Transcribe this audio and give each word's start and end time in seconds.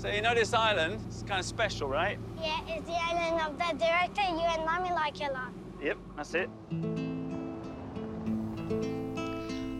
So 0.00 0.08
you 0.08 0.22
know 0.22 0.34
this 0.34 0.54
island? 0.54 0.98
It's 1.08 1.22
kind 1.28 1.40
of 1.40 1.44
special, 1.44 1.86
right? 1.86 2.18
Yeah, 2.40 2.56
it's 2.66 2.86
the 2.86 2.96
island 2.96 3.38
of 3.44 3.58
the 3.58 3.84
director 3.84 4.22
you 4.22 4.40
and 4.48 4.64
mommy 4.64 4.88
like 4.92 5.20
a 5.20 5.30
lot. 5.30 5.52
Yep, 5.82 5.98
that's 6.16 6.34
it. 6.34 6.48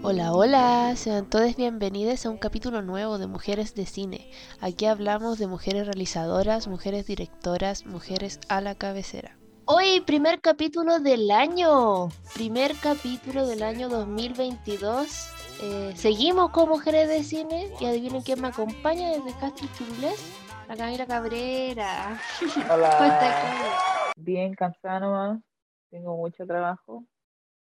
Hola, 0.03 0.33
hola, 0.33 0.95
sean 0.97 1.25
todos 1.31 1.57
bienvenidos 1.57 2.27
a 2.27 2.31
un 2.31 2.37
capítulo 2.37 2.83
nuevo 2.83 3.17
de 3.17 3.29
Mujeres 3.29 3.75
de 3.75 3.87
Cine. 3.87 4.31
Aquí 4.61 4.85
hablamos 4.85 5.39
de 5.39 5.47
mujeres 5.47 5.87
realizadoras, 5.87 6.69
mujeres 6.69 7.07
directoras, 7.07 7.87
mujeres 7.87 8.41
a 8.51 8.61
la 8.61 8.75
cabecera. 8.75 9.40
Hoy, 9.73 10.01
primer 10.01 10.41
capítulo 10.41 10.99
del 10.99 11.31
año, 11.31 12.09
primer 12.35 12.75
capítulo 12.83 13.47
del 13.47 13.63
año 13.63 13.89
2022. 13.89 15.31
Eh, 15.63 15.93
seguimos 15.95 16.51
con 16.51 16.69
Mujeres 16.69 17.07
de 17.07 17.23
Cine 17.23 17.73
y 17.79 17.87
adivinen 17.87 18.21
quién 18.23 18.41
me 18.41 18.49
acompaña 18.49 19.11
desde 19.11 19.33
Castro 19.39 19.69
Churulés, 19.79 20.21
la 20.67 20.77
Camila 20.77 21.07
Cabrera. 21.07 22.21
Hola. 22.69 24.13
Bien 24.17 24.55
cansada 24.55 24.99
nomás. 24.99 25.41
Tengo 25.89 26.17
mucho 26.17 26.45
trabajo, 26.45 27.05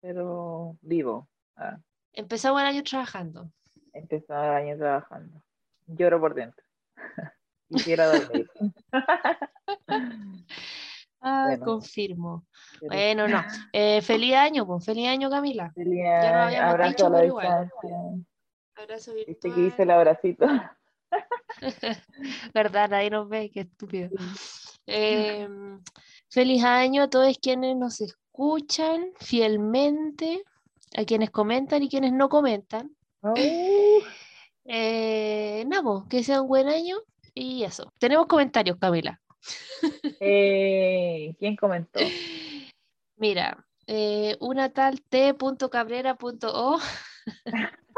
pero 0.01 0.79
vivo. 0.81 1.29
Ah, 1.57 1.77
Empezamos 2.15 2.63
el 2.63 2.69
año 2.69 2.83
trabajando. 2.85 3.51
empezó 3.93 4.33
el 4.33 4.51
año 4.51 4.79
trabajando. 4.79 5.43
Lloro 5.87 6.19
por 6.19 6.35
dentro. 6.35 6.65
Quisiera 7.69 8.07
dormir. 8.07 8.51
Ah, 11.21 11.47
Bueno. 11.49 11.65
confirmo. 11.65 12.47
Bueno, 12.81 13.29
no. 13.29 13.39
Eh, 13.73 14.01
feliz 14.03 14.35
año, 14.35 14.67
pues 14.67 14.85
feliz 14.85 15.09
año, 15.09 15.29
Camila. 15.31 15.73
Feliz 15.75 16.01
Ya 16.03 16.33
lo 16.33 16.39
habíamos 16.45 16.71
abrazo 16.71 16.91
dicho, 16.91 17.07
a 17.07 17.11
la 17.11 17.17
pero 17.17 17.27
igual. 17.27 17.73
Abrazo 18.77 19.15
Viste 19.15 19.53
que 19.53 19.61
hice 19.61 19.83
el 19.83 19.91
abracito. 19.91 20.47
Verdad, 22.55 22.91
nadie 22.91 23.11
nos 23.11 23.29
ve, 23.29 23.51
qué 23.51 23.61
estúpido. 23.61 24.11
Em, 24.87 25.83
feliz 26.31 26.65
año 26.65 27.03
a 27.03 27.11
todos 27.11 27.37
quienes 27.39 27.77
nos 27.77 28.01
escuchan 28.01 29.11
fielmente, 29.19 30.45
a 30.97 31.05
quienes 31.05 31.31
comentan 31.31 31.83
y 31.83 31.89
quienes 31.89 32.13
no 32.13 32.29
comentan. 32.29 32.95
Oh, 33.23 33.35
Eh, 34.71 35.65
pues, 35.83 36.05
que 36.11 36.23
sea 36.23 36.43
un 36.43 36.49
buen 36.49 36.69
año 36.69 36.99
y 37.33 37.65
eso. 37.65 37.91
Tenemos 37.99 38.27
comentarios, 38.27 38.77
Camila. 38.79 39.19
eh, 40.21 41.35
¿Quién 41.39 41.57
comentó? 41.57 42.01
Mira, 43.17 43.67
eh, 43.87 44.37
una 44.41 44.73
tal 44.73 45.01
t.cabrera.o, 45.03 46.79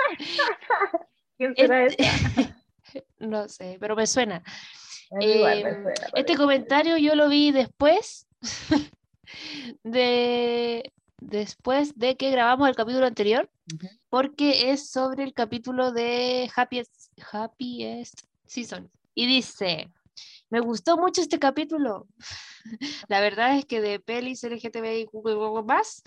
¿Quién 1.38 1.54
será 1.56 1.86
Este- 1.86 2.02
esa? 2.04 2.64
no 3.18 3.48
sé, 3.48 3.76
pero 3.80 3.96
me 3.96 4.06
suena. 4.06 4.42
Igual 5.20 5.64
me 5.64 5.72
suena, 5.74 5.92
Este 6.14 6.36
comentario 6.36 6.96
yo 6.96 7.14
lo 7.16 7.28
vi 7.28 7.50
después 7.50 8.28
de 9.82 10.92
después 11.20 11.98
de 11.98 12.16
que 12.16 12.30
grabamos 12.30 12.68
el 12.68 12.76
capítulo 12.76 13.06
anterior, 13.06 13.50
porque 14.08 14.70
es 14.70 14.90
sobre 14.90 15.24
el 15.24 15.34
capítulo 15.34 15.92
de 15.92 16.50
Happiest, 16.54 17.12
Happiest 17.32 18.22
Season. 18.46 18.90
Y 19.14 19.26
dice, 19.26 19.90
me 20.50 20.60
gustó 20.60 20.96
mucho 20.96 21.20
este 21.20 21.38
capítulo. 21.38 22.06
La 23.08 23.20
verdad 23.20 23.56
es 23.56 23.64
que 23.64 23.80
de 23.80 24.00
pelis 24.00 24.42
LGTBI 24.42 25.08
más, 25.64 26.02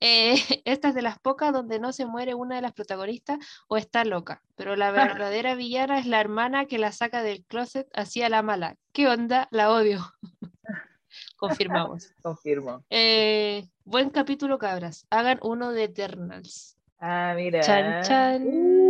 eh, 0.00 0.34
esta 0.64 0.88
es 0.88 0.94
de 0.94 1.02
las 1.02 1.18
pocas 1.18 1.52
donde 1.52 1.78
no 1.78 1.92
se 1.92 2.06
muere 2.06 2.34
una 2.34 2.56
de 2.56 2.62
las 2.62 2.72
protagonistas 2.72 3.38
o 3.68 3.76
está 3.76 4.04
loca, 4.04 4.42
pero 4.56 4.76
la 4.76 4.90
verdadera 4.90 5.54
villana 5.54 5.98
es 5.98 6.06
la 6.06 6.20
hermana 6.20 6.66
que 6.66 6.78
la 6.78 6.92
saca 6.92 7.22
del 7.22 7.44
closet 7.44 7.88
hacia 7.94 8.28
la 8.28 8.42
mala. 8.42 8.76
¿Qué 8.92 9.08
onda? 9.08 9.48
La 9.50 9.70
odio. 9.70 10.00
Confirmamos. 11.36 12.12
Confirmo. 12.22 12.84
Eh, 12.90 13.68
buen 13.84 14.10
capítulo, 14.10 14.58
cabras. 14.58 15.06
Hagan 15.10 15.38
uno 15.42 15.72
de 15.72 15.84
Eternals. 15.84 16.76
Ah, 16.98 17.34
mira. 17.36 17.60
Chan, 17.60 18.02
chan. 18.02 18.42
Uh, 18.46 18.83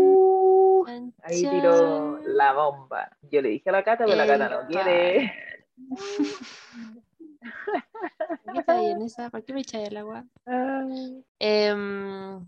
Ahí 1.22 1.40
tiró 1.42 2.18
la 2.24 2.52
bomba. 2.52 3.10
Yo 3.30 3.42
le 3.42 3.50
dije 3.50 3.68
a 3.70 3.72
la 3.72 3.84
Cata, 3.84 4.04
pero 4.04 4.16
la 4.16 4.26
Cata 4.26 4.48
no 4.48 4.66
quiere. 4.68 5.32
¿Por 8.44 8.52
qué 8.52 8.58
está 8.60 8.78
ahí 8.78 8.86
en 8.90 9.02
esa? 9.02 9.30
¿Por 9.30 9.44
qué 9.44 9.52
me 9.52 9.60
echáis 9.60 9.88
el 9.88 9.96
agua? 9.96 10.24
Em, 11.38 12.46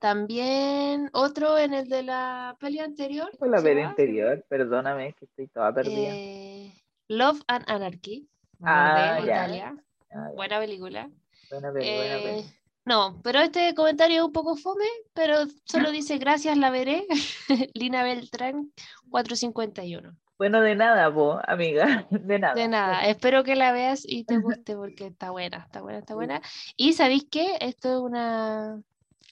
también 0.00 1.10
otro 1.12 1.58
en 1.58 1.74
el 1.74 1.88
de 1.88 2.02
la 2.02 2.56
peli 2.60 2.78
anterior. 2.78 3.30
Fue 3.38 3.48
la 3.48 3.58
¿se 3.58 3.64
peli 3.64 3.82
anterior, 3.82 4.44
perdóname, 4.48 5.14
que 5.14 5.24
estoy 5.26 5.48
toda 5.48 5.72
perdida. 5.72 6.10
Eh, 6.14 6.72
Love 7.08 7.42
and 7.46 7.64
Anarchy. 7.68 8.28
Ah, 8.62 9.18
de 9.20 9.26
ya. 9.26 9.32
Italia. 9.32 9.76
Ah, 10.10 10.28
ya. 10.28 10.34
Buena 10.34 10.58
película. 10.60 11.10
Buena 11.50 11.72
peli, 11.72 11.96
buena 11.96 12.16
Eh, 12.16 12.22
peli. 12.22 12.54
No, 12.84 13.20
pero 13.22 13.40
este 13.40 13.74
comentario 13.74 14.18
es 14.18 14.24
un 14.24 14.32
poco 14.32 14.56
fome, 14.56 14.84
pero 15.14 15.46
solo 15.64 15.90
dice 15.90 16.18
gracias, 16.18 16.56
la 16.56 16.70
veré. 16.70 17.06
Lina 17.74 18.02
Beltrán, 18.02 18.72
451. 19.10 20.16
Bueno, 20.38 20.60
de 20.60 20.74
nada, 20.74 21.12
po, 21.14 21.38
amiga, 21.46 22.06
de 22.10 22.38
nada. 22.40 22.54
De 22.54 22.66
nada, 22.66 23.02
espero 23.06 23.44
que 23.44 23.54
la 23.54 23.70
veas 23.70 24.02
y 24.04 24.24
te 24.24 24.38
guste 24.38 24.74
porque 24.74 25.06
está 25.06 25.30
buena, 25.30 25.58
está 25.58 25.82
buena, 25.82 26.00
está 26.00 26.14
buena. 26.14 26.42
Y 26.76 26.94
¿sabéis 26.94 27.26
qué? 27.30 27.56
Esto 27.60 27.92
es 27.92 28.00
una, 28.00 28.82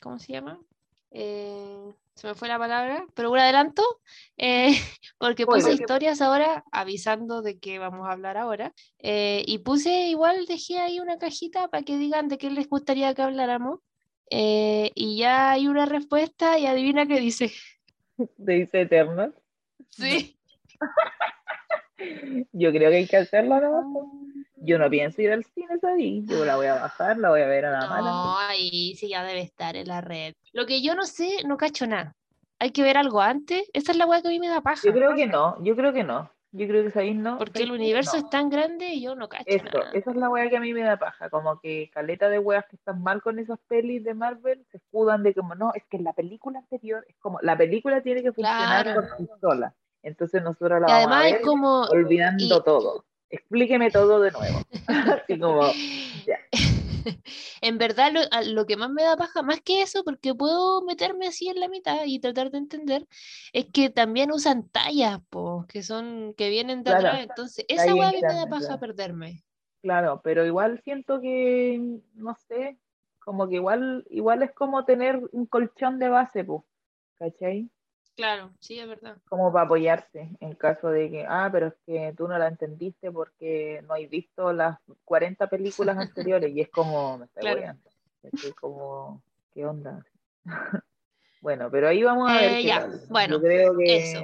¿cómo 0.01 0.21
se 0.21 0.33
llama? 0.33 0.61
Eh, 1.11 1.93
se 2.21 2.27
me 2.27 2.35
fue 2.35 2.49
la 2.49 2.59
palabra, 2.59 3.07
pero 3.15 3.31
un 3.31 3.39
adelanto, 3.39 3.83
eh, 4.37 4.73
porque 5.19 5.47
puse 5.47 5.73
historias 5.73 6.21
ahora 6.21 6.65
avisando 6.71 7.41
de 7.41 7.59
que 7.59 7.79
vamos 7.79 8.07
a 8.07 8.13
hablar 8.13 8.37
ahora. 8.37 8.75
eh, 8.99 9.43
y 9.47 9.59
puse 9.59 10.09
igual, 10.09 10.45
dejé 10.47 10.79
ahí 10.81 11.01
una 11.01 11.17
cajita 11.17 11.69
para 11.69 11.83
que 11.83 11.97
digan 11.97 12.29
de 12.29 12.37
qué 12.37 12.51
les 12.51 12.69
gustaría 12.69 13.15
que 13.15 13.23
habláramos. 13.23 13.81
eh, 14.31 14.93
y 14.95 15.17
ya 15.17 15.53
hay 15.53 15.67
una 15.67 15.87
respuesta 15.87 16.59
y 16.59 16.67
adivina 16.67 17.07
qué 17.07 17.21
dice. 17.21 17.53
Te 18.17 18.27
dice 18.53 18.83
Eterno. 18.83 19.33
Sí. 19.89 20.39
Yo 22.53 22.71
creo 22.71 22.91
que 22.91 22.97
hay 22.97 23.07
que 23.07 23.17
hacerlo, 23.17 23.61
¿no? 23.61 24.30
Yo 24.63 24.79
no 24.79 24.91
pienso 24.91 25.23
ir 25.23 25.33
al 25.33 25.45
cine 25.45 25.75
esa 25.75 25.95
día. 25.95 26.23
Yo 26.27 26.45
la 26.45 26.57
voy 26.57 26.67
a 26.67 26.75
bajar, 26.75 27.19
la 27.19 27.31
voy 27.31 27.41
a 27.41 27.47
ver 27.47 27.65
a 27.65 27.71
la 27.71 27.87
mala. 27.89 28.11
No, 28.11 28.39
ahí 28.39 28.95
sí 28.95 29.09
ya 29.09 29.25
debe 29.25 29.41
estar 29.41 29.75
en 29.77 29.89
la 29.89 30.01
red. 30.01 30.35
Lo 30.53 30.67
que 30.67 30.83
yo 30.83 30.95
no 30.95 31.05
sé, 31.07 31.29
no 31.47 31.57
cacho 31.57 31.87
nada. 31.87 32.15
Hay 32.59 32.71
que 32.73 32.83
ver 32.83 32.99
algo 32.99 33.21
antes. 33.23 33.71
Esa 33.73 33.93
es 33.93 33.99
la 33.99 34.07
weá 34.07 34.21
que 34.21 34.29
a 34.29 34.31
mí 34.31 34.39
me 34.39 34.49
da 34.49 34.61
paja. 34.61 34.83
Yo 34.85 34.93
creo 34.93 35.15
que 35.15 35.27
no, 35.27 35.57
yo 35.65 35.75
creo 35.75 35.93
que 35.95 36.05
no. 36.05 36.31
Yo 36.53 36.67
creo 36.67 36.91
que 36.93 36.99
ahí 36.99 37.15
no. 37.15 37.39
Porque 37.39 37.63
el 37.63 37.71
universo 37.71 38.19
No. 38.19 38.25
es 38.25 38.29
tan 38.31 38.51
grande 38.51 38.89
y 38.89 39.03
yo 39.03 39.15
no 39.15 39.29
cacho 39.29 39.45
Eso, 39.47 39.65
nada. 39.73 39.93
esa 39.93 40.11
es 40.11 40.17
la 40.17 40.29
wea 40.29 40.51
que 40.51 40.57
a 40.57 40.61
mí 40.61 40.75
me 40.75 40.83
da 40.83 40.99
paja, 40.99 41.31
como 41.31 41.61
que 41.61 41.89
caleta 41.95 42.29
de 42.29 42.41
weas 42.41 42.67
que 42.67 42.75
están 42.75 43.03
mal 43.03 43.23
con 43.23 43.39
esas 43.39 43.59
pelis 43.69 44.03
de 44.03 44.15
Marvel 44.15 44.67
se 44.73 44.79
escudan 44.79 45.23
de 45.23 45.33
como, 45.33 45.55
no, 45.55 45.73
es 45.75 45.85
que 45.89 45.97
en 45.97 46.05
la 46.05 46.13
película 46.13 46.59
anterior, 46.59 47.05
es 47.09 47.17
como, 47.19 47.39
la 47.41 47.57
película 47.57 48.03
tiene 48.03 48.23
que 48.25 48.33
funcionar 48.33 48.83
Claro. 48.83 49.01
por 49.01 49.17
sí 49.17 49.29
sola, 49.41 49.75
entonces 50.03 50.43
nosotros 50.43 50.81
la 50.81 50.89
Y 50.89 50.91
vamos 50.91 51.13
a 51.17 51.23
ver 51.23 51.35
es 51.37 51.41
como... 51.47 51.83
olvidando 51.83 52.45
y- 52.45 52.63
todo, 52.65 53.05
explíqueme 53.31 53.91
todo 53.91 54.21
de 54.21 54.31
nuevo, 54.33 54.61
así 55.25 55.39
como, 55.39 55.63
ya. 56.27 56.39
en 57.61 57.79
verdad 57.79 58.13
lo, 58.47 58.67
que 58.67 58.77
más 58.77 58.91
me 58.91 59.03
da 59.03 59.17
paja, 59.17 59.43
más 59.43 59.61
que 59.61 59.83
eso, 59.83 60.05
porque 60.05 60.35
puedo 60.35 60.83
meterme 60.83 61.27
así 61.27 61.49
en 61.49 61.61
la 61.61 61.69
mitad 61.69 62.01
y 62.05 62.19
tratar 62.19 62.51
de 62.51 62.59
entender, 62.59 63.07
es 63.53 63.67
que 63.67 63.91
también 63.91 64.33
usan 64.33 64.69
tallas, 64.69 65.21
po, 65.31 65.67
que 65.69 65.83
son, 65.83 66.35
que 66.37 66.51
vienen 66.51 66.83
de 66.83 66.91
Claro, 66.91 67.09
atrás. 67.09 67.27
Entonces, 67.29 67.65
esa 67.69 67.95
mí 67.95 68.01
me 68.01 68.21
da 68.21 68.47
paja 68.47 68.67
claro. 68.67 68.81
perderme. 68.81 69.45
claro, 69.83 70.21
pero 70.23 70.45
igual 70.45 70.81
siento 70.85 71.21
que, 71.21 72.01
no 72.15 72.35
sé, 72.35 72.79
como 73.21 73.49
que 73.49 73.57
igual, 73.57 74.05
igual 74.11 74.43
es 74.43 74.53
como 74.53 74.85
tener 74.85 75.21
un 75.33 75.47
colchón 75.47 75.99
de 75.99 76.09
base, 76.09 76.45
pues, 76.45 76.63
¿cachai? 77.15 77.71
Claro, 78.21 78.51
sí, 78.61 78.79
es 78.79 78.87
verdad. 78.87 79.17
como 79.29 79.51
para 79.51 79.65
apoyarse 79.65 80.29
en 80.41 80.55
caso 80.55 80.91
de 80.91 81.11
que, 81.11 81.27
ah, 81.27 81.49
pero 81.51 81.69
es 81.69 81.75
que 81.87 82.13
tú 82.17 82.29
no 82.29 82.37
la 82.37 82.49
entendiste 82.49 83.11
porque 83.11 83.83
no 83.89 83.95
has 83.95 84.09
visto 84.11 84.53
las 84.53 84.79
40 85.07 85.49
películas 85.49 85.97
anteriores 86.37 86.53
y 86.55 86.61
es 86.61 86.69
como, 86.69 87.17
me 87.19 87.25
está 87.25 87.41
Claro. 87.41 87.57
apoyando. 87.57 87.91
Es 88.23 88.55
como, 88.55 89.23
¿qué 89.55 89.65
onda? 89.65 90.05
bueno, 91.41 91.71
pero 91.71 91.89
ahí 91.89 92.03
vamos 92.03 92.31
a 92.31 92.37
ver 92.37 92.53
Eh, 92.53 92.63
qué 92.63 92.69
ya, 92.69 92.81
tal. 92.81 93.01
bueno, 93.09 93.35
yo 93.37 93.41
creo 93.41 93.77
que, 93.79 93.97
eso. 93.97 94.21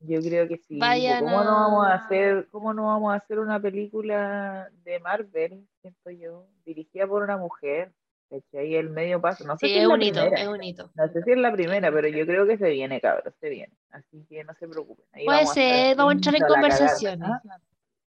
yo 0.00 0.20
creo 0.20 0.46
que 0.48 0.58
sí. 0.58 0.78
Vayan 0.78 1.18
¿Cómo 1.24 1.42
no 1.42 1.50
vamos 1.56 1.86
a- 1.88 1.94
hacer, 1.94 2.48
cómo 2.52 2.72
no 2.72 2.86
vamos 2.86 3.12
a 3.12 3.16
hacer 3.16 3.40
una 3.40 3.58
película 3.60 4.70
de 4.84 5.00
Marvel, 5.00 5.66
siento 5.80 6.10
yo, 6.10 6.46
dirigida 6.64 7.06
por 7.08 7.22
una 7.24 7.36
mujer? 7.36 7.92
¿Cachai? 8.30 8.74
El 8.74 8.90
medio 8.90 9.20
paso, 9.20 9.44
no 9.44 9.56
sé 9.56 9.66
Sí, 9.66 9.72
si 9.74 9.78
es 9.78 9.82
es 9.82 9.88
la 9.88 9.94
un 9.94 10.02
hito, 10.02 10.20
primera. 10.20 10.42
es 10.42 10.48
un 10.48 10.62
hito. 10.64 10.90
No 10.94 11.08
sé 11.08 11.22
si 11.22 11.30
es 11.32 11.38
la 11.38 11.52
primera, 11.52 11.92
pero 11.92 12.08
yo 12.08 12.26
creo 12.26 12.46
que 12.46 12.58
se 12.58 12.70
viene, 12.70 13.00
cabros, 13.00 13.34
se 13.40 13.48
viene. 13.48 13.72
Así 13.90 14.24
que 14.28 14.42
no 14.44 14.52
se 14.54 14.66
preocupen. 14.68 15.04
Ahí 15.12 15.24
Puede 15.24 15.38
vamos 15.38 15.56
a 15.56 15.60
estar 15.60 15.86
ser, 15.86 15.96
vamos 15.96 16.10
a 16.10 16.14
entrar 16.16 16.34
en 16.36 16.42
conversaciones. 16.46 17.28
Ah, 17.30 17.60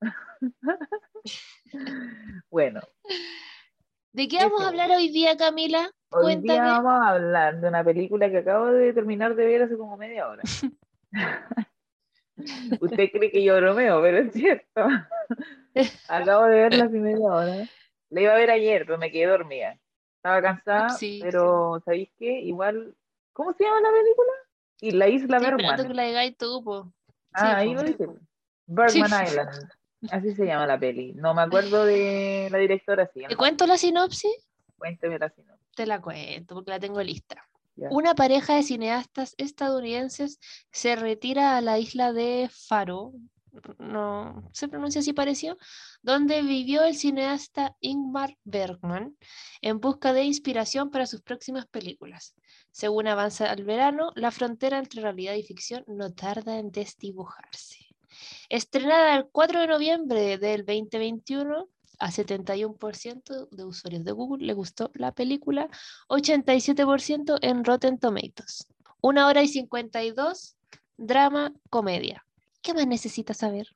Bueno, 2.50 2.80
¿De 4.12 4.28
qué 4.28 4.38
vamos 4.38 4.62
a 4.62 4.68
hablar 4.68 4.90
hoy 4.92 5.08
día, 5.08 5.36
Camila? 5.36 5.90
hoy 6.10 6.36
día 6.36 6.62
Cuéntame. 6.62 6.70
vamos 6.70 6.92
a 6.92 7.08
hablar 7.10 7.60
de 7.60 7.68
una 7.68 7.82
película 7.82 8.30
que 8.30 8.38
acabo 8.38 8.66
de 8.66 8.92
terminar 8.92 9.34
de 9.34 9.44
ver 9.46 9.62
hace 9.62 9.76
como 9.76 9.96
media 9.96 10.28
hora. 10.28 10.42
Usted 12.80 13.10
cree 13.12 13.30
que 13.30 13.42
yo 13.42 13.56
bromeo, 13.56 14.00
pero 14.02 14.18
es 14.18 14.32
cierto. 14.32 14.86
Acabo 16.08 16.44
de 16.46 16.54
verla 16.60 16.84
hace 16.84 16.98
media 16.98 17.26
hora. 17.26 17.68
La 18.10 18.20
iba 18.20 18.32
a 18.32 18.36
ver 18.36 18.50
ayer, 18.50 18.84
pero 18.86 18.98
me 18.98 19.10
quedé 19.10 19.26
dormida. 19.26 19.78
Estaba 20.24 20.40
cansada, 20.40 20.88
Sí, 20.88 21.20
pero 21.22 21.82
¿sabéis 21.84 22.08
qué? 22.18 22.40
Igual, 22.40 22.94
¿cómo 23.34 23.52
se 23.52 23.62
llama 23.62 23.82
la 23.82 23.90
película? 23.90 24.32
Y 24.80 24.90
la 24.92 25.06
isla 25.06 25.36
Estoy 25.36 25.50
Bergman. 25.50 25.86
que 25.86 25.92
la 25.92 26.02
digáis 26.04 26.38
tú, 26.38 26.64
po. 26.64 26.90
Ah, 27.34 27.58
ahí 27.58 27.68
po. 27.68 27.74
lo 27.74 27.82
dice. 27.82 28.08
Bergman 28.64 29.10
Sí. 29.10 29.24
Island. 29.26 29.68
Así 30.10 30.34
se 30.34 30.46
llama 30.46 30.66
la 30.66 30.78
peli. 30.80 31.12
No 31.12 31.34
me 31.34 31.42
acuerdo 31.42 31.84
de 31.84 32.48
la 32.50 32.56
directora, 32.56 33.06
sí. 33.12 33.20
¿Te 33.28 33.36
cuento 33.36 33.66
la 33.66 33.76
sinopsis? 33.76 34.32
Cuénteme 34.78 35.18
la 35.18 35.28
sinopsis. 35.28 35.68
Te 35.76 35.84
la 35.84 36.00
cuento 36.00 36.54
porque 36.54 36.70
la 36.70 36.80
tengo 36.80 37.02
lista. 37.02 37.46
Una 37.76 38.14
pareja 38.14 38.54
de 38.54 38.62
cineastas 38.62 39.34
estadounidenses 39.36 40.38
se 40.70 40.96
retira 40.96 41.58
a 41.58 41.60
la 41.60 41.78
isla 41.78 42.14
de 42.14 42.48
Faro, 42.50 43.12
no 43.78 44.48
se 44.52 44.68
pronuncia 44.68 45.00
así 45.00 45.12
pareció, 45.12 45.56
donde 46.02 46.42
vivió 46.42 46.82
el 46.84 46.96
cineasta 46.96 47.76
Ingmar 47.80 48.36
Bergman 48.44 49.16
en 49.60 49.80
busca 49.80 50.12
de 50.12 50.24
inspiración 50.24 50.90
para 50.90 51.06
sus 51.06 51.22
próximas 51.22 51.66
películas. 51.66 52.34
Según 52.70 53.06
avanza 53.06 53.52
el 53.52 53.64
verano, 53.64 54.12
la 54.14 54.30
frontera 54.30 54.78
entre 54.78 55.02
realidad 55.02 55.34
y 55.34 55.42
ficción 55.42 55.84
no 55.86 56.12
tarda 56.12 56.58
en 56.58 56.70
desdibujarse. 56.70 57.78
Estrenada 58.48 59.16
el 59.16 59.26
4 59.30 59.60
de 59.60 59.66
noviembre 59.66 60.38
del 60.38 60.64
2021, 60.64 61.68
a 61.98 62.10
71% 62.10 63.48
de 63.50 63.64
usuarios 63.64 64.04
de 64.04 64.12
Google 64.12 64.46
le 64.46 64.52
gustó 64.52 64.90
la 64.94 65.12
película, 65.12 65.68
87% 66.08 67.38
en 67.40 67.64
Rotten 67.64 67.98
Tomatoes. 67.98 68.66
Una 69.00 69.26
hora 69.26 69.42
y 69.42 69.48
52, 69.48 70.56
drama, 70.96 71.52
comedia. 71.70 72.24
¿Qué 72.64 72.72
más 72.72 72.86
necesita 72.86 73.34
saber? 73.34 73.68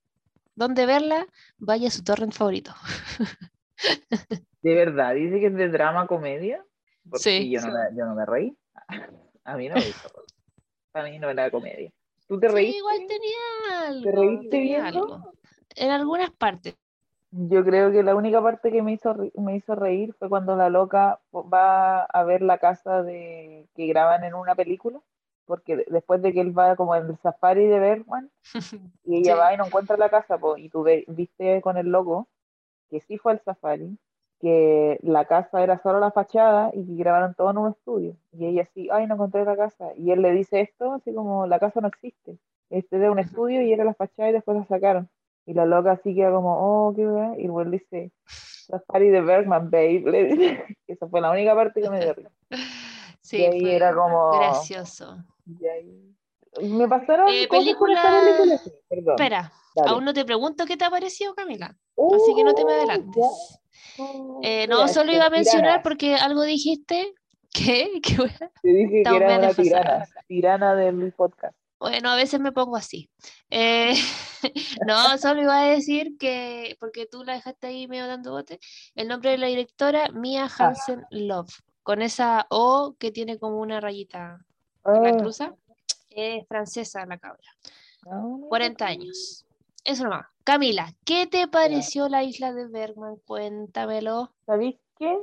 ¿Dónde 0.56 0.86
verla? 0.86 1.26
Vaya 1.58 1.88
a 1.88 1.90
su 1.90 2.02
torrent 2.02 2.32
favorito. 2.32 2.72
¿De 4.62 4.74
verdad? 4.74 5.14
¿Dice 5.14 5.38
que 5.40 5.46
es 5.46 5.54
de 5.54 5.68
drama 5.68 6.06
comedia? 6.06 6.64
Porque 7.08 7.22
Sí. 7.22 7.50
yo 7.50 7.60
no, 7.60 7.66
me, 7.68 7.96
yo 7.96 8.06
no 8.06 8.14
me 8.14 8.24
reí. 8.24 8.56
A 9.44 9.56
mí 9.56 9.68
no 9.68 9.76
me 9.76 9.84
gusta. 9.86 10.08
A 10.94 11.02
mí 11.02 11.18
no 11.18 11.30
era 11.30 11.50
comedia. 11.50 11.90
¿Tú 12.26 12.40
te 12.40 12.48
Sí, 12.48 12.54
reíste? 12.54 12.78
igual 12.78 12.98
tenía 13.06 13.88
algo. 13.88 14.10
¿Te 14.10 14.16
reíste 14.16 14.58
viendo? 14.58 15.34
En 15.76 15.90
algunas 15.90 16.30
partes. 16.30 16.74
Yo 17.30 17.62
creo 17.62 17.92
que 17.92 18.02
la 18.02 18.14
única 18.14 18.42
parte 18.42 18.72
que 18.72 18.82
me 18.82 18.92
hizo, 18.92 19.14
me 19.34 19.56
hizo 19.56 19.74
reír 19.74 20.14
fue 20.18 20.30
cuando 20.30 20.56
la 20.56 20.70
loca 20.70 21.20
va 21.32 22.04
a 22.04 22.24
ver 22.24 22.40
la 22.40 22.56
casa 22.58 23.02
de 23.02 23.66
que 23.74 23.86
graban 23.86 24.24
en 24.24 24.34
una 24.34 24.54
película, 24.54 25.00
porque 25.48 25.76
de- 25.78 25.86
después 25.88 26.22
de 26.22 26.32
que 26.32 26.40
él 26.40 26.56
va 26.56 26.76
como 26.76 26.94
en 26.94 27.06
el 27.06 27.18
safari 27.18 27.66
de 27.66 27.80
Bergman, 27.80 28.30
y 29.04 29.16
ella 29.18 29.32
Sí. 29.34 29.38
va 29.40 29.54
y 29.54 29.56
no 29.56 29.66
encuentra 29.66 29.96
la 29.96 30.08
casa, 30.10 30.38
po, 30.38 30.56
y 30.56 30.68
tú 30.68 30.82
ve- 30.84 31.04
viste 31.08 31.60
con 31.62 31.76
el 31.76 31.88
logo 31.88 32.28
que 32.90 33.00
sí 33.00 33.18
fue 33.18 33.32
el 33.32 33.40
safari, 33.40 33.98
que 34.40 34.98
la 35.02 35.24
casa 35.24 35.62
era 35.64 35.78
solo 35.82 35.98
la 35.98 36.12
fachada 36.12 36.70
y 36.72 36.86
que 36.86 36.94
grabaron 36.94 37.34
todo 37.34 37.50
en 37.50 37.58
un 37.58 37.70
estudio. 37.70 38.14
Y 38.32 38.46
ella 38.46 38.62
así, 38.62 38.88
ay, 38.92 39.06
no 39.08 39.14
encontré 39.14 39.44
la 39.44 39.56
casa. 39.56 39.88
Y 39.96 40.12
él 40.12 40.22
le 40.22 40.30
dice 40.30 40.60
esto, 40.60 40.92
así 40.92 41.12
como, 41.12 41.46
la 41.46 41.58
casa 41.58 41.80
no 41.80 41.88
existe. 41.88 42.38
Este 42.70 42.96
era 42.96 43.10
un 43.10 43.18
estudio 43.18 43.62
y 43.62 43.72
era 43.72 43.84
la 43.84 43.94
fachada 43.94 44.30
y 44.30 44.32
después 44.34 44.56
la 44.56 44.64
sacaron. 44.66 45.08
Y 45.44 45.54
la 45.54 45.66
loca 45.66 45.92
así 45.92 46.14
queda 46.14 46.30
como, 46.30 46.56
oh, 46.88 46.94
qué 46.94 47.06
wea. 47.08 47.36
Y 47.38 47.44
luego 47.48 47.64
dice, 47.70 48.12
safari 48.26 49.08
de 49.10 49.22
Bergman, 49.22 49.70
babe. 49.70 50.02
Le 50.06 50.24
dice, 50.24 50.64
esa 50.86 51.08
fue 51.08 51.20
la 51.20 51.30
única 51.32 51.54
parte 51.54 51.80
que 51.82 51.90
me 51.90 52.00
dio. 52.04 52.14
Sí, 53.20 53.38
y 53.38 53.44
ahí 53.44 53.60
fue 53.60 53.74
era 53.76 53.94
como... 53.94 54.30
gracioso. 54.32 55.18
Y 55.60 55.66
ahí- 55.66 56.14
Me 56.62 56.88
pasaron 56.88 57.28
Eh, 57.28 57.46
película- 57.48 58.02
película, 58.02 58.58
sí, 58.58 58.70
perdón. 58.88 59.14
Espera, 59.16 59.52
dale. 59.76 59.90
aún 59.90 60.04
no 60.04 60.12
te 60.14 60.24
pregunto 60.24 60.64
qué 60.66 60.76
te 60.76 60.84
ha 60.84 60.90
parecido, 60.90 61.34
Camila. 61.34 61.66
Así 61.66 62.34
que 62.34 62.42
no 62.44 62.54
te 62.54 62.64
me 62.64 62.72
Oh, 62.72 62.76
adelantes. 62.76 63.24
Oh, 63.98 64.40
Eh, 64.42 64.66
mira, 64.66 64.74
no, 64.74 64.88
solo 64.88 65.10
es 65.10 65.16
iba 65.16 65.26
a 65.26 65.30
mencionar 65.30 65.62
tirana. 65.64 65.82
porque 65.82 66.14
algo 66.16 66.42
dijiste. 66.42 67.12
¿Qué? 67.52 68.00
¿Qué? 68.02 68.16
Te 68.62 68.68
dije 68.68 68.90
que 68.90 68.98
Estamos 68.98 69.20
era 69.20 69.28
bien 69.28 69.40
una 69.40 69.54
tirana, 69.54 70.06
tirana 70.26 70.74
del 70.74 71.12
podcast. 71.12 71.56
Bueno, 71.80 72.10
a 72.10 72.16
veces 72.16 72.40
me 72.40 72.50
pongo 72.52 72.76
así. 72.76 73.08
Eh, 73.50 73.92
no, 74.88 75.18
solo 75.18 75.42
iba 75.42 75.60
a 75.60 75.68
decir 75.68 76.16
que, 76.18 76.76
porque 76.80 77.06
tú 77.06 77.24
la 77.24 77.34
dejaste 77.34 77.68
ahí 77.68 77.86
medio 77.88 78.06
dando 78.06 78.32
bote, 78.32 78.58
el 78.94 79.06
nombre 79.08 79.30
de 79.30 79.38
la 79.38 79.46
directora, 79.46 80.10
Mia 80.12 80.44
Ah. 80.44 80.66
Hansen 80.68 81.04
Love, 81.10 81.52
con 81.82 82.02
esa 82.02 82.46
O 82.50 82.96
que 82.98 83.10
tiene 83.12 83.38
como 83.38 83.60
una 83.60 83.80
rayita 83.80 84.44
la 84.92 85.10
Ah, 85.10 85.16
cruza. 85.16 85.54
Es 86.10 86.46
francesa 86.48 87.04
la 87.06 87.18
cabra, 87.18 87.42
no, 88.04 88.40
40 88.48 88.86
años. 88.86 89.44
Eso 89.84 90.04
nomás. 90.04 90.26
Camila, 90.44 90.92
¿qué 91.04 91.26
te 91.26 91.46
pareció 91.48 92.08
la 92.08 92.24
isla 92.24 92.52
de 92.52 92.66
Bergman? 92.66 93.16
Cuéntamelo. 93.26 94.30
¿Sabéis 94.46 94.76
qué? 94.98 95.16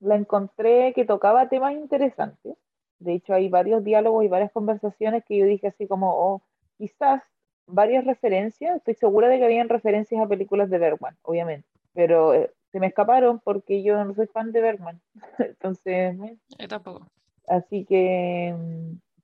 La 0.00 0.16
encontré 0.16 0.92
que 0.94 1.04
tocaba 1.04 1.48
temas 1.48 1.72
interesantes. 1.74 2.56
De 2.98 3.14
hecho, 3.14 3.34
hay 3.34 3.48
varios 3.48 3.82
diálogos 3.82 4.24
y 4.24 4.28
varias 4.28 4.52
conversaciones 4.52 5.24
que 5.24 5.36
yo 5.38 5.46
dije 5.46 5.68
así 5.68 5.86
como, 5.88 6.12
oh, 6.14 6.42
quizás 6.78 7.22
varias 7.66 8.04
referencias. 8.04 8.76
Estoy 8.76 8.94
segura 8.94 9.28
de 9.28 9.38
que 9.38 9.44
habían 9.44 9.68
referencias 9.68 10.20
a 10.22 10.28
películas 10.28 10.68
de 10.70 10.78
Bergman, 10.78 11.16
obviamente. 11.22 11.66
Pero 11.94 12.34
eh, 12.34 12.52
se 12.70 12.80
me 12.80 12.88
escaparon 12.88 13.40
porque 13.40 13.82
yo 13.82 14.04
no 14.04 14.14
soy 14.14 14.26
fan 14.26 14.52
de 14.52 14.60
Bergman. 14.60 15.00
Entonces, 15.38 16.16
Yo 16.58 16.68
tampoco. 16.68 17.06
Así 17.48 17.84
que, 17.84 18.54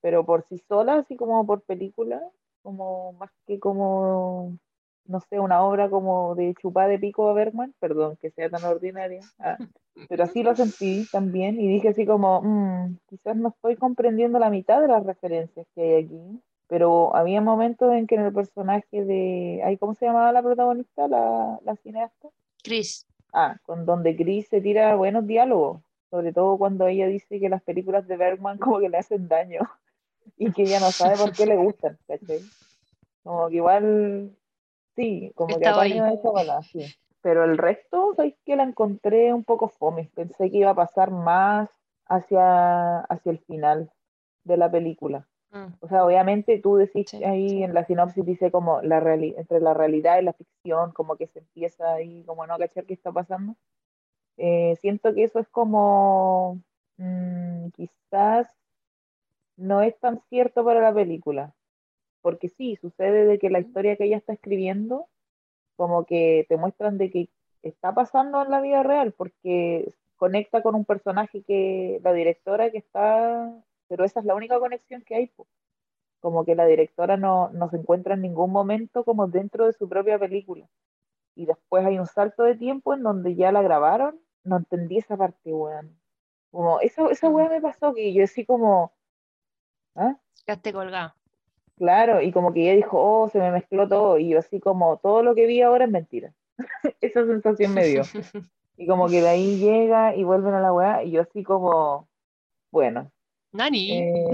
pero 0.00 0.24
por 0.24 0.42
sí 0.42 0.58
sola, 0.68 0.96
así 0.98 1.16
como 1.16 1.44
por 1.46 1.62
película, 1.62 2.22
como 2.62 3.12
más 3.14 3.30
que 3.46 3.58
como, 3.58 4.56
no 5.06 5.20
sé, 5.20 5.38
una 5.40 5.62
obra 5.62 5.88
como 5.88 6.34
de 6.34 6.54
chupá 6.60 6.86
de 6.86 6.98
pico 6.98 7.28
a 7.28 7.32
Bergman, 7.32 7.74
perdón 7.80 8.16
que 8.20 8.30
sea 8.30 8.50
tan 8.50 8.64
ordinaria, 8.64 9.20
ah, 9.38 9.56
pero 10.08 10.24
así 10.24 10.42
lo 10.42 10.54
sentí 10.54 11.06
también 11.10 11.60
y 11.60 11.68
dije 11.68 11.88
así 11.88 12.06
como, 12.06 12.40
"Mm, 12.42 12.98
quizás 13.08 13.36
no 13.36 13.48
estoy 13.48 13.76
comprendiendo 13.76 14.38
la 14.38 14.50
mitad 14.50 14.80
de 14.80 14.88
las 14.88 15.04
referencias 15.04 15.66
que 15.74 15.82
hay 15.82 16.04
aquí, 16.04 16.42
pero 16.68 17.16
había 17.16 17.40
momentos 17.40 17.92
en 17.94 18.06
que 18.06 18.16
en 18.16 18.22
el 18.26 18.32
personaje 18.32 19.04
de, 19.04 19.62
ay, 19.64 19.76
¿cómo 19.78 19.94
se 19.94 20.06
llamaba 20.06 20.32
la 20.32 20.42
protagonista, 20.42 21.08
la, 21.08 21.58
la 21.64 21.76
cineasta? 21.76 22.28
Chris, 22.62 23.06
Ah, 23.32 23.56
con 23.64 23.84
donde 23.84 24.16
Chris 24.16 24.48
se 24.48 24.60
tira 24.60 24.94
buenos 24.96 25.26
diálogos, 25.26 25.82
sobre 26.10 26.32
todo 26.32 26.56
cuando 26.56 26.86
ella 26.86 27.06
dice 27.06 27.38
que 27.38 27.48
las 27.50 27.62
películas 27.62 28.06
de 28.06 28.16
Bergman 28.16 28.58
como 28.58 28.80
que 28.80 28.88
le 28.88 28.98
hacen 28.98 29.28
daño 29.28 29.60
y 30.38 30.52
que 30.52 30.62
ella 30.62 30.81
no 30.81 30.93
sabe 30.93 31.17
por 31.17 31.35
qué 31.35 31.46
le 31.46 31.56
gustan, 31.56 31.99
¿cachai? 32.06 32.40
Como 33.23 33.49
que 33.49 33.56
igual, 33.56 34.37
sí, 34.96 35.32
como 35.35 35.49
que 35.49 35.55
Estaba 35.67 35.82
apaño 35.82 36.06
ahí. 36.06 36.14
esa 36.14 36.30
bala, 36.30 36.62
sí. 36.62 36.85
Pero 37.23 37.45
el 37.45 37.59
resto, 37.59 38.14
¿sabes 38.16 38.35
que 38.45 38.57
La 38.57 38.62
encontré 38.64 39.33
un 39.35 39.45
poco 39.45 39.68
fome. 39.68 40.11
Pensé 40.14 40.50
que 40.50 40.59
iba 40.59 40.71
a 40.71 40.75
pasar 40.75 41.11
más 41.11 41.68
hacia, 42.07 43.00
hacia 43.00 43.33
el 43.33 43.38
final 43.40 43.90
de 44.45 44.57
la 44.57 44.71
película. 44.71 45.26
mm, 45.50 45.75
O 45.80 45.88
sea, 45.88 46.04
obviamente 46.04 46.59
tú 46.61 46.76
decís 46.76 47.07
Sí, 47.11 47.23
ahí 47.25 47.62
en 47.62 47.75
la 47.75 47.85
sinopsis 47.85 48.25
dice 48.25 48.50
como 48.50 48.80
la 48.83 49.00
reali- 49.00 49.35
entre 49.37 49.61
la 49.61 49.75
realidad 49.75 50.18
y 50.21 50.25
la 50.25 50.33
ficción, 50.33 50.92
como 50.92 51.16
que 51.16 51.26
se 51.26 51.40
empieza 51.40 51.92
ahí 51.95 52.25
como 52.25 52.47
no 52.47 52.59
cachar 52.59 52.85
qué 52.87 52.95
está 52.95 53.12
pasando. 53.12 53.57
Eh, 54.37 54.76
siento 54.80 55.14
que 55.14 55.25
eso 55.25 55.38
es 55.40 55.49
como 55.49 56.61
mm, 56.99 57.68
quizás 57.71 58.49
no 59.58 59.82
es 59.82 59.98
tan 60.00 60.20
cierto 60.30 60.64
para 60.64 60.80
la 60.80 60.94
película, 60.94 61.54
porque 62.22 62.48
sí, 62.48 62.76
sucede 62.76 63.26
de 63.26 63.38
que 63.38 63.50
la 63.50 63.60
historia 63.60 63.96
que 63.96 64.04
ella 64.04 64.16
está 64.16 64.32
escribiendo, 64.32 65.08
como 65.76 66.06
que 66.06 66.46
te 66.48 66.56
muestran 66.56 66.98
de 66.98 67.10
que 67.10 67.28
está 67.62 67.94
pasando 67.94 68.42
en 68.42 68.50
la 68.50 68.60
vida 68.60 68.82
real, 68.82 69.12
porque 69.12 69.92
conecta 70.16 70.62
con 70.62 70.74
un 70.74 70.84
personaje 70.84 71.42
que 71.42 72.00
la 72.02 72.12
directora 72.12 72.70
que 72.70 72.78
está, 72.78 73.52
pero 73.88 74.04
esa 74.04 74.20
es 74.20 74.26
la 74.26 74.34
única 74.34 74.58
conexión 74.58 75.02
que 75.02 75.16
hay, 75.16 75.26
po. 75.28 75.46
Como 76.20 76.44
que 76.44 76.54
la 76.54 76.66
directora 76.66 77.16
no, 77.16 77.50
no 77.50 77.70
se 77.70 77.76
encuentra 77.76 78.14
en 78.14 78.22
ningún 78.22 78.50
momento 78.50 79.04
como 79.04 79.28
dentro 79.28 79.66
de 79.66 79.72
su 79.72 79.88
propia 79.88 80.18
película. 80.18 80.68
Y 81.36 81.46
después 81.46 81.86
hay 81.86 81.98
un 81.98 82.06
salto 82.06 82.42
de 82.42 82.56
tiempo 82.56 82.94
en 82.94 83.02
donde 83.04 83.36
ya 83.36 83.52
la 83.52 83.62
grabaron. 83.62 84.20
No 84.42 84.56
entendí 84.56 84.98
esa 84.98 85.16
parte, 85.16 85.52
weón. 85.52 85.96
Como, 86.50 86.80
esa, 86.80 87.08
esa 87.10 87.28
weá 87.28 87.48
me 87.48 87.60
pasó 87.60 87.94
que 87.94 88.12
yo 88.12 88.24
así 88.24 88.44
como, 88.44 88.92
¿ah? 89.99 90.17
quedaste 90.47 90.73
colgado. 90.73 91.12
Claro, 91.76 92.21
y 92.23 92.33
como 92.33 92.52
que 92.52 92.62
ella 92.62 92.75
dijo, 92.75 92.99
oh, 93.00 93.28
se 93.28 93.38
me 93.38 93.50
mezcló 93.52 93.87
todo, 93.88 94.19
y 94.19 94.31
yo 94.31 94.38
así 94.38 94.59
como, 94.61 94.97
todo 94.99 95.23
lo 95.23 95.35
que 95.35 95.47
vi 95.47 95.61
ahora 95.62 95.85
es 95.85 95.90
mentira. 95.90 96.33
Esa 97.00 97.25
sensación 97.26 97.75
me 97.75 97.85
dio. 97.87 98.02
Y 98.81 98.87
como 98.87 99.09
que 99.09 99.21
de 99.21 99.28
ahí 99.28 99.59
llega 99.59 100.14
y 100.14 100.23
vuelven 100.23 100.55
a 100.55 100.61
la 100.61 100.73
weá, 100.73 101.02
y 101.02 101.11
yo 101.11 101.23
así 101.23 101.43
como, 101.43 102.09
bueno, 102.71 103.11
Nani, 103.50 103.90
eh, 103.90 104.31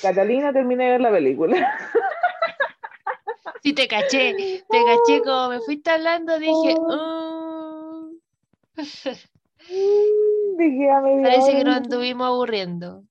Catalina, 0.00 0.52
terminé 0.52 0.84
de 0.84 0.90
ver 0.92 1.00
la 1.00 1.10
película. 1.10 1.76
sí 3.60 3.72
te 3.72 3.88
caché, 3.88 4.34
te 4.70 4.84
caché 4.84 5.20
como 5.24 5.48
me 5.48 5.58
fuiste 5.60 5.90
hablando, 5.90 6.38
dije, 6.38 6.76
"Mm, 6.78 8.18
Dije 10.58 10.90
a 10.92 11.00
media 11.00 11.22
parece 11.22 11.50
que 11.56 11.64
nos 11.64 11.74
dije, 11.74 11.84
anduvimos 11.86 12.26
aburriendo. 12.28 13.02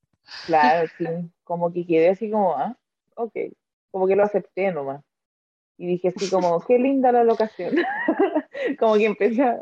Claro, 0.45 0.87
sí, 0.97 1.05
como 1.47 1.71
que 1.71 1.85
quedé 1.87 2.09
así 2.09 2.29
como, 2.29 2.55
ah, 2.57 2.77
ok, 3.15 3.33
como 3.91 4.05
que 4.07 4.15
lo 4.15 4.23
acepté 4.23 4.71
nomás. 4.71 5.01
y 5.77 5.87
dije 5.87 6.09
así 6.09 6.29
como, 6.29 6.59
qué 6.61 6.77
linda 6.77 7.11
la 7.11 7.23
locación. 7.23 7.75
como 8.79 8.95
que 8.95 9.05
empecé 9.05 9.41
a... 9.43 9.61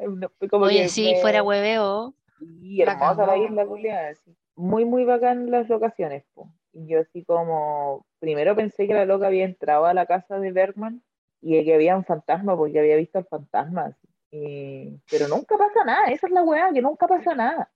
Como 0.49 0.65
Oye, 0.65 0.83
que 0.83 0.89
sí, 0.89 1.13
me- 1.13 1.21
fuera 1.21 1.43
hueveo. 1.43 2.13
Y 2.39 2.81
hermosa 2.81 3.25
la 3.25 3.37
isla, 3.37 3.65
culiada, 3.65 4.09
así. 4.09 4.35
Muy, 4.55 4.83
muy 4.85 5.03
bacán 5.05 5.51
las 5.51 5.69
locaciones, 5.69 6.23
po. 6.33 6.49
Y 6.73 6.87
yo 6.87 6.99
así 7.01 7.23
como, 7.23 8.05
primero 8.19 8.55
pensé 8.55 8.87
que 8.87 8.93
la 8.93 9.05
loca 9.05 9.27
había 9.27 9.45
entrado 9.45 9.85
a 9.85 9.93
la 9.93 10.05
casa 10.05 10.39
de 10.39 10.51
Bergman 10.51 11.01
y 11.41 11.63
que 11.63 11.73
había 11.73 11.95
un 11.95 12.03
fantasma 12.03 12.57
porque 12.57 12.79
había 12.79 12.95
visto 12.97 13.17
al 13.19 13.25
fantasma. 13.25 13.85
así. 13.87 14.07
Y- 14.31 14.99
pero 15.09 15.27
nunca 15.27 15.57
pasa 15.57 15.83
nada, 15.85 16.07
esa 16.07 16.27
es 16.27 16.33
la 16.33 16.43
weá, 16.43 16.71
que 16.73 16.81
nunca 16.81 17.07
pasa 17.07 17.35
nada. 17.35 17.69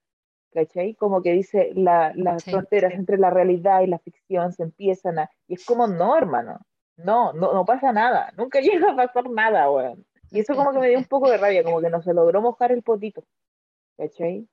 ¿Cachai? 0.52 0.96
Como 0.96 1.22
que 1.22 1.34
dice, 1.34 1.72
la, 1.76 2.12
las 2.16 2.44
Sí. 2.44 2.52
fronteras 2.52 2.94
entre 2.94 3.18
la 3.18 3.30
realidad 3.30 3.82
y 3.82 3.88
la 3.88 4.00
ficción 4.00 4.52
se 4.52 4.64
empiezan 4.64 5.20
a... 5.20 5.30
Y 5.48 5.54
es 5.56 5.66
como, 5.66 5.86
no, 5.88 6.18
hermano, 6.18 6.60
no, 6.98 7.34
no, 7.34 7.54
no 7.54 7.66
pasa 7.66 7.92
nada, 7.92 8.34
nunca 8.36 8.60
llega 8.88 8.92
a 8.92 8.96
pasar 8.96 9.30
nada, 9.30 9.70
weón. 9.72 10.06
Y 10.32 10.40
eso 10.40 10.56
como 10.56 10.72
que 10.72 10.80
me 10.80 10.90
dio 10.90 10.98
un 10.98 11.06
poco 11.06 11.30
de 11.30 11.38
rabia, 11.38 11.64
como 11.64 11.82
que 11.82 11.90
no 11.90 12.02
se 12.02 12.14
logró 12.14 12.42
mojar 12.42 12.72
el 12.72 12.84
potito. 12.84 13.24
¿Cachai? 13.98 14.48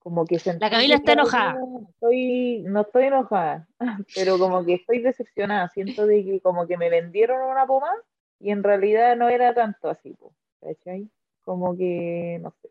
Como 0.00 0.24
que 0.24 0.38
sentí 0.38 0.60
La 0.60 0.70
Camila 0.70 0.96
está 0.96 1.12
enojada. 1.12 1.54
día 1.54 1.88
Estoy, 1.90 2.62
no 2.66 2.80
estoy 2.80 3.04
enojada, 3.04 3.68
pero 4.16 4.38
como 4.38 4.64
que 4.64 4.74
estoy 4.74 4.98
decepcionada. 5.00 5.68
Siento 5.68 6.06
de 6.06 6.24
que 6.24 6.40
como 6.40 6.66
que 6.66 6.76
me 6.76 6.90
vendieron 6.90 7.48
una 7.48 7.66
pomada 7.66 7.96
y 8.40 8.50
en 8.50 8.64
realidad 8.64 9.16
no 9.16 9.28
era 9.28 9.54
tanto 9.54 9.88
así, 9.88 10.16
¿cachai? 10.60 11.08
Como 11.44 11.76
que, 11.76 12.38
no 12.42 12.52
sé. 12.60 12.68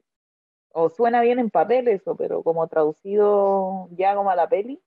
O 0.73 0.89
suena 0.89 1.21
bien 1.21 1.39
en 1.39 1.49
papel 1.49 1.87
eso, 1.87 2.15
pero 2.15 2.43
como 2.43 2.67
traducido 2.67 3.89
ya 3.91 4.15
como 4.15 4.29
a 4.31 4.35
la 4.35 4.47
peli, 4.49 4.81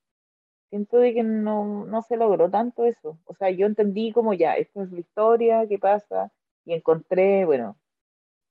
siento 0.70 0.98
de 0.98 1.14
que 1.14 1.22
no, 1.22 1.84
no 1.86 2.02
se 2.02 2.16
logró 2.16 2.50
tanto 2.50 2.84
eso. 2.84 3.18
O 3.26 3.34
sea, 3.34 3.50
yo 3.50 3.66
entendí 3.66 4.12
como 4.12 4.34
ya, 4.34 4.54
esto 4.54 4.82
es 4.82 4.92
la 4.92 5.00
historia, 5.00 5.66
qué 5.68 5.78
pasa, 5.78 6.32
y 6.64 6.74
encontré, 6.74 7.44
bueno, 7.44 7.76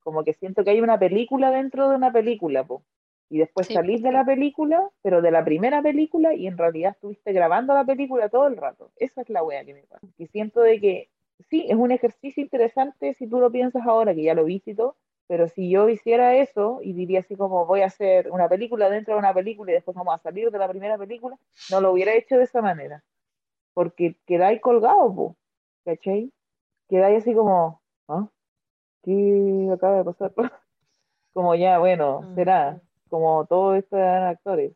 como 0.03 0.23
que 0.23 0.33
siento 0.33 0.63
que 0.63 0.71
hay 0.71 0.81
una 0.81 0.99
película 0.99 1.51
dentro 1.51 1.89
de 1.89 1.95
una 1.95 2.11
película, 2.13 2.63
po. 2.65 2.83
Y 3.29 3.39
después 3.39 3.67
Sí. 3.67 3.73
salís 3.73 4.03
de 4.03 4.11
la 4.11 4.25
película, 4.25 4.89
pero 5.01 5.21
de 5.21 5.31
la 5.31 5.43
primera 5.43 5.81
película, 5.81 6.33
y 6.35 6.47
en 6.47 6.57
realidad 6.57 6.91
estuviste 6.91 7.33
grabando 7.33 7.73
la 7.73 7.85
película 7.85 8.29
todo 8.29 8.47
el 8.47 8.57
rato. 8.57 8.91
Esa 8.97 9.21
es 9.21 9.29
la 9.29 9.43
wea 9.43 9.65
que 9.65 9.73
me 9.73 9.83
pasa. 9.83 10.07
Y 10.17 10.27
siento 10.27 10.61
de 10.61 10.79
que 10.79 11.09
sí, 11.39 11.65
es 11.69 11.75
un 11.75 11.91
ejercicio 11.91 12.43
interesante 12.43 13.13
si 13.15 13.27
tú 13.27 13.39
lo 13.39 13.51
piensas 13.51 13.85
ahora, 13.87 14.13
que 14.13 14.23
ya 14.23 14.35
lo 14.35 14.45
viste 14.45 14.71
y 14.71 14.75
todo, 14.75 14.97
pero 15.27 15.47
si 15.47 15.69
yo 15.69 15.89
hiciera 15.89 16.35
eso 16.35 16.79
y 16.81 16.93
diría 16.93 17.21
así 17.21 17.35
como 17.35 17.65
voy 17.65 17.81
a 17.81 17.87
hacer 17.87 18.29
una 18.31 18.49
película 18.49 18.89
dentro 18.89 19.13
de 19.13 19.19
una 19.19 19.33
película 19.33 19.71
y 19.71 19.75
después 19.75 19.95
vamos 19.95 20.15
a 20.15 20.21
salir 20.21 20.51
de 20.51 20.57
la 20.57 20.67
primera 20.67 20.97
película, 20.97 21.37
no 21.71 21.81
lo 21.81 21.91
hubiera 21.91 22.13
hecho 22.13 22.37
de 22.37 22.43
esa 22.43 22.61
manera. 22.61 23.03
Porque 23.73 24.15
quedáis 24.25 24.61
colgado, 24.61 25.13
po, 25.15 25.37
¿cachai? 25.85 26.31
Quedáis 26.89 27.23
así 27.23 27.33
como, 27.33 27.81
¿ah? 28.07 28.27
¿Qué 29.03 29.69
acaba 29.73 29.97
de 29.97 30.03
pasar? 30.03 30.33
como 31.33 31.55
ya, 31.55 31.79
bueno, 31.79 32.21
será, 32.35 32.81
como 33.09 33.45
todos 33.45 33.77
estos 33.77 33.99
eran 33.99 34.27
actores. 34.27 34.73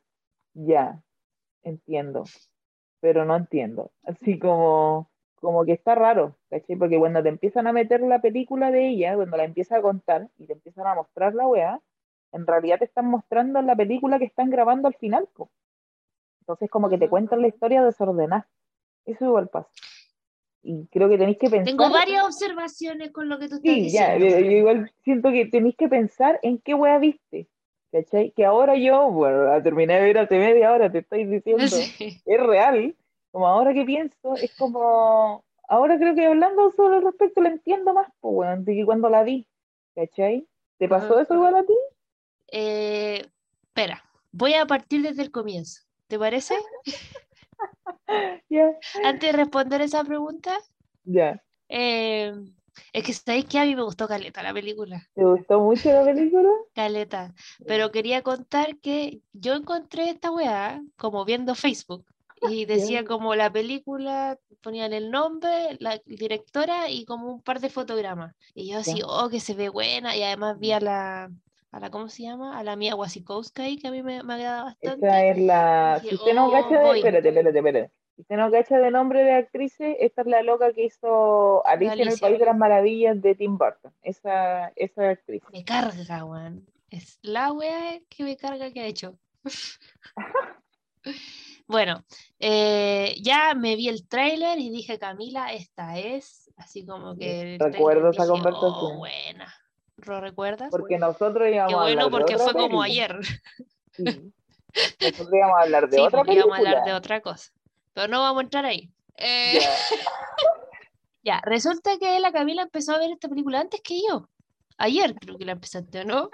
Ya, 0.53 1.01
entiendo, 1.61 2.23
pero 2.99 3.25
no 3.25 3.35
entiendo. 3.35 3.91
Así 4.03 4.39
como, 4.39 5.11
como 5.39 5.63
que 5.65 5.73
está 5.73 5.95
raro, 5.95 6.35
¿cachai? 6.49 6.75
Porque 6.75 6.97
cuando 6.97 7.21
te 7.23 7.29
empiezan 7.29 7.67
a 7.67 7.73
meter 7.73 8.01
la 8.01 8.19
película 8.21 8.71
de 8.71 8.87
ella, 8.89 9.15
cuando 9.15 9.37
la 9.37 9.43
empieza 9.45 9.77
a 9.77 9.81
contar 9.81 10.27
y 10.37 10.45
te 10.47 10.53
empiezan 10.53 10.87
a 10.87 10.95
mostrar 10.95 11.33
la 11.35 11.47
weá, 11.47 11.79
en 12.31 12.45
realidad 12.47 12.79
te 12.79 12.85
están 12.85 13.05
mostrando 13.05 13.61
la 13.61 13.75
película 13.75 14.19
que 14.19 14.25
están 14.25 14.49
grabando 14.49 14.87
al 14.87 14.95
final, 14.95 15.27
po. 15.33 15.49
Entonces 16.41 16.69
como 16.69 16.89
que 16.89 16.97
te 16.97 17.09
cuentan 17.09 17.41
la 17.41 17.47
historia 17.47 17.83
desordenada. 17.83 18.47
Eso 19.05 19.25
igual 19.25 19.47
pasa. 19.49 19.69
Y 20.63 20.87
creo 20.87 21.07
que 21.07 21.17
tenéis 21.17 21.37
que 21.37 21.49
pensar... 21.49 21.65
Tengo 21.65 21.89
varias 21.89 22.23
observaciones 22.25 23.11
con 23.11 23.29
lo 23.29 23.37
que 23.39 23.47
tú 23.47 23.55
estás 23.55 23.61
Sí, 23.73 23.89
ya, 23.91 24.13
diciendo. 24.15 24.25
yo- 24.37 24.39
yo 24.45 24.51
igual 24.57 24.91
siento 25.03 25.31
que 25.31 25.45
tenéis 25.45 25.75
que 25.77 25.87
pensar 25.87 26.39
en 26.41 26.57
qué 26.59 26.73
wea 26.73 26.97
viste, 26.97 27.47
¿cachai? 27.91 28.31
Que 28.31 28.43
ahora 28.43 28.75
yo, 28.75 29.09
bueno, 29.11 29.61
terminé 29.63 29.95
de 29.95 30.01
ver 30.01 30.17
hace 30.17 30.37
media 30.37 30.73
hora, 30.73 30.91
te 30.91 30.99
estoy 30.99 31.25
diciendo, 31.25 31.57
Sí. 31.97 32.21
es 32.25 32.39
real, 32.45 32.95
como 33.31 33.47
ahora 33.47 33.73
que 33.73 33.85
pienso, 33.85 34.35
es 34.35 34.55
como, 34.55 35.43
ahora 35.67 35.97
creo 35.97 36.15
que 36.15 36.25
hablando 36.25 36.71
sobre 36.71 36.97
el 36.97 37.03
respecto 37.03 37.41
lo 37.41 37.49
entiendo 37.49 37.93
más, 37.93 38.07
pues, 38.19 38.33
weón, 38.35 38.65
de 38.65 38.75
que 38.75 38.85
cuando 38.85 39.09
la 39.09 39.23
vi, 39.23 39.47
¿cachai? 39.95 40.47
¿Te 40.77 40.87
pasó 40.87 41.13
Ajá. 41.13 41.23
eso 41.23 41.33
igual 41.35 41.55
a 41.55 41.63
ti? 41.63 41.73
Eh, 42.51 43.25
espera, 43.63 44.03
voy 44.31 44.53
a 44.53 44.65
partir 44.65 45.01
desde 45.01 45.21
el 45.23 45.31
comienzo. 45.31 45.81
¿Te 46.07 46.17
parece? 46.17 46.55
Ya, 48.49 48.71
Antes 49.03 49.31
de 49.31 49.37
responder 49.37 49.81
esa 49.81 50.03
pregunta, 50.03 50.57
ya. 51.03 51.43
eh, 51.67 52.31
es 52.93 53.03
que 53.03 53.11
sabéis 53.13 53.45
que 53.45 53.59
a 53.59 53.65
mí 53.65 53.75
me 53.75 53.83
gustó 53.83 54.07
Caleta 54.07 54.41
la 54.43 54.53
película. 54.53 55.01
¿Te 55.13 55.23
gustó 55.25 55.59
mucho 55.59 55.91
la 55.91 56.05
película? 56.05 56.49
Caleta. 56.73 57.33
Pero 57.65 57.91
quería 57.91 58.21
contar 58.21 58.77
que 58.77 59.19
yo 59.33 59.53
encontré 59.55 60.09
esta 60.09 60.31
weá 60.31 60.81
como 60.95 61.25
viendo 61.25 61.55
Facebook 61.55 62.05
y 62.41 62.65
decía 63.01 63.05
como 63.05 63.35
la 63.35 63.51
película, 63.51 64.37
ponían 64.61 64.93
el 64.93 65.11
nombre, 65.11 65.77
la 65.79 65.99
directora 66.05 66.89
y 66.89 67.05
como 67.05 67.31
un 67.31 67.41
par 67.41 67.59
de 67.59 67.69
fotogramas. 67.69 68.35
Y 68.53 68.71
yo 68.71 68.79
así, 68.79 69.01
oh, 69.05 69.29
que 69.29 69.39
se 69.39 69.53
ve 69.53 69.69
buena. 69.69 70.15
Y 70.15 70.23
además 70.23 70.59
vi 70.59 70.71
a 70.71 70.79
la, 70.79 71.31
a 71.71 71.79
la 71.79 71.89
¿cómo 71.89 72.09
se 72.09 72.23
llama? 72.23 72.57
A 72.57 72.63
la 72.63 72.75
Mia 72.75 72.95
Wasikowska 72.95 73.63
ahí, 73.63 73.77
que 73.77 73.87
a 73.87 73.91
mí 73.91 74.03
me, 74.03 74.23
me 74.23 74.33
agrada 74.35 74.63
bastante. 74.65 75.07
Esa 75.07 75.25
es 75.25 75.37
la... 75.39 75.99
Dije, 76.01 76.09
Si 76.09 76.15
usted 76.15 76.33
no 76.33 76.47
"Oh, 76.47 76.51
cacha 76.51 76.79
de... 76.79 76.85
voy". 76.85 76.97
Espérate, 76.99 77.29
espérate, 77.29 77.57
espérate. 77.57 77.91
Si 78.15 78.21
usted 78.21 78.35
no 78.35 78.51
cacha 78.51 78.79
de 78.79 78.89
nombre 78.91 79.23
de 79.23 79.33
actrices, 79.33 79.95
esta 79.99 80.21
es 80.21 80.27
la 80.27 80.41
loca 80.41 80.73
que 80.73 80.85
hizo 80.85 81.65
Alicia 81.67 81.93
en 81.93 82.07
el. 82.07 82.19
País 82.19 82.39
de 82.39 82.45
las 82.45 82.57
Maravillas 82.57 83.21
de 83.21 83.35
Tim 83.35 83.59
Burton. 83.59 83.93
Esa, 84.01 84.69
esa 84.75 85.09
actriz. 85.11 85.43
Me 85.51 85.63
carga, 85.63 86.25
weón. 86.25 86.65
Es 86.89 87.19
la 87.21 87.51
wea 87.51 87.99
que 88.09 88.23
me 88.23 88.35
carga 88.37 88.71
que 88.71 88.79
ha 88.79 88.85
hecho. 88.85 89.19
Bueno, 91.67 92.03
eh, 92.39 93.15
ya 93.21 93.53
me 93.55 93.75
vi 93.75 93.89
el 93.89 94.07
tráiler 94.07 94.57
y 94.59 94.69
dije, 94.69 94.97
Camila, 94.99 95.51
esta 95.53 95.97
es, 95.97 96.49
así 96.57 96.85
como 96.85 97.15
que 97.17 97.57
Recuerdo 97.59 98.11
esa 98.11 98.23
dije, 98.23 98.31
conversación. 98.33 98.73
oh, 98.73 98.97
buena. 98.97 99.53
¿Lo 99.97 100.21
recuerdas? 100.21 100.69
Porque 100.71 100.97
nosotros 100.97 101.47
íbamos 101.49 101.73
Qué 101.73 101.75
a 101.75 101.81
bueno 101.81 102.05
de 102.05 102.11
porque 102.11 102.35
otra 102.35 102.45
fue 102.45 102.53
como 102.53 102.81
ayer. 102.81 103.19
Sí. 103.91 104.03
Nosotros 105.01 105.29
íbamos 105.33 105.57
a 105.57 105.61
hablar 105.63 105.89
de 105.89 105.97
Sí, 105.97 106.03
otra 106.03 106.19
porque 106.19 106.33
íbamos 106.35 106.53
a 106.55 106.57
hablar 106.59 106.73
de 106.75 106.79
película. 106.81 106.97
otra 106.97 107.21
cosa. 107.21 107.51
Pero 107.93 108.07
no 108.07 108.21
vamos 108.21 108.41
a 108.41 108.43
entrar 108.43 108.65
ahí. 108.65 108.89
Eh, 109.17 109.59
Ya. 109.59 109.69
ya, 111.23 111.41
resulta 111.43 111.97
que 111.99 112.19
la 112.19 112.31
Camila 112.31 112.61
empezó 112.63 112.93
a 112.93 112.99
ver 112.99 113.11
esta 113.11 113.27
película 113.27 113.59
antes 113.59 113.81
que 113.81 113.99
yo. 114.07 114.29
Ayer 114.77 115.15
creo 115.15 115.37
que 115.37 115.45
la 115.45 115.53
empezaste, 115.53 116.05
¿no? 116.05 116.29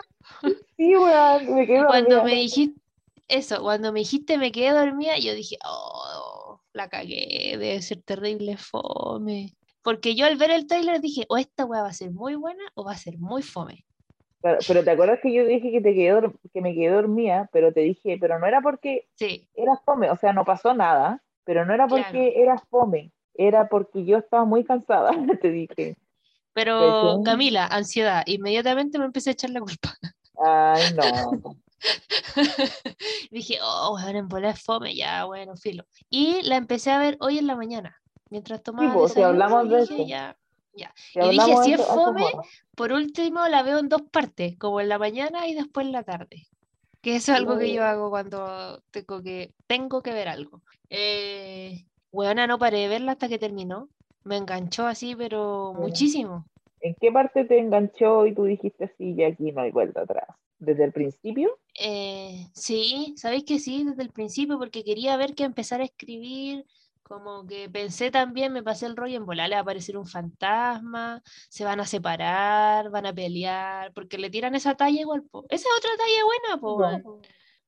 Sí, 0.78 0.96
weón, 0.96 1.56
me 1.56 1.66
quedo 1.66 1.88
Cuando 1.88 2.24
me 2.24 2.36
dijiste, 2.36 2.80
eso, 3.28 3.62
cuando 3.62 3.92
me 3.94 4.00
dijiste 4.00 4.38
me 4.38 4.52
quedé 4.52 4.72
dormida, 4.72 5.18
yo 5.18 5.34
dije, 5.34 5.58
oh, 5.66 6.60
la 6.74 6.90
cagué, 6.90 7.58
debe 7.58 7.82
ser 7.82 8.02
terrible, 8.02 8.58
fome. 8.58 9.54
Porque 9.82 10.16
yo 10.16 10.26
al 10.26 10.38
ver 10.38 10.52
el 10.52 10.66
tráiler 10.68 11.02
dije, 11.02 11.26
o 11.30 11.38
esta 11.38 11.66
weá 11.66 11.82
va 11.82 11.90
a 11.90 11.94
ser 11.94 12.12
muy 12.12 12.36
buena 12.36 12.64
o 12.76 12.86
va 12.86 12.94
a 12.94 12.98
ser 12.98 13.18
muy 13.18 13.42
fome. 13.42 13.86
Pero, 14.42 14.58
pero 14.68 14.84
te 14.84 14.92
acuerdas 14.92 15.20
que 15.22 15.34
yo 15.34 15.46
dije 15.46 15.72
que 15.72 15.82
te 15.82 15.94
quedé 15.94 16.22
que 16.54 16.62
me 16.62 16.74
quedé 16.74 16.90
dormida, 16.90 17.50
pero 17.54 17.72
te 17.74 17.82
dije, 17.82 18.18
pero 18.20 18.40
no 18.40 18.46
era 18.48 18.62
porque 18.62 19.08
Sí, 19.16 19.48
era 19.56 19.78
fome, 19.86 20.10
o 20.10 20.18
sea, 20.18 20.34
no 20.34 20.44
pasó 20.44 20.74
nada, 20.74 21.22
pero 21.46 21.66
no 21.66 21.74
era 21.74 21.88
porque 21.88 22.34
Claro. 22.34 22.52
era 22.52 22.58
fome, 22.70 23.12
era 23.36 23.70
porque 23.70 24.04
yo 24.06 24.18
estaba 24.18 24.46
muy 24.46 24.64
cansada, 24.64 25.12
te 25.42 25.50
dije. 25.50 25.96
pero. 26.54 27.22
Camila, 27.24 27.68
ansiedad, 27.68 28.24
inmediatamente 28.26 29.00
me 29.00 29.06
empecé 29.06 29.30
a 29.30 29.34
echar 29.34 29.50
la 29.50 29.62
culpa. 29.62 29.96
Ay, 30.44 30.94
no. 30.96 31.56
dije, 33.32 33.60
oh, 33.62 33.96
weón, 33.96 34.16
en 34.16 34.28
bola 34.28 34.52
es 34.52 34.62
fome, 34.62 34.96
ya, 34.96 35.26
bueno, 35.26 35.56
filo. 35.56 35.86
Y 36.10 36.42
la 36.44 36.58
empecé 36.58 36.92
a 36.92 37.00
ver 37.00 37.18
hoy 37.20 37.38
en 37.38 37.48
la 37.48 37.56
mañana, 37.56 38.02
mientras 38.30 38.64
tomaba 38.64 38.94
pues, 38.94 39.14
si 39.14 39.22
hablamos 39.22 39.66
y 39.66 39.70
de 39.70 39.82
dije, 39.82 39.94
eso. 39.96 40.08
ya, 40.08 40.38
ya. 40.74 40.94
Si 40.96 41.20
Y 41.20 41.30
dije, 41.30 41.58
si 41.64 41.74
es 41.74 41.86
fome. 41.86 42.26
Por 42.76 42.92
último, 42.92 43.48
la 43.48 43.64
veo 43.64 43.80
en 43.80 43.90
dos 43.90 44.02
partes, 44.04 44.58
como 44.58 44.82
en 44.82 44.90
la 44.90 44.98
mañana 44.98 45.48
y 45.48 45.54
después 45.54 45.86
en 45.86 45.92
la 45.92 46.04
tarde. 46.04 46.48
Que 47.02 47.18
eso 47.18 47.34
es 47.34 47.38
algo 47.38 47.58
que 47.58 47.74
yo 47.74 47.84
hago 47.84 48.10
cuando 48.10 48.82
tengo 48.92 49.22
que, 49.22 49.52
tengo 49.68 50.02
que 50.02 50.14
ver 50.14 50.30
algo. 50.30 50.62
Eh, 50.90 51.86
weona, 52.12 52.48
no 52.48 52.58
paré 52.58 52.80
de 52.80 52.88
verla 52.88 53.12
hasta 53.12 53.28
que 53.28 53.38
terminó. 53.38 53.90
Me 54.24 54.38
enganchó 54.38 54.88
así, 54.88 55.14
pero 55.16 55.74
muchísimo. 55.78 56.46
¿En 56.80 56.96
qué 56.96 57.12
parte 57.12 57.44
te 57.44 57.60
enganchó 57.60 58.26
y 58.26 58.34
tú 58.34 58.46
dijiste 58.46 58.94
sí, 58.98 59.16
y 59.18 59.24
aquí 59.24 59.52
no 59.52 59.62
hay 59.62 59.72
vuelta 59.72 60.02
atrás? 60.02 60.28
¿Desde 60.66 60.86
el 60.86 60.94
principio? 60.94 61.60
Eh, 61.80 62.48
sí, 62.54 63.14
sabéis 63.18 63.44
que 63.46 63.60
sí, 63.60 63.84
desde 63.84 64.04
el 64.04 64.12
principio, 64.12 64.58
porque 64.58 64.84
quería 64.84 65.18
ver 65.18 65.34
que 65.36 65.44
empezar 65.44 65.82
a 65.82 65.86
escribir. 65.86 66.66
Como 67.04 67.46
que 67.46 67.70
pensé 67.70 68.12
también, 68.12 68.54
me 68.54 68.64
pasé 68.64 68.86
el 68.86 68.96
rollo 68.96 69.18
en 69.18 69.26
volar, 69.26 69.50
le 69.50 69.56
va 69.56 69.60
a 69.60 69.62
aparecer 69.64 69.98
un 69.98 70.08
fantasma, 70.08 71.22
se 71.50 71.66
van 71.66 71.80
a 71.82 71.86
separar, 71.86 72.90
van 72.92 73.06
a 73.06 73.14
pelear, 73.14 73.92
porque 73.94 74.18
le 74.18 74.30
tiran 74.30 74.56
esa 74.56 74.76
talla 74.76 75.02
igual, 75.02 75.24
po. 75.24 75.46
Esa 75.50 75.68
es 75.68 75.78
otra 75.80 75.92
talla 75.98 76.26
buena, 76.26 76.62
po, 76.62 76.76
Bueno. 76.76 77.02
weón. 77.04 77.22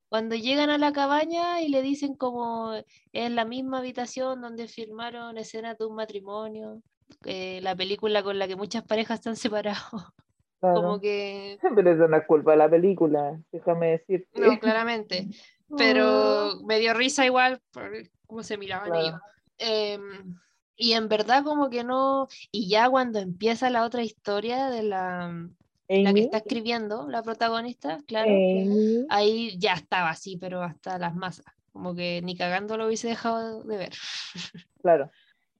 Cuando 0.09 0.35
llegan 0.35 0.69
a 0.69 0.77
la 0.77 0.93
cabaña 0.93 1.61
y 1.61 1.67
le 1.69 1.81
dicen 1.81 2.15
como 2.15 2.73
es 3.11 3.31
la 3.31 3.43
misma 3.45 3.79
habitación 3.79 4.39
donde 4.41 4.67
filmaron 4.67 5.37
escenas 5.37 5.77
de 5.77 5.85
un 5.85 5.95
matrimonio. 5.95 6.81
eh, 7.25 7.59
la 7.61 7.75
película 7.75 8.23
con 8.23 8.39
la 8.39 8.47
que 8.47 8.55
muchas 8.55 8.83
parejas 8.83 9.19
están 9.19 9.35
separados. 9.35 9.91
Claro. 10.59 10.81
Como 10.81 10.99
que. 11.01 11.57
Pero 11.75 11.91
eso 11.91 12.07
no 12.07 12.17
es 12.17 12.25
culpa 12.25 12.51
de 12.51 12.57
la 12.57 12.69
película, 12.69 13.39
déjame 13.51 13.91
decirte. 13.91 14.39
No, 14.41 14.57
claramente. 14.59 15.27
Pero 15.77 16.61
me 16.65 16.79
dio 16.79 16.93
risa 16.93 17.25
igual 17.25 17.59
por 17.71 17.91
cómo 18.27 18.43
se 18.43 18.57
miraban 18.57 18.89
Claro. 18.91 19.05
ellos. 19.07 19.19
Em, 19.57 20.35
y 20.75 20.93
en 20.93 21.07
verdad, 21.09 21.43
como 21.43 21.69
que 21.69 21.83
no. 21.83 22.27
Y 22.51 22.69
ya 22.69 22.89
cuando 22.89 23.19
empieza 23.19 23.69
la 23.69 23.83
otra 23.83 24.03
historia 24.03 24.69
de 24.69 24.83
la, 24.83 25.47
la 25.87 26.13
que 26.13 26.19
está 26.19 26.37
escribiendo, 26.37 27.07
la 27.09 27.23
protagonista, 27.23 27.99
claro. 28.07 28.29
Amy, 28.29 29.05
Ahí 29.09 29.57
ya 29.57 29.73
estaba 29.73 30.09
así, 30.09 30.37
pero 30.37 30.61
hasta 30.61 30.97
las 30.99 31.15
masas. 31.15 31.45
Como 31.73 31.93
que 31.95 32.21
ni 32.23 32.35
cagando 32.37 32.77
lo 32.77 32.87
hubiese 32.87 33.07
dejado 33.07 33.63
de 33.63 33.77
ver. 33.77 33.93
claro. 34.81 35.09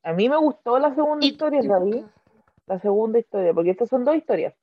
A 0.04 0.14
mí 0.14 0.30
me 0.30 0.38
gustó 0.38 0.78
la 0.80 0.94
segunda 0.94 1.25
Y- 1.25 1.30
historia, 1.30 1.62
David. 1.64 2.04
La 2.68 2.80
segunda 2.80 3.20
historia, 3.20 3.54
porque 3.54 3.72
estas 3.72 3.90
son 3.90 4.04
dos 4.06 4.16
historias. 4.16 4.54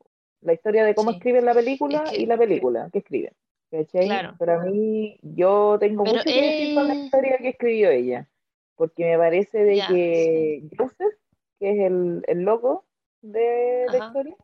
La 0.43 0.53
historia 0.53 0.85
de 0.85 0.95
cómo 0.95 1.11
Sí. 1.11 1.17
escriben 1.17 1.45
la 1.45 1.55
película 1.55 2.03
Es 2.05 2.11
que- 2.11 2.23
y 2.23 2.27
la 2.27 2.37
película 2.37 2.89
que 2.93 2.99
escriben. 2.99 3.33
¿cachai? 3.71 4.05
Claro. 4.07 4.35
Pero 4.39 4.61
a 4.61 4.65
mí, 4.65 5.19
yo 5.23 5.79
tengo 5.81 6.05
Pero 6.05 6.17
mucho 6.17 6.25
que 6.25 6.43
decir 6.43 6.75
con 6.75 6.89
la 6.89 6.95
historia 6.95 7.39
que 7.39 7.49
escribió 7.49 7.89
ella. 7.91 8.29
Porque 8.77 9.05
me 9.07 9.17
parece 9.17 9.65
de 9.65 9.77
Ya, 9.77 9.87
que 9.89 10.63
Joseph, 10.77 11.15
que 11.59 11.71
es 11.73 11.79
el, 11.79 12.23
el 12.27 12.41
loco 12.43 12.85
de 13.23 13.87
la 13.91 14.07
historia, 14.07 14.37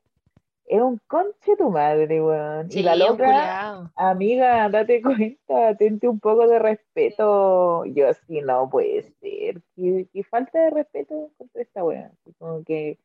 es 0.65 0.81
un 0.81 0.99
conche 1.07 1.57
tu 1.59 1.69
madre, 1.71 2.23
weón. 2.23 2.71
Sí, 2.71 2.81
y 2.81 2.83
la 2.83 2.97
loca, 2.97 3.91
amiga, 3.97 4.69
date 4.71 5.03
cuenta, 5.03 5.77
tente 5.77 6.09
un 6.09 6.21
poco 6.21 6.47
de 6.49 6.59
respeto. 6.59 7.85
Yo 7.87 8.09
así 8.09 8.41
no 8.41 8.69
puede 8.71 9.03
ser. 9.03 9.61
Qué, 9.75 10.07
qué 10.13 10.23
falta 10.25 10.59
de 10.61 10.71
respeto 10.71 11.31
contra 11.37 11.61
esta. 11.63 11.81
Así 11.83 12.33
Como 12.39 12.65
que 12.65 12.99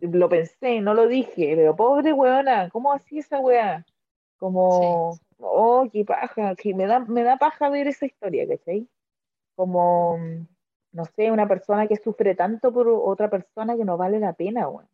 lo 0.00 0.28
pensé, 0.28 0.80
no 0.80 0.94
lo 0.94 1.06
dije, 1.06 1.54
pero 1.56 1.76
pobre 1.76 2.12
weona, 2.12 2.68
¿cómo 2.70 2.92
así 2.92 3.18
esa 3.18 3.40
weá? 3.40 3.84
Como, 4.38 5.18
oh, 5.38 5.88
qué 5.92 6.04
paja, 6.04 6.54
que 6.56 6.74
me 6.74 6.86
da, 6.86 7.00
me 7.00 7.22
da 7.22 7.36
paja 7.36 7.68
ver 7.68 7.88
esa 7.88 8.06
historia, 8.06 8.46
¿cachai? 8.48 8.88
Como, 9.54 10.18
mm, 10.18 10.46
no 10.92 11.04
sé, 11.04 11.30
una 11.30 11.48
persona 11.48 11.86
que 11.86 11.96
sufre 11.96 12.34
tanto 12.34 12.72
por 12.72 12.88
otra 12.88 13.30
persona 13.30 13.76
que 13.76 13.84
no 13.84 13.96
vale 13.96 14.20
la 14.20 14.32
pena, 14.32 14.68
weón. 14.68 14.88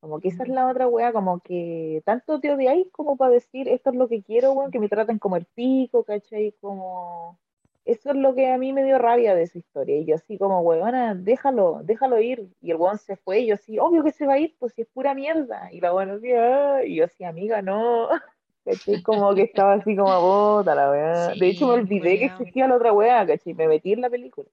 Como 0.00 0.18
que 0.18 0.28
esa 0.28 0.42
es 0.42 0.48
la 0.48 0.68
otra 0.68 0.88
weá, 0.88 1.12
como 1.12 1.40
que 1.40 2.02
tanto 2.04 2.40
te 2.40 2.52
odiáis 2.52 2.88
como 2.90 3.16
para 3.16 3.30
decir 3.32 3.68
esto 3.68 3.90
es 3.90 3.96
lo 3.96 4.08
que 4.08 4.22
quiero, 4.22 4.52
weón, 4.52 4.72
que 4.72 4.80
me 4.80 4.88
traten 4.88 5.18
como 5.18 5.36
el 5.36 5.44
pico, 5.44 6.02
¿cachai? 6.04 6.52
Como, 6.60 7.38
eso 7.84 8.10
es 8.10 8.16
lo 8.16 8.34
que 8.34 8.50
a 8.52 8.58
mí 8.58 8.72
me 8.72 8.84
dio 8.84 8.98
rabia 8.98 9.34
de 9.34 9.42
esa 9.42 9.58
historia. 9.58 9.96
Y 9.96 10.04
yo 10.04 10.14
así 10.14 10.38
como, 10.38 10.60
weona, 10.60 11.14
déjalo, 11.14 11.80
déjalo 11.82 12.20
ir. 12.20 12.48
Y 12.60 12.70
el 12.70 12.76
weón 12.76 12.98
se 12.98 13.16
fue, 13.16 13.40
y 13.40 13.46
yo 13.46 13.54
así, 13.54 13.78
obvio 13.78 14.04
que 14.04 14.12
se 14.12 14.26
va 14.26 14.34
a 14.34 14.38
ir, 14.38 14.54
pues 14.58 14.72
si 14.74 14.82
es 14.82 14.88
pura 14.88 15.14
mierda. 15.14 15.68
Y 15.72 15.80
la 15.80 15.92
weona 15.94 16.14
así, 16.14 16.30
"Ah", 16.32 16.80
y 16.84 16.96
yo 16.96 17.04
así, 17.04 17.24
amiga, 17.24 17.60
no. 17.62 18.08
¿Cachai? 18.64 19.02
Como 19.02 19.34
que 19.34 19.42
estaba 19.42 19.72
así 19.74 19.96
como, 19.96 20.58
puta 20.60 20.74
la 20.76 20.90
weá. 20.90 21.34
De 21.34 21.48
hecho, 21.48 21.66
me 21.66 21.74
Sí, 21.74 21.80
olvidé 21.80 22.18
que 22.18 22.26
weón. 22.26 22.32
existía 22.40 22.68
la 22.68 22.76
otra 22.76 22.92
weá, 22.92 23.26
¿cachai? 23.26 23.54
Me 23.54 23.66
metí 23.66 23.92
en 23.92 24.00
la 24.02 24.08
película. 24.10 24.48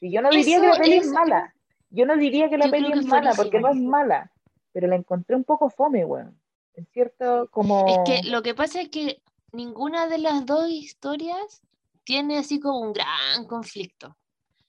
Y 0.00 0.10
yo 0.10 0.20
no 0.20 0.30
diría 0.30 0.60
que 0.60 0.66
Eso 0.66 0.76
la 0.78 0.82
peli 0.82 0.96
es 0.96 1.06
es- 1.06 1.12
mala. 1.12 1.54
Yo 1.90 2.06
no 2.06 2.16
diría 2.16 2.48
que 2.50 2.58
la 2.58 2.64
Yo 2.66 2.70
peli 2.72 2.86
que 2.88 2.92
es 2.94 2.98
es 3.00 3.06
mala, 3.06 3.34
porque 3.36 3.60
no 3.60 3.68
es 3.68 3.76
mala. 3.76 4.32
Pero 4.72 4.88
la 4.88 4.96
encontré 4.96 5.36
un 5.36 5.44
poco 5.44 5.70
fome, 5.70 6.04
weón. 6.04 6.36
En 6.74 6.86
cierto, 6.86 7.48
como... 7.52 7.84
Es 7.86 7.98
que 8.22 8.28
lo 8.30 8.42
que 8.42 8.54
pasa 8.54 8.80
es 8.80 8.88
que 8.88 9.20
ninguna 9.52 10.08
de 10.08 10.18
las 10.18 10.44
dos 10.46 10.68
historias 10.70 11.62
tiene 12.04 12.38
así 12.38 12.60
como 12.60 12.80
un 12.80 12.92
gran 12.92 13.46
conflicto. 13.46 14.16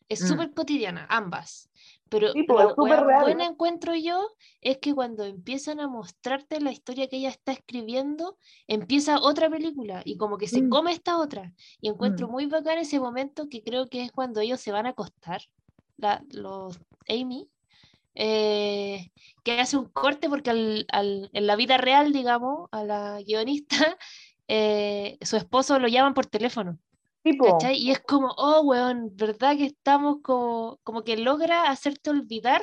Es 0.10 0.22
Mm. 0.24 0.28
súper 0.28 0.54
cotidiana, 0.54 1.08
ambas. 1.10 1.70
Pero 2.10 2.32
Sí, 2.34 2.44
pues, 2.44 2.68
lo 2.68 3.44
encuentro 3.44 3.96
yo 3.96 4.30
es 4.62 4.78
que 4.78 4.94
cuando 4.94 5.24
empiezan 5.24 5.80
a 5.80 5.88
mostrarte 5.88 6.62
la 6.62 6.72
historia 6.72 7.08
que 7.08 7.18
ella 7.18 7.30
está 7.30 7.54
escribiendo, 7.54 8.38
empieza 8.68 9.20
otra 9.20 9.50
película 9.50 10.02
y 10.06 10.18
como 10.18 10.38
que 10.38 10.48
se 10.48 10.62
Mm. 10.62 10.70
come 10.70 10.92
esta 10.92 11.18
otra. 11.18 11.54
Y 11.82 11.90
encuentro 11.90 12.28
Mm. 12.28 12.32
muy 12.32 12.46
bacán 12.46 12.78
ese 12.78 13.00
momento 13.00 13.48
que 13.50 13.64
creo 13.64 13.88
que 13.88 14.04
es 14.04 14.12
cuando 14.12 14.42
ellos 14.42 14.60
se 14.62 14.72
van 14.72 14.86
a 14.86 14.90
acostar, 14.90 15.42
la- 15.98 16.24
los 16.30 16.80
Amy, 17.10 17.50
eh, 18.16 19.10
que 19.44 19.60
hace 19.60 19.78
un 19.78 19.86
corte 19.86 20.30
porque 20.30 20.52
al- 20.52 20.86
al- 20.92 21.30
en 21.34 21.48
la 21.48 21.56
vida 21.56 21.78
real, 21.78 22.14
digamos, 22.14 22.68
a 22.72 22.84
la 22.84 23.22
guionista, 23.24 23.68
eh, 24.48 25.18
su 25.22 25.36
esposo 25.38 25.80
lo 25.80 25.88
llaman 25.88 26.14
por 26.14 26.28
teléfono. 26.28 26.78
Tipo, 27.24 27.46
¿Cachai? 27.46 27.78
Y 27.78 27.92
es 27.92 28.00
como, 28.02 28.28
oh, 28.38 28.62
weón, 28.64 29.16
¿verdad 29.16 29.56
que 29.56 29.66
estamos 29.66 30.18
como, 30.22 30.80
como 30.84 31.04
que 31.04 31.16
logra 31.18 31.70
hacerte 31.70 32.10
olvidar 32.10 32.62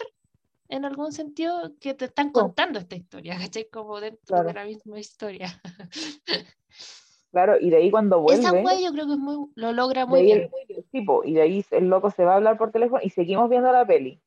en 0.69 0.85
algún 0.85 1.13
sentido 1.13 1.73
que 1.81 1.95
te 1.95 2.05
están 2.05 2.31
contando 2.31 2.79
esta 2.79 2.95
historia, 2.95 3.39
¿cachai? 3.39 3.69
Como 3.71 4.01
dentro 4.01 4.21
Claro. 4.27 4.49
de 4.49 4.55
la 4.55 4.65
misma 4.67 5.01
historia. 5.01 5.61
claro, 7.33 7.57
y 7.59 7.71
de 7.71 7.77
ahí 7.79 7.91
cuando 7.91 8.19
Esa 8.31 8.53
vuelve, 8.53 8.65
weá 8.65 8.81
yo 8.81 8.93
creo 8.93 9.07
que 9.07 9.13
es 9.15 9.19
muy, 9.19 9.51
lo 9.55 9.73
logra 9.73 10.05
muy 10.07 10.23
bien. 10.23 10.51
el, 10.69 10.85
tipo, 10.91 11.25
y 11.25 11.33
de 11.35 11.43
ahí 11.43 11.65
el 11.71 11.89
loco 11.89 12.11
se 12.11 12.25
va 12.25 12.35
a 12.35 12.37
hablar 12.37 12.59
por 12.59 12.71
teléfono 12.71 13.01
y 13.03 13.11
seguimos 13.11 13.49
viendo 13.49 13.73
la 13.73 13.87
peli. 13.87 14.21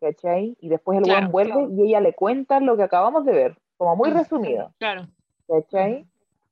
¿Cachai? 0.00 0.56
Y 0.60 0.68
después 0.68 0.98
el 0.98 1.04
Claro. 1.04 1.28
vuelve 1.28 1.68
y 1.74 1.88
ella 1.88 2.00
le 2.00 2.14
cuenta 2.14 2.60
lo 2.60 2.76
que 2.76 2.84
acabamos 2.84 3.24
de 3.26 3.32
ver, 3.32 3.58
como 3.76 3.96
muy 3.96 4.10
Mm. 4.10 4.14
resumido. 4.14 4.74
Claro. 4.78 5.08
¿Cachai? 5.46 6.06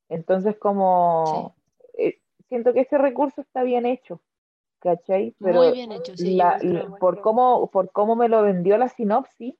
Entonces, 0.08 0.56
como 0.58 1.55
siento 2.48 2.72
que 2.72 2.80
ese 2.80 2.98
recurso 2.98 3.40
está 3.40 3.62
bien 3.62 3.86
hecho, 3.86 4.20
¿cachai? 4.80 5.34
Pero 5.40 5.60
muy 5.62 5.72
bien 5.72 5.92
hecho, 5.92 6.16
sí. 6.16 6.36
la- 6.36 6.58
la- 6.62 6.86
por 6.98 7.20
cómo, 7.20 7.68
por 7.70 7.90
cómo 7.92 8.16
me 8.16 8.28
lo 8.28 8.42
vendió 8.42 8.76
la 8.78 8.88
sinopsis, 8.88 9.54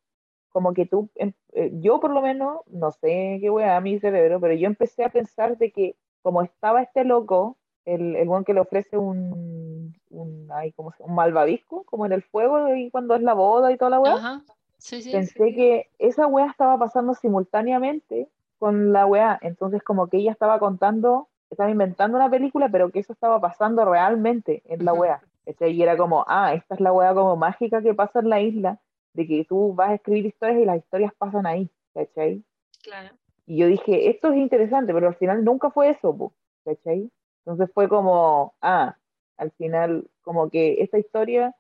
como 0.51 0.73
que 0.73 0.87
tú, 0.87 1.09
em- 1.17 1.33
eh, 1.53 1.71
yo 1.75 2.01
por 2.01 2.11
lo 2.11 2.23
menos, 2.23 2.61
no 2.67 2.91
sé 2.91 3.39
qué 3.41 3.51
weá 3.51 3.81
mi 3.81 3.99
cerebro, 3.99 4.41
pero 4.41 4.55
yo 4.55 4.67
empecé 4.67 5.05
a 5.05 5.11
pensar 5.11 5.59
de 5.59 5.71
que 5.71 5.97
como 6.23 6.43
estaba 6.43 6.83
este 6.83 7.05
loco, 7.05 7.57
el, 7.85 8.17
el 8.17 8.27
buen 8.27 8.43
que 8.45 8.53
le 8.55 8.61
ofrece 8.61 8.97
un, 8.97 9.95
un, 10.11 10.49
ay, 10.53 10.73
¿cómo 10.73 10.93
se- 10.93 11.03
un 11.05 11.15
malvavisco, 11.15 11.85
como 11.85 12.05
en 12.07 12.13
el 12.13 12.23
fuego, 12.23 12.75
y 12.75 12.91
cuando 12.91 13.15
es 13.15 13.23
la 13.23 13.35
boda 13.35 13.71
y 13.71 13.77
toda 13.77 13.91
la 13.91 14.01
weá, 14.01 14.15
Ajá. 14.15 14.43
Sí, 14.79 15.03
sí. 15.03 15.11
pensé 15.13 15.55
que 15.55 15.91
esa 15.99 16.27
weá 16.27 16.47
estaba 16.47 16.79
pasando 16.79 17.15
simultáneamente 17.15 18.29
con 18.59 18.93
la 18.93 19.07
weá. 19.07 19.39
Entonces, 19.43 19.83
como 19.83 20.09
que 20.09 20.19
ella 20.19 20.33
estaba 20.33 20.59
contando, 20.59 21.29
estaba 21.57 21.71
inventando 21.71 22.19
una 22.19 22.29
película, 22.29 22.69
pero 22.69 22.91
que 22.91 22.99
eso 22.99 23.15
estaba 23.15 23.41
pasando 23.41 23.85
realmente 23.85 24.63
en 24.67 24.85
la. 24.85 25.23
¿cachai? 25.47 25.73
Y 25.73 25.83
era 25.83 25.97
como, 25.97 26.25
ah, 26.29 26.53
esta 26.53 26.75
es 26.75 26.81
la 26.81 26.93
weá 26.93 27.15
como 27.15 27.35
mágica 27.37 27.81
que 27.81 27.95
pasa 27.95 28.21
en 28.21 28.29
la 28.29 28.43
isla, 28.43 28.79
de 29.15 29.27
que 29.27 29.45
tú 29.49 29.75
vas 29.75 29.91
a 29.91 29.95
escribir 29.95 30.27
historias 30.27 30.59
y 30.61 30.65
las 30.67 30.77
historias 30.77 31.13
pasan 31.17 31.47
ahí, 31.47 31.71
¿cachai? 31.95 32.45
Claro. 32.83 33.17
Y 33.47 33.57
yo 33.57 33.69
dije, 33.69 34.11
esto 34.11 34.29
es 34.29 34.37
interesante, 34.37 34.93
pero 34.93 35.09
al 35.09 35.15
final 35.15 35.45
nunca 35.45 35.71
fue 35.71 35.89
eso, 35.89 36.15
po, 36.15 36.35
¿cachai? 36.65 37.11
Entonces 37.45 37.73
fue 37.73 37.89
como, 37.89 38.55
ah, 38.61 38.97
al 39.39 39.51
final, 39.53 40.11
como 40.23 40.51
que 40.51 40.83
esta 40.83 40.99
historia 40.99 41.55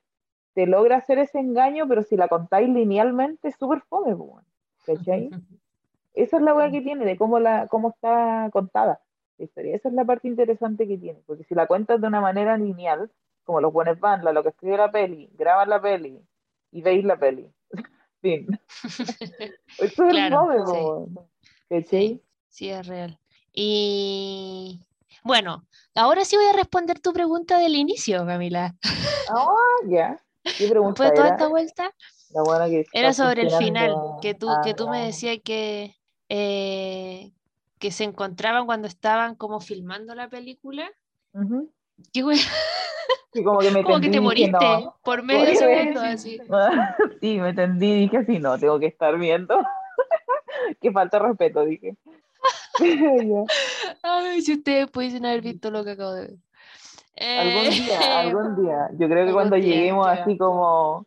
te 0.52 0.66
logra 0.66 0.96
hacer 0.96 1.18
ese 1.18 1.38
engaño, 1.38 1.88
pero 1.88 2.02
si 2.02 2.16
la 2.16 2.28
contáis 2.28 2.68
linealmente, 2.68 3.48
es 3.48 3.56
súper 3.56 3.80
fome, 3.88 4.14
po, 4.14 4.42
¿cachai? 4.84 5.30
Esa 6.12 6.36
es 6.36 6.42
la 6.42 6.54
weá 6.54 6.70
que 6.70 6.80
tiene, 6.80 7.04
de 7.04 7.16
cómo, 7.16 7.38
la, 7.38 7.66
cómo 7.68 7.90
está 7.90 8.48
contada 8.52 9.00
la 9.38 9.44
historia. 9.44 9.76
Esa 9.76 9.88
es 9.88 9.94
la 9.94 10.04
parte 10.04 10.28
interesante 10.28 10.86
que 10.86 10.98
tiene, 10.98 11.20
porque 11.26 11.44
si 11.44 11.54
la 11.54 11.66
cuentas 11.66 12.00
de 12.00 12.06
una 12.06 12.20
manera 12.20 12.56
lineal, 12.56 13.10
como 13.44 13.60
los 13.60 13.72
buenos 13.72 13.98
van, 14.00 14.24
la, 14.24 14.32
lo 14.32 14.42
que 14.42 14.48
escribe 14.50 14.76
la 14.76 14.90
peli, 14.90 15.28
graban 15.34 15.68
la 15.70 15.80
peli 15.80 16.20
y 16.72 16.82
veis 16.82 17.04
la 17.04 17.18
peli. 17.18 17.48
fin. 18.20 18.46
Es 19.78 19.90
súper 19.90 20.10
Claro, 20.10 20.46
fome, 20.64 21.26
sí. 21.68 21.84
Sí, 21.88 22.22
sí, 22.48 22.70
es 22.70 22.86
real. 22.86 23.18
Y 23.52 24.80
bueno, 25.24 25.66
ahora 25.94 26.24
sí 26.24 26.36
voy 26.36 26.46
a 26.46 26.52
responder 26.52 27.00
tu 27.00 27.12
pregunta 27.12 27.58
del 27.58 27.74
inicio, 27.74 28.24
Camila. 28.26 28.74
Ah, 29.28 29.54
ya. 29.88 30.20
¿Qué 30.44 30.68
pregunta 30.68 31.02
Después 31.02 31.10
de 31.10 31.16
toda 31.16 31.26
era? 31.26 31.34
esta 31.36 31.48
vuelta, 31.48 31.94
La 32.30 32.42
buena 32.42 32.66
que 32.66 32.86
era 32.92 33.12
sobre 33.12 33.42
el 33.42 33.50
final, 33.50 33.92
que 34.22 34.34
tú, 34.34 34.48
Ah, 34.48 34.60
que 34.62 34.72
tú 34.74 34.88
me 34.88 35.00
ya. 35.00 35.06
decías 35.06 35.38
que, 35.44 35.96
eh, 36.28 37.32
que 37.78 37.90
se 37.90 38.04
encontraban 38.04 38.66
cuando 38.66 38.88
estaban 38.88 39.34
como 39.34 39.60
filmando 39.60 40.14
la 40.14 40.28
película. 40.28 40.90
Ujú. 41.32 41.70
¿Qué 42.12 42.22
wea? 42.24 42.38
Sí, 43.32 43.44
como 43.44 43.60
que 43.60 43.70
me 43.70 43.82
Como 43.82 44.00
que 44.00 44.08
te 44.08 44.20
moriste 44.20 44.50
no. 44.50 44.96
por 45.02 45.22
medio 45.22 45.44
que 45.44 45.66
me- 45.66 45.76
segundo, 45.76 46.00
así. 46.00 46.40
Sí, 47.20 47.38
me 47.38 47.52
tendí 47.52 47.86
y 47.92 48.00
dije, 48.02 48.24
sí, 48.24 48.38
no, 48.38 48.58
tengo 48.58 48.78
que 48.80 48.86
estar 48.86 49.18
viendo. 49.18 49.60
Qué 50.80 50.90
falta 50.90 51.18
de 51.18 51.26
respeto, 51.26 51.64
dije. 51.64 51.96
Ay, 54.02 54.42
si 54.42 54.54
ustedes 54.54 54.90
pudiesen 54.90 55.26
haber 55.26 55.42
visto 55.42 55.70
lo 55.70 55.84
que 55.84 55.90
acabo 55.92 56.12
de 56.12 56.20
ver. 56.22 56.36
Algún 57.38 57.66
Eh, 57.66 57.70
día, 57.70 58.20
algún 58.20 58.62
día. 58.62 58.88
Yo 58.92 59.06
creo 59.08 59.08
que 59.08 59.20
algún 59.20 59.34
cuando 59.34 59.56
día, 59.56 59.64
lleguemos 59.64 60.06
ya. 60.06 60.22
así 60.22 60.36
como, 60.38 61.06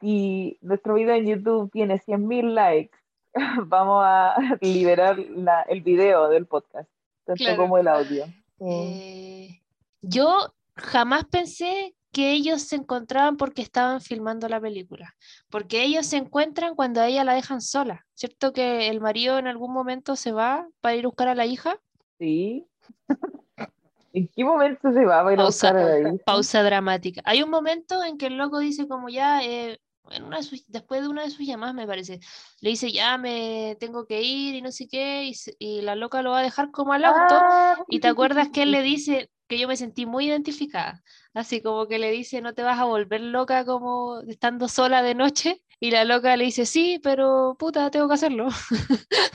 si 0.00 0.58
nuestro 0.60 0.94
video 0.94 1.14
en 1.14 1.26
YouTube 1.26 1.70
tiene 1.70 1.98
100.000 1.98 2.54
likes, 2.54 2.97
vamos 3.66 4.02
a 4.04 4.34
liberar 4.60 5.18
la- 5.18 5.62
el 5.62 5.80
video 5.82 6.28
del 6.28 6.46
podcast, 6.46 6.88
tanto 7.24 7.38
Claro. 7.44 7.56
como 7.62 7.78
el 7.78 7.88
audio. 7.88 8.24
Eh, 8.60 9.60
yo 10.02 10.54
jamás 10.76 11.24
pensé 11.24 11.94
que 12.12 12.32
ellos 12.32 12.62
se 12.62 12.76
encontraban 12.76 13.36
porque 13.36 13.60
estaban 13.62 14.00
filmando 14.00 14.48
la 14.48 14.60
película. 14.60 15.14
Porque 15.50 15.82
ellos 15.84 16.06
se 16.06 16.16
encuentran 16.16 16.74
cuando 16.74 17.00
a 17.00 17.06
ella 17.06 17.22
la 17.22 17.34
dejan 17.34 17.60
sola. 17.60 18.06
¿Cierto 18.14 18.52
que 18.52 18.88
el 18.88 19.00
marido 19.00 19.38
en 19.38 19.46
algún 19.46 19.72
momento 19.72 20.16
se 20.16 20.32
va 20.32 20.66
para 20.80 20.96
ir 20.96 21.04
a 21.04 21.08
buscar 21.08 21.28
a 21.28 21.34
la 21.34 21.44
hija? 21.46 21.78
Sí. 22.18 22.66
¿En 24.14 24.26
qué 24.28 24.42
momento 24.42 24.90
se 24.90 25.04
va 25.04 25.22
para 25.22 25.34
ir 25.34 25.38
a 25.38 25.42
Pausa, 25.42 25.72
buscar 25.72 25.76
a 25.76 25.98
la 25.98 26.08
hija? 26.14 26.24
pausa 26.24 26.62
dramática. 26.62 27.20
Hay 27.24 27.42
un 27.42 27.50
momento 27.50 28.02
en 28.02 28.16
que 28.16 28.26
el 28.26 28.36
loco 28.38 28.58
dice 28.58 28.88
como 28.88 29.10
ya, 29.10 29.42
eh, 29.44 29.78
en 30.10 30.24
una 30.24 30.38
de 30.38 30.42
sus- 30.42 30.64
después 30.68 31.02
de 31.02 31.08
una 31.08 31.22
de 31.24 31.30
sus 31.30 31.46
llamadas 31.46 31.74
me 31.74 31.86
parece, 31.86 32.20
le 32.60 32.70
dice 32.70 32.90
ya 32.92 33.18
me 33.18 33.76
tengo 33.80 34.06
que 34.06 34.22
ir 34.22 34.54
y 34.54 34.62
no 34.62 34.72
sé 34.72 34.88
qué, 34.88 35.24
y, 35.26 35.34
y 35.58 35.80
la 35.82 35.94
loca 35.96 36.22
lo 36.22 36.30
va 36.30 36.40
a 36.40 36.42
dejar 36.42 36.70
como 36.70 36.92
al 36.92 37.04
auto. 37.04 37.46
Ah, 37.50 37.76
Y 37.88 38.00
te 38.00 38.08
acuerdas 38.08 38.48
que 38.52 38.62
él 38.64 38.72
le 38.72 38.82
dice 38.82 39.30
que 39.48 39.58
yo 39.58 39.66
me 39.68 39.76
sentí 39.76 40.04
muy 40.06 40.26
identificada, 40.26 41.02
así 41.34 41.62
como 41.62 41.86
que 41.88 41.98
le 41.98 42.10
dice, 42.10 42.40
no 42.42 42.54
te 42.54 42.62
vas 42.62 42.78
a 42.78 42.84
volver 42.84 43.20
loca 43.22 43.64
como 43.64 44.20
estando 44.28 44.68
sola 44.68 45.02
de 45.02 45.14
noche. 45.14 45.62
Y 45.80 45.90
la 45.92 46.04
loca 46.04 46.36
le 46.36 46.44
dice, 46.44 46.66
sí, 46.66 46.98
pero 47.02 47.56
puta, 47.58 47.90
tengo 47.90 48.08
que 48.08 48.14
hacerlo. 48.14 48.48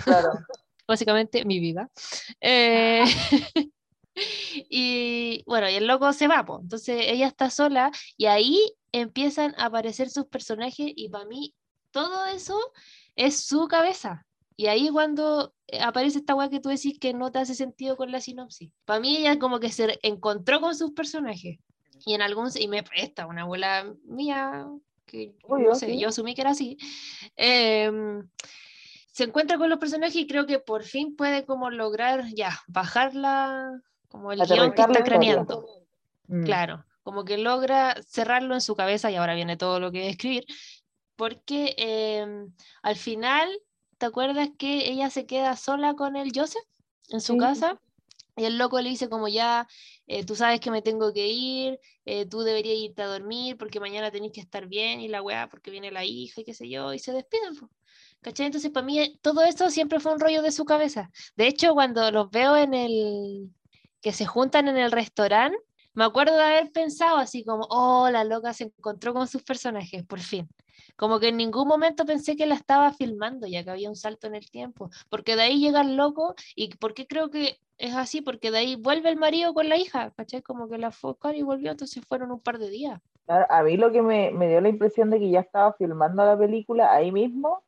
Claro. 0.04 0.30
Básicamente 0.88 1.46
mi 1.46 1.60
vida. 1.60 1.90
Eh, 2.42 3.04
y 4.70 5.44
bueno, 5.46 5.70
y 5.70 5.76
el 5.76 5.88
loco 5.88 6.12
se 6.14 6.28
va, 6.28 6.46
po. 6.46 6.60
entonces 6.62 6.98
ella 7.08 7.28
está 7.28 7.50
sola 7.50 7.92
y 8.18 8.26
ahí 8.26 8.60
empiezan 8.92 9.54
a 9.58 9.66
aparecer 9.66 10.10
sus 10.10 10.26
personajes 10.26 10.92
y 10.96 11.10
para 11.10 11.26
mí 11.26 11.56
todo 11.92 12.26
eso 12.28 12.60
es 13.16 13.46
su 13.46 13.68
cabeza. 13.68 14.26
Y 14.56 14.68
ahí 14.68 14.90
cuando 14.90 15.54
eh, 15.68 15.80
aparece 15.82 16.20
esta 16.20 16.36
weá 16.36 16.50
que 16.50 16.60
tú 16.60 16.70
decís 16.70 17.00
que 17.00 17.14
no 17.14 17.32
te 17.32 17.40
hace 17.40 17.56
sentido 17.56 17.98
con 17.98 18.12
la 18.12 18.22
sinopsis. 18.22 18.72
Para 18.86 19.00
mí 19.00 19.18
ella 19.18 19.40
como 19.40 19.60
que 19.60 19.72
se 19.72 20.00
encontró 20.04 20.62
con 20.62 20.76
sus 20.76 20.92
personajes. 20.92 21.58
Y 22.06 22.14
en 22.14 22.22
algún 22.22 22.50
y 22.56 22.68
me 22.68 22.84
presta 22.84 23.26
una 23.26 23.44
abuela 23.44 23.94
mía 24.04 24.68
que 25.06 25.36
Obvio, 25.44 25.70
no 25.70 25.76
sé, 25.76 25.88
sí. 25.88 26.00
yo 26.00 26.10
asumí 26.10 26.36
que 26.36 26.42
era 26.42 26.52
así. 26.52 26.78
em, 27.36 28.28
se 29.12 29.26
encuentra 29.26 29.58
con 29.58 29.70
los 29.70 29.80
personajes 29.80 30.16
y 30.16 30.28
creo 30.28 30.46
que 30.46 30.60
por 30.60 30.84
fin 30.84 31.16
puede 31.16 31.46
como 31.46 31.70
lograr 31.70 32.26
ya 32.34 32.60
bajar 32.68 33.14
la 33.14 33.72
como 34.14 34.32
el 34.32 34.40
guion 34.46 34.74
que 34.74 34.82
está 34.84 35.04
craneando. 35.04 35.68
Mm. 36.28 36.44
Claro, 36.44 36.86
como 37.02 37.26
que 37.26 37.40
logra 37.40 37.96
cerrarlo 38.08 38.54
en 38.54 38.62
su 38.62 38.76
cabeza 38.76 39.10
y 39.10 39.16
ahora 39.16 39.34
viene 39.34 39.58
todo 39.58 39.80
lo 39.80 39.92
que 39.92 40.08
escribir, 40.08 40.46
porque 41.16 41.74
em, 41.78 42.54
al 42.84 42.96
final, 42.96 43.50
¿te 43.98 44.06
acuerdas 44.06 44.50
que 44.56 44.92
ella 44.92 45.10
se 45.10 45.26
queda 45.26 45.56
sola 45.58 45.96
con 45.96 46.16
el 46.16 46.32
Joseph 46.34 46.64
en 47.10 47.22
su 47.22 47.34
Sí. 47.34 47.40
casa? 47.40 47.82
Y 48.36 48.46
el 48.46 48.60
loco 48.60 48.80
le 48.82 48.90
dice 48.90 49.10
como 49.10 49.28
ya, 49.28 49.68
eh, 50.06 50.24
tú 50.24 50.36
sabes 50.36 50.60
que 50.60 50.70
me 50.70 50.84
tengo 50.84 51.12
que 51.12 51.28
ir, 51.28 51.80
eh, 52.06 52.28
tú 52.28 52.42
deberías 52.42 52.78
irte 52.78 53.02
a 53.02 53.08
dormir 53.08 53.58
porque 53.58 53.80
mañana 53.80 54.12
tenés 54.12 54.32
que 54.32 54.42
estar 54.42 54.68
bien 54.68 55.02
y 55.02 55.08
la 55.08 55.24
weá 55.24 55.50
porque 55.50 55.72
viene 55.72 55.90
la 55.92 56.06
hija 56.06 56.42
y 56.42 56.44
qué 56.44 56.54
sé 56.54 56.70
yo, 56.70 56.94
y 56.94 57.00
se 57.00 57.14
despiden. 57.14 57.56
po. 57.56 57.68
¿Cachai? 58.22 58.46
Entonces 58.46 58.70
para 58.70 58.86
mí 58.86 59.18
todo 59.24 59.42
eso 59.42 59.72
siempre 59.72 60.00
fue 60.00 60.14
un 60.14 60.20
rollo 60.20 60.44
de 60.44 60.52
su 60.52 60.66
cabeza. 60.66 61.10
De 61.36 61.48
hecho, 61.48 61.74
cuando 61.74 62.12
los 62.12 62.30
veo 62.30 62.56
en 62.56 62.76
el, 62.76 63.50
que 64.04 64.12
se 64.12 64.26
juntan 64.26 64.68
en 64.68 64.78
el 64.78 64.92
restaurante, 64.92 65.58
me 65.96 66.04
acuerdo 66.04 66.36
de 66.36 66.44
haber 66.44 66.72
pensado 66.72 67.18
así 67.18 67.44
como, 67.46 67.66
oh, 67.70 68.10
la 68.12 68.24
loca 68.24 68.54
se 68.54 68.66
encontró 68.66 69.14
con 69.14 69.28
sus 69.28 69.44
personajes, 69.44 70.04
por 70.04 70.20
fin. 70.20 70.50
Como 70.96 71.20
que 71.20 71.30
en 71.30 71.38
ningún 71.38 71.68
momento 71.68 72.06
pensé 72.06 72.36
que 72.36 72.46
la 72.46 72.56
estaba 72.56 72.92
filmando, 72.92 73.48
ya 73.48 73.64
que 73.64 73.70
había 73.70 73.90
un 73.90 73.96
salto 73.96 74.28
en 74.28 74.36
el 74.36 74.50
tiempo. 74.50 74.90
Porque 75.10 75.36
de 75.36 75.44
ahí 75.44 75.60
llega 75.60 75.82
el 75.82 75.96
loco, 75.96 76.36
y 76.56 76.76
¿por 76.76 76.94
qué 76.94 77.08
creo 77.08 77.30
que 77.30 77.60
es 77.78 77.96
así? 77.96 78.22
Porque 78.22 78.52
de 78.52 78.58
ahí 78.58 78.76
vuelve 78.76 79.10
el 79.10 79.16
marido 79.16 79.54
con 79.54 79.70
la 79.70 79.78
hija, 79.78 80.12
¿cachai? 80.12 80.42
Como 80.42 80.68
que 80.68 80.78
la 80.78 80.92
fue 80.92 81.16
y 81.36 81.42
volvió, 81.42 81.72
entonces 81.72 82.04
fueron 82.06 82.32
un 82.32 82.40
par 82.40 82.60
de 82.60 82.70
días. 82.70 83.00
A 83.28 83.64
mí 83.64 83.78
lo 83.78 83.92
que 83.92 84.02
me 84.02 84.50
dio 84.50 84.60
la 84.60 84.70
impresión 84.70 85.10
de 85.10 85.20
que 85.20 85.30
ya 85.30 85.40
estaba 85.40 85.74
filmando 85.74 86.26
la 86.26 86.38
película 86.38 86.92
ahí 86.92 87.12
mismo 87.12 87.64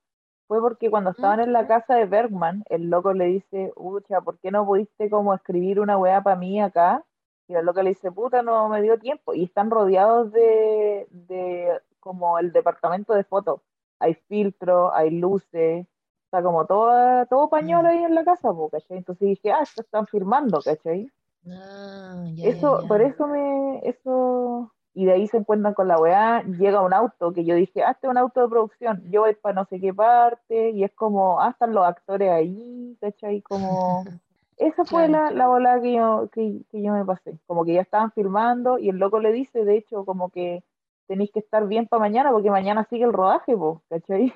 fue 0.48 0.62
porque 0.62 0.90
cuando 0.90 1.12
estaban 1.12 1.40
en 1.40 1.54
la 1.54 1.68
casa 1.68 1.96
de 1.96 2.06
Bergman, 2.06 2.64
el 2.70 2.90
loco 2.90 3.14
le 3.14 3.26
dice, 3.26 3.74
ucha, 3.76 4.22
¿por 4.22 4.40
qué 4.40 4.52
no 4.52 4.66
pudiste 4.66 5.10
como 5.10 5.34
escribir 5.34 5.80
una 5.80 5.98
weá 5.98 6.22
para 6.22 6.36
mí 6.36 6.62
acá? 6.62 7.04
Y 7.48 7.56
el 7.56 7.66
loco 7.66 7.82
le 7.82 7.90
dice, 7.90 8.12
puta, 8.12 8.42
no 8.42 8.70
me 8.70 8.82
dio 8.82 8.98
tiempo. 9.00 9.34
Y 9.34 9.44
están 9.46 9.70
rodeados 9.72 10.32
de, 10.32 11.08
de 11.12 11.82
como 12.00 12.40
el 12.40 12.52
departamento 12.52 13.14
de 13.14 13.24
fotos. 13.24 13.62
Hay 14.00 14.16
filtro, 14.28 14.94
hay 14.94 15.12
luces, 15.12 15.88
está 16.26 16.44
como 16.44 16.66
todo, 16.66 17.26
todo 17.28 17.50
pañuelo 17.50 17.84
Mm. 17.84 17.92
ahí 17.92 18.04
en 18.04 18.16
la 18.16 18.24
casa, 18.26 18.50
¿cachai? 18.72 18.98
Entonces 18.98 19.28
dije, 19.28 19.52
ah, 19.52 19.62
esto 19.64 19.82
están 19.82 20.06
filmando, 20.08 20.62
¿cachai? 20.62 21.12
Ah, 21.48 22.26
ya, 22.36 22.50
Eso, 22.50 22.82
ya, 22.82 22.88
por 22.88 23.02
eso 23.02 23.28
me, 23.28 23.80
eso, 23.88 24.72
y 24.96 25.06
de 25.06 25.12
ahí 25.12 25.28
se 25.28 25.38
encuentran 25.38 25.74
con 25.74 25.88
la 25.90 26.00
weá, 26.00 26.42
llega 26.44 26.82
un 26.82 26.94
auto 26.94 27.34
que 27.34 27.44
yo 27.46 27.54
dije, 27.56 27.84
ah, 27.84 27.92
este 27.92 28.08
es 28.08 28.12
un 28.12 28.18
auto 28.18 28.42
de 28.42 28.48
producción, 28.48 29.04
yo 29.12 29.22
voy 29.22 29.36
para 29.36 29.54
no 29.54 29.66
sé 29.66 29.80
qué 29.80 29.94
parte, 29.94 30.70
y 30.72 30.84
es 30.86 30.92
como, 30.94 31.42
ah, 31.42 31.50
están 31.50 31.74
los 31.74 31.86
actores 31.86 32.32
ahí, 32.32 32.98
¿cachai? 33.02 33.42
Como, 33.42 34.06
esa 34.58 34.86
fue 34.86 35.08
Claro. 35.08 35.12
la, 35.26 35.32
la 35.32 35.48
volada 35.48 35.82
que 35.82 35.94
yo, 35.94 36.30
que, 36.32 36.62
que 36.72 36.82
yo 36.82 36.94
me 36.94 37.04
pasé, 37.06 37.38
como 37.46 37.66
que 37.66 37.74
ya 37.74 37.82
estaban 37.82 38.12
filmando, 38.14 38.80
y 38.80 38.90
el 38.90 38.98
loco 38.98 39.20
le 39.20 39.34
dice, 39.34 39.66
de 39.66 39.78
hecho, 39.78 40.06
como 40.06 40.30
que 40.30 40.64
tenéis 41.08 41.32
que 41.32 41.40
estar 41.40 41.68
bien 41.68 41.88
para 41.88 42.00
mañana, 42.00 42.32
porque 42.32 42.50
mañana 42.50 42.88
sigue 42.90 43.04
el 43.04 43.14
rodaje, 43.14 43.56
po, 43.56 43.82
¿cachai? 43.90 44.34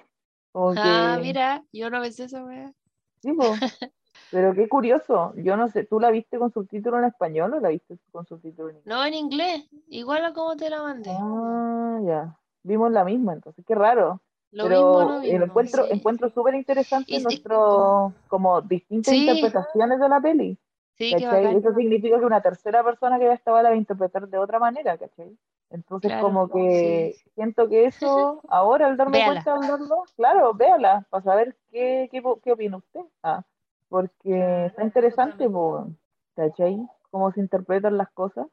Como 0.52 0.74
Ah, 0.76 1.16
que, 1.18 1.24
mira, 1.24 1.64
yo 1.72 1.90
no 1.90 2.02
pensé 2.02 2.26
esa 2.26 2.44
weá. 2.44 2.74
sí, 3.22 3.32
po. 3.34 3.54
Pero 4.32 4.54
qué 4.54 4.70
curioso, 4.70 5.34
yo 5.38 5.58
no 5.58 5.68
sé, 5.70 5.84
¿tú 5.86 6.00
la 6.00 6.12
viste 6.12 6.38
con 6.38 6.52
subtítulo 6.52 7.00
en 7.00 7.06
español 7.06 7.54
o 7.54 7.60
la 7.60 7.70
viste 7.70 7.98
con 8.12 8.26
subtítulo 8.28 8.70
en 8.70 8.78
inglés? 8.78 8.96
No 8.96 9.04
en 9.06 9.14
inglés, 9.14 9.68
igual 9.88 10.24
a 10.26 10.34
como 10.34 10.56
te 10.56 10.70
la 10.70 10.82
mandé. 10.82 11.12
Ah, 11.12 12.00
ya. 12.04 12.38
Vimos 12.64 12.92
la 12.92 13.04
misma, 13.04 13.34
entonces 13.34 13.66
qué 13.66 13.74
raro. 13.74 14.22
Lo 14.52 14.64
Pero 14.64 14.78
mismo, 14.78 15.02
lo 15.12 15.20
mismo, 15.20 15.46
encuentro, 15.46 15.86
sí. 15.86 15.94
encuentro 15.94 16.30
súper 16.30 16.56
interesante 16.56 17.14
Y- 17.14 17.18
y- 17.18 17.24
nuestro, 17.24 18.14
como 18.28 18.62
distintas 18.62 19.14
Sí. 19.14 19.22
interpretaciones 19.22 20.00
de 20.00 20.10
la 20.10 20.20
peli. 20.20 20.58
Sí, 20.94 21.12
¿cachai? 21.14 21.56
Eso 21.56 21.74
significa 21.74 22.20
que 22.20 22.26
una 22.26 22.42
tercera 22.42 22.84
persona 22.84 23.18
que 23.18 23.26
ya 23.26 23.34
estaba 23.34 23.64
la 23.64 23.70
va 23.70 23.76
a 23.76 23.78
interpretar 23.78 24.28
de 24.28 24.38
otra 24.38 24.60
manera, 24.60 24.98
¿cachai? 24.98 25.36
Entonces 25.70 26.10
Claro, 26.12 26.26
como 26.26 26.50
que 26.50 27.16
siento 27.36 27.70
que 27.70 27.86
eso, 27.86 28.42
ahora 28.50 28.88
al 28.88 28.98
darme 28.98 29.20
Véala. 29.20 29.44
cuenta 29.44 29.52
de 29.52 29.66
hablarlo, 29.66 30.04
claro, 30.16 30.54
véala, 30.54 31.06
para 31.10 31.24
saber 31.24 31.56
qué, 31.72 32.10
qué, 32.12 32.22
qué 32.44 32.52
opina 32.52 32.78
usted. 32.78 33.02
Ah, 33.24 33.44
porque 33.90 34.66
está 34.68 34.84
interesante, 34.84 35.50
po, 35.50 35.88
¿cachai? 36.36 36.78
Cómo 37.12 37.32
se 37.32 37.42
interpretan 37.42 37.98
las 37.98 38.10
cosas. 38.12 38.48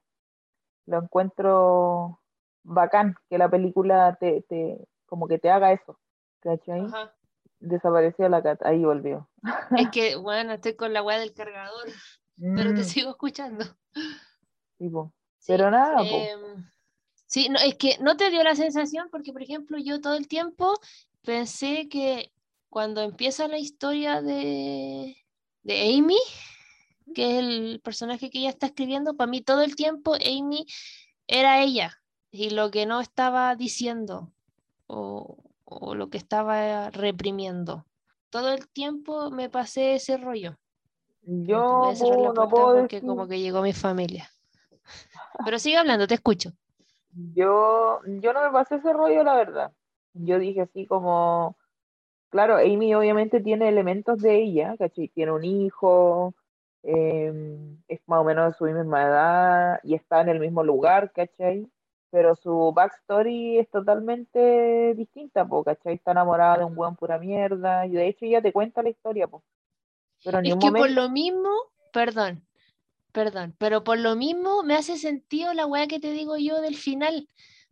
Lo 0.87 0.99
encuentro 0.99 2.21
bacán 2.65 3.17
que 3.29 3.39
la 3.39 3.49
película 3.51 4.17
te, 4.21 4.43
te 4.49 4.89
como 5.07 5.29
que 5.29 5.39
te 5.39 5.51
haga 5.51 5.73
eso, 5.73 5.99
¿cachai? 6.41 6.81
Ajá. 6.87 7.15
Desapareció 7.61 8.29
la 8.29 8.43
cat, 8.43 8.63
ahí 8.65 8.85
volvió. 8.85 9.29
Es 9.75 9.89
que, 9.91 10.17
bueno, 10.17 10.55
estoy 10.55 10.75
con 10.77 10.93
la 10.93 11.03
weá 11.03 11.19
del 11.19 11.35
cargador, 11.35 11.87
pero 12.55 12.75
te 12.75 12.83
Mm, 12.83 12.85
sigo 12.85 13.11
escuchando. 13.11 13.65
sí, 14.79 14.89
po. 14.89 15.13
Sí, 15.39 15.53
Pero 15.53 15.71
nada, 15.71 15.99
po. 15.99 16.05
em, 16.09 16.71
sí, 17.27 17.49
no, 17.49 17.59
es 17.59 17.77
que 17.77 17.99
no 18.01 18.17
te 18.17 18.31
dio 18.31 18.43
la 18.43 18.55
sensación 18.55 19.09
porque, 19.11 19.33
por 19.33 19.43
ejemplo, 19.43 19.79
yo 19.79 20.01
todo 20.01 20.15
el 20.15 20.29
tiempo 20.29 20.73
pensé 21.23 21.89
que 21.89 22.33
cuando 22.69 23.03
empieza 23.03 23.49
la 23.49 23.59
historia 23.59 24.23
de, 24.23 25.17
de 25.67 25.97
Amy, 25.99 26.19
que 27.13 27.39
es 27.39 27.45
el 27.45 27.81
personaje 27.83 28.31
que 28.31 28.39
ella 28.39 28.51
está 28.51 28.67
escribiendo, 28.67 29.17
para 29.17 29.29
mí 29.29 29.41
todo 29.41 29.63
el 29.63 29.75
tiempo 29.75 30.15
Amy 30.15 30.65
era 31.27 31.61
ella 31.61 32.01
y 32.31 32.51
lo 32.51 32.71
que 32.71 32.87
no 32.87 33.01
estaba 33.01 33.57
diciendo 33.57 34.31
o, 34.87 35.37
o 35.65 35.95
lo 35.97 36.09
que 36.09 36.19
estaba 36.19 36.91
reprimiendo. 36.91 37.85
Todo 38.31 38.53
el 38.53 38.69
tiempo 38.69 39.31
me 39.33 39.51
pasé 39.51 39.97
ese 39.97 40.17
rollo. 40.19 40.57
Yo 41.23 41.93
no 42.33 42.49
puedo 42.49 42.79
porque 42.79 42.97
decir, 42.97 43.09
como 43.09 43.27
que 43.27 43.41
llegó 43.41 43.61
mi 43.61 43.73
familia. 43.73 44.31
Pero 45.45 45.59
sigue 45.59 45.79
hablando, 45.79 46.07
te 46.07 46.15
escucho. 46.15 46.51
yo, 47.11 48.01
yo 48.05 48.33
no 48.33 48.43
me 48.43 48.53
pasé 48.53 48.77
ese 48.77 48.93
rollo, 48.93 49.25
la 49.25 49.35
verdad. 49.35 49.73
Yo 50.13 50.39
dije 50.39 50.61
así 50.61 50.87
como, 50.87 51.57
claro, 52.37 52.59
Amy 52.59 52.95
obviamente 52.95 53.41
tiene 53.41 53.67
elementos 53.67 54.21
de 54.21 54.43
ella, 54.43 54.77
¿cachai? 54.79 55.09
Tiene 55.09 55.33
un 55.33 55.43
hijo, 55.43 56.35
em, 56.83 57.79
es 57.89 58.01
más 58.07 58.21
o 58.21 58.25
menos 58.25 58.53
de 58.53 58.59
su 58.59 58.65
misma 58.65 59.05
edad 59.05 59.81
y 59.83 59.95
está 59.95 60.21
en 60.21 60.29
el 60.29 60.39
mismo 60.39 60.63
lugar, 60.63 61.13
¿cachai? 61.13 61.67
Pero 62.11 62.37
su 62.37 62.73
backstory 62.75 63.59
es 63.59 63.71
totalmente 63.71 64.93
distinta, 64.95 65.47
po, 65.47 65.65
¿cachai? 65.65 65.95
Está 65.95 66.11
enamorada 66.11 66.59
de 66.59 66.65
un 66.65 66.75
buen 66.75 66.95
pura 66.95 67.19
mierda 67.19 67.87
y 67.87 67.93
de 67.93 68.07
hecho 68.07 68.27
ella 68.27 68.43
te 68.43 68.53
cuenta 68.53 68.83
la 68.83 68.91
historia, 68.91 69.27
po. 69.27 69.43
Pero 70.23 70.43
ni 70.43 70.51
Es 70.51 70.57
que 70.57 70.61
por 70.61 70.73
momento, 70.73 71.01
lo 71.01 71.09
mismo, 71.09 71.51
perdón, 71.91 72.43
perdón, 73.13 73.55
pero 73.57 73.83
por 73.83 73.99
lo 73.99 74.15
mismo 74.15 74.63
me 74.63 74.75
hace 74.75 74.99
sentido 74.99 75.55
la 75.55 75.65
weá 75.65 75.87
que 75.87 76.01
te 76.01 76.11
digo 76.11 76.37
yo 76.37 76.61
del 76.61 76.77
final, 76.77 77.27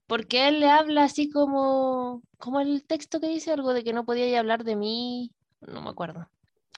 porque 0.06 0.48
él 0.48 0.60
le 0.60 0.70
habla 0.70 1.04
así 1.04 1.30
como, 1.30 2.22
como 2.38 2.60
el 2.60 2.84
texto 2.84 3.20
que 3.20 3.28
dice 3.28 3.52
algo 3.52 3.72
de 3.72 3.84
que 3.84 3.92
no 3.92 4.04
podía 4.04 4.38
hablar 4.38 4.64
de 4.64 4.76
mí, 4.76 5.32
no 5.60 5.80
me 5.82 5.90
acuerdo. 5.90 6.28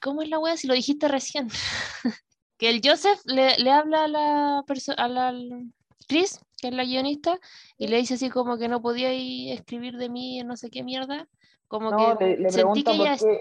¿Cómo 0.01 0.23
es 0.23 0.29
la 0.29 0.39
weá? 0.39 0.57
Si 0.57 0.67
lo 0.67 0.75
dijiste 0.75 1.09
recién. 1.09 1.49
que 2.59 2.71
el 2.71 2.81
Joseph 2.85 3.21
le, 3.25 3.57
le 3.59 3.71
habla 3.71 4.05
a 4.05 4.09
la 4.09 4.65
persona, 4.67 5.03
a 5.03 5.09
la 5.09 5.29
al 5.29 5.73
Chris, 6.09 6.41
que 6.61 6.69
es 6.69 6.75
la 6.75 6.85
guionista, 6.85 7.39
y 7.77 7.89
le 7.89 7.97
dice 7.97 8.15
así 8.15 8.31
como 8.31 8.59
que 8.59 8.69
no 8.69 8.81
podía 8.81 9.13
ir 9.13 9.53
escribir 9.53 9.97
de 9.97 10.09
mí 10.09 10.43
no 10.45 10.57
sé 10.57 10.71
qué 10.71 10.83
mierda. 10.83 11.29
Como 11.69 11.91
No, 11.91 12.17
que 12.17 12.25
le, 12.25 12.39
le 12.39 12.51
sentí 12.51 12.85
que 12.85 12.93
ella... 12.93 13.17
qué, 13.17 13.41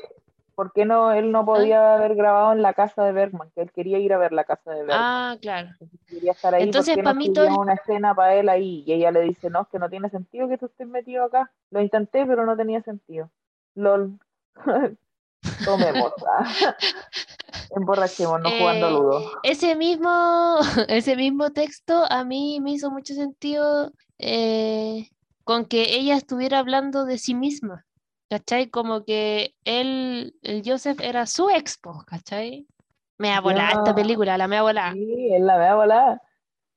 por 0.55 0.71
qué 0.73 0.85
no, 0.85 1.11
él 1.11 1.31
no 1.31 1.45
podía 1.45 1.95
haber 1.95 2.15
grabado 2.15 2.53
en 2.53 2.61
la 2.61 2.73
casa 2.73 3.03
de 3.03 3.11
Bergman, 3.11 3.51
que 3.53 3.61
él 3.61 3.71
quería 3.71 3.99
ir 3.99 4.13
a 4.13 4.17
ver 4.17 4.31
la 4.31 4.45
casa 4.45 4.71
de 4.71 4.79
Bergman. 4.79 4.99
Ah, 4.99 5.37
claro. 5.41 5.69
quería 6.07 6.31
estar 6.31 6.55
ahí 6.55 6.63
Entonces, 6.63 6.95
porque 6.95 7.03
pa' 7.03 7.13
no 7.13 7.19
mí 7.19 7.33
todo 7.33 7.59
una 7.59 7.73
escena 7.73 8.15
para 8.15 8.35
él 8.35 8.49
ahí 8.49 8.83
y 8.85 8.93
ella 8.93 9.11
le 9.11 9.21
dice 9.21 9.49
no 9.49 9.61
es 9.61 9.67
que 9.67 9.79
no 9.79 9.89
tiene 9.89 10.09
sentido 10.09 10.47
que 10.47 10.57
tú 10.57 10.67
estés 10.67 10.87
metido 10.87 11.25
acá 11.25 11.51
lo 11.71 11.81
intenté 11.81 12.25
pero 12.25 12.45
no 12.45 12.55
tenía 12.55 12.81
sentido 12.81 13.29
lol 13.75 14.17
tomemos 15.65 16.13
ah. 16.27 16.75
emborrachémonos 17.75 18.51
jugando 18.53 18.87
Eh, 18.87 18.91
ludo 18.91 19.31
Ese 19.43 19.75
mismo, 19.75 20.57
ese 20.87 21.15
mismo 21.15 21.51
texto 21.51 22.05
a 22.09 22.23
mí 22.23 22.59
me 22.61 22.71
hizo 22.71 22.91
mucho 22.91 23.13
sentido 23.13 23.91
eh, 24.17 25.09
con 25.43 25.65
que 25.65 25.95
ella 25.95 26.15
estuviera 26.15 26.59
hablando 26.59 27.05
de 27.05 27.17
sí 27.17 27.35
misma, 27.35 27.85
¿cachai? 28.29 28.69
Como 28.69 29.03
que 29.03 29.55
él, 29.63 30.35
el 30.41 30.63
Joseph 30.65 30.99
era 31.01 31.25
su 31.25 31.49
expo, 31.49 32.03
¿cachai? 32.05 32.67
Me 33.17 33.33
ha 33.33 33.41
volado 33.41 33.79
esta 33.79 33.95
película, 33.95 34.37
la 34.37 34.47
me 34.47 34.57
ha 34.57 34.61
volado. 34.61 34.93
sí 34.93 35.33
él 35.33 35.45
la 35.45 35.57
ve 35.57 35.67
a 35.67 35.75
volar 35.75 36.21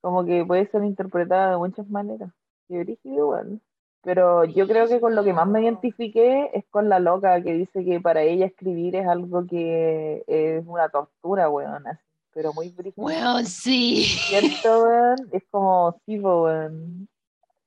como 0.00 0.24
que 0.24 0.44
puede 0.44 0.68
ser 0.68 0.84
interpretada 0.84 1.50
de 1.52 1.56
muchas 1.56 1.88
maneras 1.88 2.30
Qué 2.68 2.78
brígido 2.78 3.16
igual 3.16 3.60
pero 4.02 4.44
yo 4.44 4.66
creo 4.66 4.88
que 4.88 5.00
con 5.00 5.14
lo 5.14 5.24
que 5.24 5.32
más 5.32 5.46
me 5.46 5.62
identifiqué 5.62 6.50
es 6.54 6.64
con 6.70 6.88
la 6.88 6.98
loca 6.98 7.42
que 7.42 7.52
dice 7.52 7.84
que 7.84 8.00
para 8.00 8.22
ella 8.22 8.46
escribir 8.46 8.96
es 8.96 9.06
algo 9.06 9.46
que 9.46 10.24
es 10.26 10.64
una 10.66 10.88
tortura, 10.88 11.50
weón, 11.50 11.86
así, 11.86 12.00
pero 12.32 12.52
muy 12.54 12.70
brígido. 12.70 13.04
Weón, 13.04 13.44
sí. 13.44 14.04
¿Cierto, 14.04 14.84
weón? 14.84 15.16
Es 15.32 15.42
como, 15.50 16.00
sí, 16.06 16.18
weón. 16.18 17.08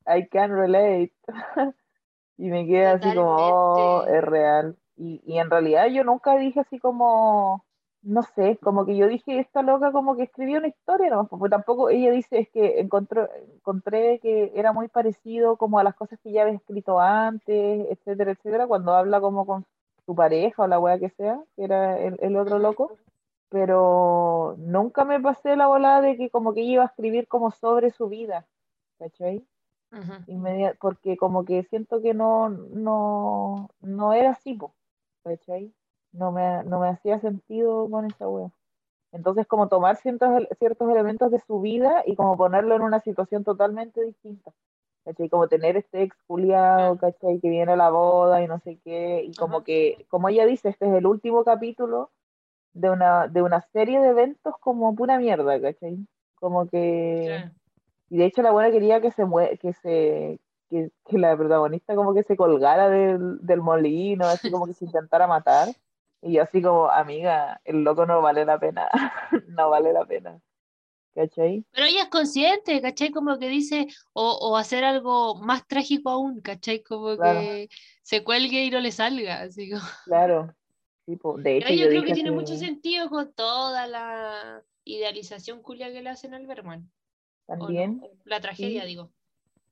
I 0.08 0.28
can 0.30 0.52
relate. 0.52 1.14
y 2.42 2.50
me 2.50 2.66
queda 2.66 2.94
así 2.94 3.14
como, 3.14 3.36
oh, 3.36 4.06
es 4.08 4.24
real. 4.24 4.76
Y, 4.98 5.22
y 5.26 5.38
en 5.38 5.50
realidad 5.50 5.88
yo 5.88 6.04
nunca 6.04 6.36
dije 6.38 6.60
así 6.62 6.80
como, 6.80 7.64
no 8.02 8.24
sé, 8.24 8.58
como 8.64 8.86
que 8.86 8.98
yo 8.98 9.08
dije, 9.08 9.40
esta 9.40 9.62
loca 9.62 9.92
como 9.92 10.16
que 10.16 10.24
escribió 10.24 10.58
una 10.58 10.68
historia, 10.68 11.12
¿no? 11.12 11.28
Porque 11.28 11.50
tampoco 11.50 11.90
ella 11.90 12.10
dice, 12.12 12.40
es 12.40 12.50
que 12.50 12.80
encontró, 12.80 13.30
encontré 13.54 14.20
que 14.20 14.52
era 14.56 14.74
muy 14.74 14.88
parecido 14.88 15.56
como 15.58 15.78
a 15.78 15.84
las 15.84 15.94
cosas 15.94 16.20
que 16.24 16.32
ya 16.32 16.42
había 16.42 16.56
escrito 16.56 17.00
antes, 17.00 17.88
etcétera, 17.92 18.32
etcétera, 18.32 18.66
cuando 18.66 18.96
habla 18.96 19.22
como 19.22 19.46
con 19.46 19.66
su 20.08 20.16
pareja 20.16 20.64
o 20.64 20.68
la 20.68 20.80
wea 20.80 20.98
que 20.98 21.10
sea, 21.10 21.40
que 21.56 21.64
era 21.64 22.00
el, 22.00 22.18
el 22.22 22.36
otro 22.38 22.58
loco 22.58 22.98
pero 23.52 24.56
nunca 24.60 25.04
me 25.04 25.20
pasé 25.20 25.58
la 25.58 25.68
volada 25.68 26.00
de 26.00 26.16
que 26.16 26.30
como 26.30 26.54
que 26.54 26.62
ella 26.62 26.72
iba 26.72 26.84
a 26.84 26.88
escribir 26.88 27.28
como 27.28 27.52
sobre 27.52 27.92
su 27.92 28.08
vida, 28.08 28.48
¿cachai? 28.98 29.46
Inmedia- 30.28 30.76
porque 30.80 31.18
como 31.18 31.44
que 31.46 31.64
siento 31.64 32.02
que 32.02 32.14
no, 32.14 32.50
no, 32.50 33.70
no 33.82 34.14
era 34.14 34.32
así, 34.32 34.58
¿cachai? 35.24 35.74
No 36.14 36.32
me, 36.32 36.64
no 36.64 36.80
me 36.80 36.90
hacía 36.90 37.20
sentido 37.20 37.90
con 37.90 38.06
esa 38.06 38.28
wea. 38.28 38.50
Entonces 39.12 39.46
como 39.48 39.68
tomar 39.68 39.98
ciertos, 39.98 40.30
ciertos 40.58 40.90
elementos 40.90 41.32
de 41.32 41.40
su 41.40 41.60
vida 41.60 42.04
y 42.06 42.16
como 42.16 42.38
ponerlo 42.38 42.76
en 42.76 42.82
una 42.82 43.00
situación 43.02 43.44
totalmente 43.44 44.02
distinta. 44.04 44.52
¿Cachai? 45.04 45.30
Como 45.30 45.48
tener 45.48 45.78
este 45.78 46.04
ex 46.04 46.16
culiao, 46.28 46.96
¿cachai? 46.98 47.40
Que 47.40 47.50
viene 47.50 47.72
a 47.72 47.76
la 47.76 47.90
boda 47.90 48.44
y 48.44 48.48
no 48.48 48.60
sé 48.60 48.78
qué, 48.84 49.24
y 49.26 49.34
como 49.34 49.58
Ajá. 49.58 49.66
que, 49.66 50.06
como 50.10 50.30
ella 50.30 50.46
dice, 50.46 50.70
este 50.70 50.86
es 50.88 50.94
el 50.94 51.08
último 51.08 51.44
capítulo 51.44 52.12
de 52.74 52.92
una, 52.92 53.28
de 53.28 53.42
una 53.42 53.62
serie 53.62 54.00
de 54.00 54.10
eventos 54.10 54.54
como 54.60 54.94
pura 54.96 55.18
mierda, 55.18 55.60
¿cachai? 55.60 55.98
Como 56.36 56.68
que, 56.68 57.26
Claro. 57.28 57.52
Y 58.12 58.18
de 58.18 58.26
hecho 58.26 58.42
la 58.42 58.52
buena 58.52 58.72
quería 58.72 59.00
que 59.00 59.10
se 59.10 59.24
mue 59.24 59.58
que 59.58 59.72
se, 59.72 60.42
que, 60.70 60.92
que 61.10 61.18
la 61.18 61.38
protagonista 61.38 61.96
como 61.96 62.14
que 62.14 62.24
se 62.24 62.36
colgara 62.36 62.90
del, 62.90 63.40
del 63.42 63.62
molino, 63.62 64.26
así 64.26 64.52
como 64.52 64.68
que 64.68 64.74
se 64.74 64.84
intentara 64.84 65.28
matar, 65.28 65.70
y 66.22 66.34
yo 66.34 66.44
así 66.44 66.62
como, 66.62 66.90
amiga, 66.90 67.62
el 67.64 67.84
loco 67.86 68.06
no 68.06 68.22
vale 68.22 68.44
la 68.44 68.60
pena, 68.60 68.90
no 69.48 69.70
vale 69.70 69.94
la 69.94 70.06
pena, 70.06 70.42
¿cachai? 71.16 71.64
Pero 71.72 71.88
ella 71.88 72.04
es 72.04 72.10
consciente, 72.10 72.82
¿cachai? 72.82 73.12
Como 73.12 73.40
que 73.40 73.48
dice, 73.48 73.88
o, 74.12 74.30
o 74.42 74.58
hacer 74.58 74.84
algo 74.84 75.36
más 75.36 75.66
trágico 75.66 76.10
aún, 76.10 76.42
¿cachai? 76.42 76.84
Como 76.84 77.16
Claro. 77.16 77.40
que 77.40 77.70
se 78.04 78.26
cuelgue 78.26 78.66
y 78.66 78.70
no 78.72 78.82
le 78.82 78.92
salga, 78.92 79.40
así 79.44 79.72
como... 79.72 79.84
Claro, 80.04 80.54
sí, 81.06 81.18
de 81.38 81.58
hecho 81.58 81.68
Pero 81.70 81.80
yo 81.80 81.86
yo 81.86 81.90
creo 81.90 82.04
que 82.04 82.14
tiene 82.14 82.32
mucho 82.32 82.58
sentido 82.58 83.10
con 83.10 83.32
toda 83.32 83.88
la 83.88 84.64
idealización 84.84 85.62
culia 85.62 85.94
que 85.94 86.02
le 86.02 86.10
hacen 86.10 86.34
al 86.34 86.46
Berman. 86.46 86.92
También, 87.46 88.02
La 88.26 88.40
tragedia, 88.40 88.82
Sí. 88.82 88.88
digo. 88.88 89.10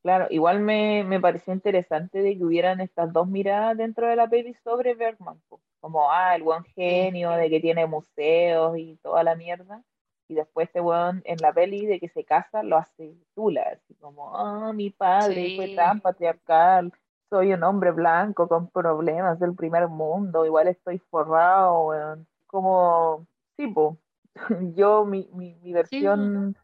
Claro, 0.02 0.28
igual 0.30 0.62
me, 0.62 1.04
me 1.04 1.20
pareció 1.20 1.54
interesante 1.54 2.22
de 2.22 2.38
que 2.38 2.44
hubieran 2.46 2.80
estas 2.80 3.12
dos 3.12 3.28
miradas 3.28 3.78
dentro 3.78 4.08
de 4.08 4.16
la 4.16 4.30
peli 4.30 4.54
sobre 4.64 4.96
Bergman, 4.96 5.42
como, 5.82 6.10
ah, 6.12 6.36
el 6.36 6.44
buen 6.44 6.64
genio, 6.64 7.32
de 7.32 7.50
que 7.50 7.60
tiene 7.60 7.86
museos 7.86 8.78
y 8.78 8.96
toda 9.04 9.24
la 9.24 9.36
mierda, 9.36 9.84
y 10.30 10.36
después 10.36 10.68
este 10.68 10.80
weón 10.80 11.22
en 11.26 11.42
la 11.42 11.52
peli 11.52 11.86
de 11.86 12.00
que 12.00 12.08
se 12.08 12.24
casa 12.24 12.64
lo 12.64 12.78
hace 12.78 13.14
tula, 13.36 13.64
así 13.74 13.94
como, 13.96 14.38
ah, 14.38 14.72
mi 14.74 14.90
padre 14.90 15.52
fue 15.56 15.68
Sí. 15.68 15.76
tan 15.76 16.00
patriarcal, 16.00 16.94
soy 17.30 17.52
un 17.54 17.64
hombre 17.64 17.92
blanco 17.92 18.48
con 18.48 18.70
problemas 18.70 19.38
del 19.40 19.54
primer 19.54 19.88
mundo, 19.90 20.46
igual 20.46 20.68
estoy 20.70 21.00
forrado, 21.00 21.88
weón. 21.88 22.26
Como, 22.48 23.28
sí, 23.58 23.68
po. 23.68 23.98
yo, 24.76 25.04
mi, 25.06 25.30
mi, 25.34 25.56
mi 25.56 25.74
versión 25.74 26.56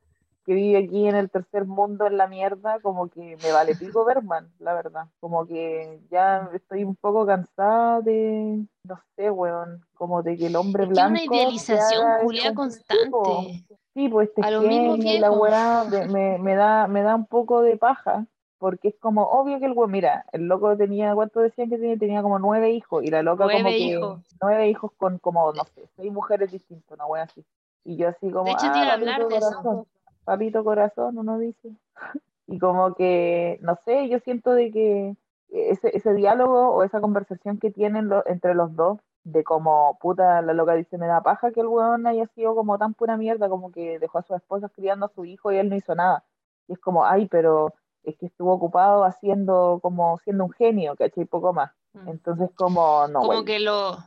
que 0.46 0.54
vive 0.54 0.78
aquí 0.78 1.08
en 1.08 1.16
el 1.16 1.30
tercer 1.32 1.66
mundo 1.66 2.06
en 2.06 2.18
la 2.18 2.28
mierda, 2.28 2.80
como 2.82 3.08
que 3.08 3.36
me 3.42 3.52
vale 3.52 3.76
pico 3.76 4.06
Bergman, 4.06 4.48
la 4.60 4.76
verdad. 4.76 5.08
Como 5.20 5.48
que 5.48 6.00
ya 6.12 6.50
estoy 6.54 6.84
un 6.84 6.96
poco 6.96 7.26
cansada 7.26 8.02
de, 8.02 8.64
no 8.84 9.00
sé, 9.16 9.32
weón, 9.32 9.84
como 9.96 10.22
de 10.22 10.38
que 10.38 10.46
el 10.48 10.56
hombre 10.56 10.86
que 10.86 10.94
es 10.94 10.98
una 11.00 11.08
blanco 11.08 11.30
te 11.32 11.36
idealización 11.36 12.08
culia 12.22 12.54
constante. 12.54 13.66
Sí, 13.96 14.08
pues 14.10 14.30
este 14.30 14.42
A 14.44 14.62
genio 14.62 14.98
y 14.98 15.20
la 15.20 15.32
weá 15.32 15.86
me, 16.10 16.38
me 16.38 16.56
da, 16.56 16.88
me 16.88 17.02
da 17.02 17.16
un 17.16 17.26
poco 17.26 17.62
de 17.62 17.78
paja, 17.78 18.26
porque 18.60 18.90
es 18.90 18.96
como 19.00 19.24
obvio 19.24 19.60
que 19.60 19.66
el 19.66 19.72
weón, 19.72 19.90
mira, 19.90 20.26
el 20.32 20.48
loco 20.48 20.78
tenía, 20.78 21.16
¿cuánto 21.16 21.40
decían 21.40 21.70
que 21.70 21.78
tenía? 21.78 21.98
Tenía 21.98 22.22
como 22.22 22.38
nueve 22.38 22.70
hijos, 22.72 23.04
y 23.04 23.08
la 23.08 23.24
loca 23.24 23.46
como 23.46 23.58
Nueve 23.58 23.70
que, 23.72 23.84
hijos. 23.84 24.22
nueve 24.42 24.70
hijos 24.70 24.92
con 24.98 25.18
como, 25.18 25.52
no 25.54 25.64
sé, 25.64 25.88
seis 25.96 26.12
mujeres 26.12 26.52
distintas, 26.52 26.92
una 26.92 27.08
weá 27.08 27.24
así. 27.24 27.44
Y 27.84 27.98
yo 27.98 28.10
así 28.10 28.30
como, 28.30 28.46
De 28.46 28.52
hecho, 28.52 28.72
te 28.72 28.80
ah, 28.80 28.84
iba 28.84 28.92
a 28.92 28.94
hablar 28.94 29.28
eso. 29.32 29.88
Papito 30.26 30.64
corazón, 30.64 31.18
uno 31.18 31.40
dice. 31.40 31.70
Y 32.48 32.60
como 32.60 32.94
que, 32.94 33.58
no 33.64 33.76
sé, 33.86 34.08
yo 34.08 34.20
siento 34.20 34.52
de 34.52 34.70
que 34.72 35.18
ese, 35.50 35.98
ese 35.98 36.14
diálogo 36.14 36.76
o 36.76 36.84
esa 36.84 37.02
conversación 37.02 37.58
que 37.58 37.72
tienen 37.72 38.08
lo- 38.08 38.24
entre 38.28 38.54
los 38.54 38.76
dos, 38.76 39.00
de 39.24 39.44
como, 39.44 39.98
puta, 40.00 40.44
la 40.44 40.54
loca 40.54 40.76
dice, 40.76 41.00
me 41.00 41.08
da 41.08 41.24
paja 41.24 41.52
que 41.52 41.62
el 41.62 41.68
weón 41.68 42.06
haya 42.06 42.28
sido 42.36 42.54
como 42.54 42.78
tan 42.78 42.94
pura 42.94 43.18
mierda, 43.18 43.50
como 43.50 43.72
que 43.72 43.98
dejó 43.98 44.20
a 44.20 44.24
su 44.24 44.36
esposa 44.36 44.70
criando 44.70 45.08
a 45.08 45.10
su 45.16 45.26
hijo 45.26 45.52
y 45.52 45.58
él 45.58 45.70
no 45.70 45.76
hizo 45.76 45.96
nada. 45.96 46.24
Y 46.68 46.74
es 46.74 46.80
como, 46.80 47.04
ay, 47.04 47.28
pero 47.28 47.74
es 48.04 48.16
que 48.18 48.28
estuvo 48.28 48.54
ocupado 48.54 49.06
haciendo, 49.06 49.80
como 49.82 50.20
siendo 50.20 50.44
un 50.46 50.52
genio, 50.52 50.96
¿cachai? 50.96 51.26
Poco 51.26 51.52
más. 51.52 51.72
Mm. 51.94 52.10
Entonces, 52.10 52.52
como, 52.56 53.08
no, 53.08 53.22
Como 53.22 53.32
güey, 53.42 53.46
que 53.46 53.60
lo, 53.60 53.98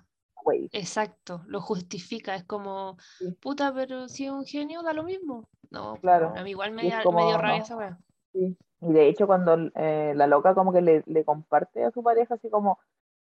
güey. 0.44 0.68
exacto, 0.70 1.42
lo 1.48 1.61
justifica. 1.61 2.37
Es 2.37 2.44
como, 2.44 2.96
Sí. 3.18 3.33
puta, 3.40 3.74
pero 3.74 4.07
si 4.09 4.26
es 4.26 4.31
un 4.31 4.44
genio, 4.44 4.83
da 4.85 4.92
lo 4.92 5.02
mismo. 5.02 5.48
No, 5.70 5.96
Claro. 5.96 6.33
a 6.37 6.42
mí 6.42 6.50
igual 6.50 6.72
me, 6.72 6.88
da- 6.88 7.02
como, 7.02 7.18
me 7.18 7.26
dio 7.26 7.38
rabia 7.38 7.59
no. 7.59 7.64
esa. 7.64 7.98
Sí. 8.33 8.57
Y 8.81 8.92
de 8.92 9.09
hecho 9.09 9.26
cuando 9.26 9.57
eh, 9.74 10.12
la 10.14 10.26
loca 10.26 10.54
como 10.54 10.72
que 10.72 10.81
le, 10.81 11.02
le 11.07 11.24
comparte 11.24 11.85
a 11.85 11.90
su 11.90 12.02
pareja 12.02 12.35
así 12.35 12.48
como, 12.48 12.78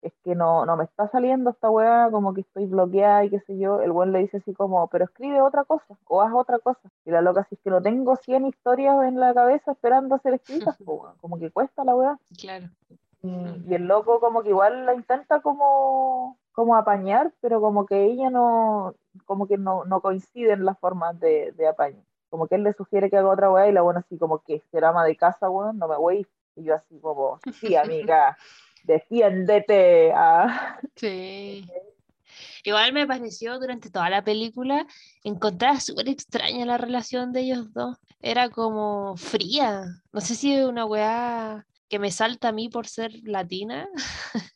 es 0.00 0.12
que 0.24 0.34
no, 0.34 0.64
no 0.64 0.76
me 0.76 0.84
está 0.84 1.08
saliendo 1.08 1.50
esta 1.50 1.68
weá, 1.70 2.08
como 2.10 2.32
que 2.32 2.40
estoy 2.42 2.66
bloqueada 2.66 3.24
y 3.24 3.30
qué 3.30 3.40
sé 3.40 3.58
yo, 3.58 3.82
el 3.82 3.92
buen 3.92 4.12
le 4.12 4.20
dice 4.20 4.38
así 4.38 4.54
como, 4.54 4.86
pero 4.88 5.04
escribe 5.04 5.40
otra 5.42 5.64
cosa 5.64 5.98
o 6.06 6.22
haz 6.22 6.32
otra 6.32 6.58
cosa. 6.60 6.90
Y 7.04 7.10
la 7.10 7.20
loca 7.20 7.40
así 7.42 7.56
es 7.56 7.60
que 7.62 7.70
no 7.70 7.82
tengo 7.82 8.16
100 8.16 8.46
historias 8.46 9.02
en 9.04 9.18
la 9.20 9.34
cabeza 9.34 9.72
esperando 9.72 10.18
ser 10.18 10.34
escritas, 10.34 10.78
como 11.20 11.38
que 11.38 11.50
cuesta 11.50 11.84
la 11.84 11.94
weá. 11.96 12.18
Claro. 12.38 12.68
Y, 13.22 13.28
y 13.68 13.74
el 13.74 13.82
loco 13.86 14.20
como 14.20 14.42
que 14.42 14.48
igual 14.50 14.86
la 14.86 14.94
intenta 14.94 15.40
como, 15.42 16.38
como 16.52 16.76
apañar, 16.76 17.34
pero 17.40 17.60
como 17.60 17.84
que 17.84 18.04
ella 18.04 18.30
no, 18.30 18.94
como 19.26 19.46
que 19.46 19.58
no, 19.58 19.84
no 19.84 20.00
coinciden 20.00 20.64
las 20.64 20.78
formas 20.78 21.18
de, 21.20 21.52
de 21.52 21.68
apaño. 21.68 22.02
Como 22.30 22.46
que 22.48 22.54
él 22.54 22.62
le 22.64 22.72
sugiere 22.72 23.10
que 23.10 23.16
haga 23.18 23.28
otra 23.28 23.50
weá 23.50 23.68
y 23.68 23.72
la 23.72 23.82
buena 23.82 24.00
así 24.00 24.16
como 24.16 24.38
que 24.42 24.62
ser 24.70 24.84
ama 24.84 25.04
de 25.04 25.16
casa, 25.16 25.50
weón, 25.50 25.78
no 25.78 25.88
me 25.88 25.96
voy. 25.96 26.26
Y 26.56 26.64
yo 26.64 26.74
así 26.74 26.98
como, 27.00 27.38
sí, 27.60 27.74
amiga, 27.76 28.36
defiéndete. 28.84 30.12
Ah. 30.14 30.78
Sí. 30.96 31.66
Igual 32.64 32.92
me 32.92 33.06
pareció 33.06 33.58
durante 33.58 33.90
toda 33.90 34.10
la 34.10 34.22
película 34.22 34.86
encontrar 35.24 35.80
súper 35.80 36.08
extraña 36.08 36.64
la 36.66 36.78
relación 36.78 37.32
de 37.32 37.40
ellos 37.40 37.72
dos. 37.72 37.96
Era 38.20 38.50
como 38.50 39.16
fría. 39.16 39.84
No 40.12 40.20
sé 40.20 40.34
si 40.34 40.54
es 40.54 40.64
una 40.64 40.84
weá 40.86 41.66
que 41.88 41.98
me 41.98 42.10
salta 42.12 42.48
a 42.48 42.52
mí 42.52 42.68
por 42.68 42.86
ser 42.86 43.12
latina. 43.24 43.88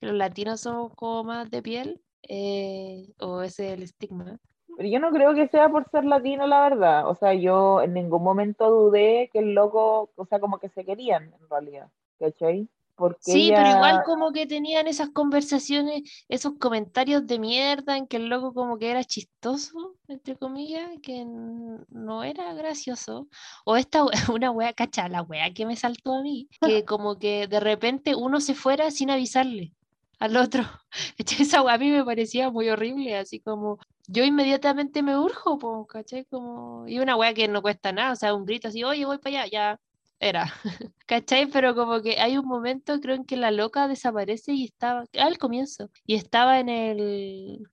que 0.00 0.06
los 0.06 0.14
latinos 0.16 0.60
somos 0.62 0.92
como 0.94 1.24
más 1.24 1.50
de 1.50 1.62
piel. 1.62 2.00
eh, 2.28 3.06
o 3.20 3.42
ese 3.42 3.68
es 3.68 3.72
el 3.74 3.82
estigma. 3.84 4.38
Pero 4.76 4.88
yo 4.88 5.00
no 5.00 5.10
creo 5.10 5.34
que 5.34 5.48
sea 5.48 5.68
por 5.68 5.88
ser 5.90 6.04
latino, 6.04 6.46
la 6.46 6.60
verdad. 6.68 7.08
O 7.08 7.14
sea, 7.14 7.34
yo 7.34 7.82
en 7.82 7.94
ningún 7.94 8.22
momento 8.22 8.70
dudé 8.70 9.30
que 9.32 9.38
el 9.40 9.54
loco, 9.54 10.10
o 10.16 10.26
sea, 10.26 10.40
como 10.40 10.58
que 10.58 10.68
se 10.68 10.84
querían 10.84 11.24
en 11.24 11.48
realidad. 11.48 11.88
¿Cachai? 12.18 12.68
Porque 12.96 13.18
Sí, 13.22 13.50
pero 13.52 13.68
igual 13.70 14.02
como 14.04 14.32
que 14.32 14.46
tenían 14.46 14.86
esas 14.86 15.10
conversaciones, 15.10 16.02
esos 16.28 16.52
comentarios 16.60 17.26
de 17.26 17.40
mierda 17.40 17.96
en 17.96 18.06
que 18.06 18.18
el 18.18 18.28
loco 18.28 18.54
como 18.54 18.78
que 18.78 18.90
era 18.90 19.02
chistoso, 19.02 19.96
entre 20.06 20.36
comillas, 20.36 20.88
que 21.02 21.24
no 21.26 22.22
era 22.22 22.54
gracioso. 22.54 23.28
O 23.64 23.76
esta 23.76 24.04
una 24.32 24.52
wea, 24.52 24.72
cacha, 24.72 25.08
la 25.08 25.22
wea 25.22 25.52
que 25.52 25.66
me 25.66 25.74
saltó 25.74 26.14
a 26.14 26.22
mí, 26.22 26.48
que 26.60 26.84
como 26.86 27.18
que 27.18 27.48
de 27.48 27.58
repente 27.58 28.14
uno 28.14 28.40
se 28.40 28.54
fuera 28.54 28.90
sin 28.92 29.10
avisarle 29.10 29.72
al 30.18 30.36
otro. 30.36 30.64
Esa 31.18 31.60
a 31.60 31.78
mí 31.78 31.90
me 31.90 32.04
parecía 32.04 32.50
muy 32.50 32.68
horrible, 32.68 33.16
así 33.16 33.40
como 33.40 33.78
yo 34.06 34.24
inmediatamente 34.24 35.02
me 35.02 35.18
urjo, 35.18 35.58
po, 35.58 35.86
¿cachai? 35.86 36.24
Como, 36.26 36.86
y 36.86 36.98
una 36.98 37.16
wea 37.16 37.34
que 37.34 37.48
no 37.48 37.62
cuesta 37.62 37.92
nada, 37.92 38.12
o 38.12 38.16
sea, 38.16 38.34
un 38.34 38.44
grito 38.44 38.68
así, 38.68 38.84
oye, 38.84 39.04
voy 39.06 39.18
para 39.18 39.42
allá, 39.42 39.50
ya 39.50 39.80
era. 40.20 40.52
¿Cachai? 41.06 41.46
Pero 41.46 41.74
como 41.74 42.02
que 42.02 42.20
hay 42.20 42.36
un 42.38 42.46
momento, 42.46 43.00
creo, 43.00 43.16
en 43.16 43.24
que 43.24 43.36
la 43.36 43.50
loca 43.50 43.88
desaparece 43.88 44.52
y 44.52 44.64
estaba, 44.64 45.04
al 45.18 45.38
comienzo, 45.38 45.90
y 46.06 46.14
estaba 46.16 46.60
en 46.60 46.68
el, 46.68 47.66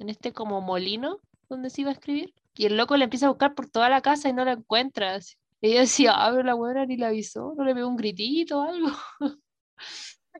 en 0.00 0.08
este 0.08 0.32
como 0.32 0.60
molino 0.60 1.18
donde 1.48 1.70
se 1.70 1.82
iba 1.82 1.90
a 1.90 1.94
escribir, 1.94 2.34
y 2.54 2.66
el 2.66 2.76
loco 2.76 2.96
le 2.96 3.04
empieza 3.04 3.26
a 3.26 3.30
buscar 3.30 3.54
por 3.54 3.68
toda 3.68 3.88
la 3.88 4.00
casa 4.00 4.28
y 4.28 4.32
no 4.32 4.44
la 4.44 4.52
encuentra. 4.52 5.16
así. 5.16 5.34
Y 5.60 5.68
ella 5.72 5.80
decía, 5.80 6.12
ah, 6.14 6.30
pero 6.30 6.42
la 6.42 6.54
buena 6.54 6.86
ni 6.86 6.96
la 6.96 7.08
avisó, 7.08 7.54
no 7.56 7.64
le 7.64 7.74
pegó 7.74 7.88
un 7.88 7.96
gritito 7.96 8.60
o 8.60 8.62
algo. 8.62 8.90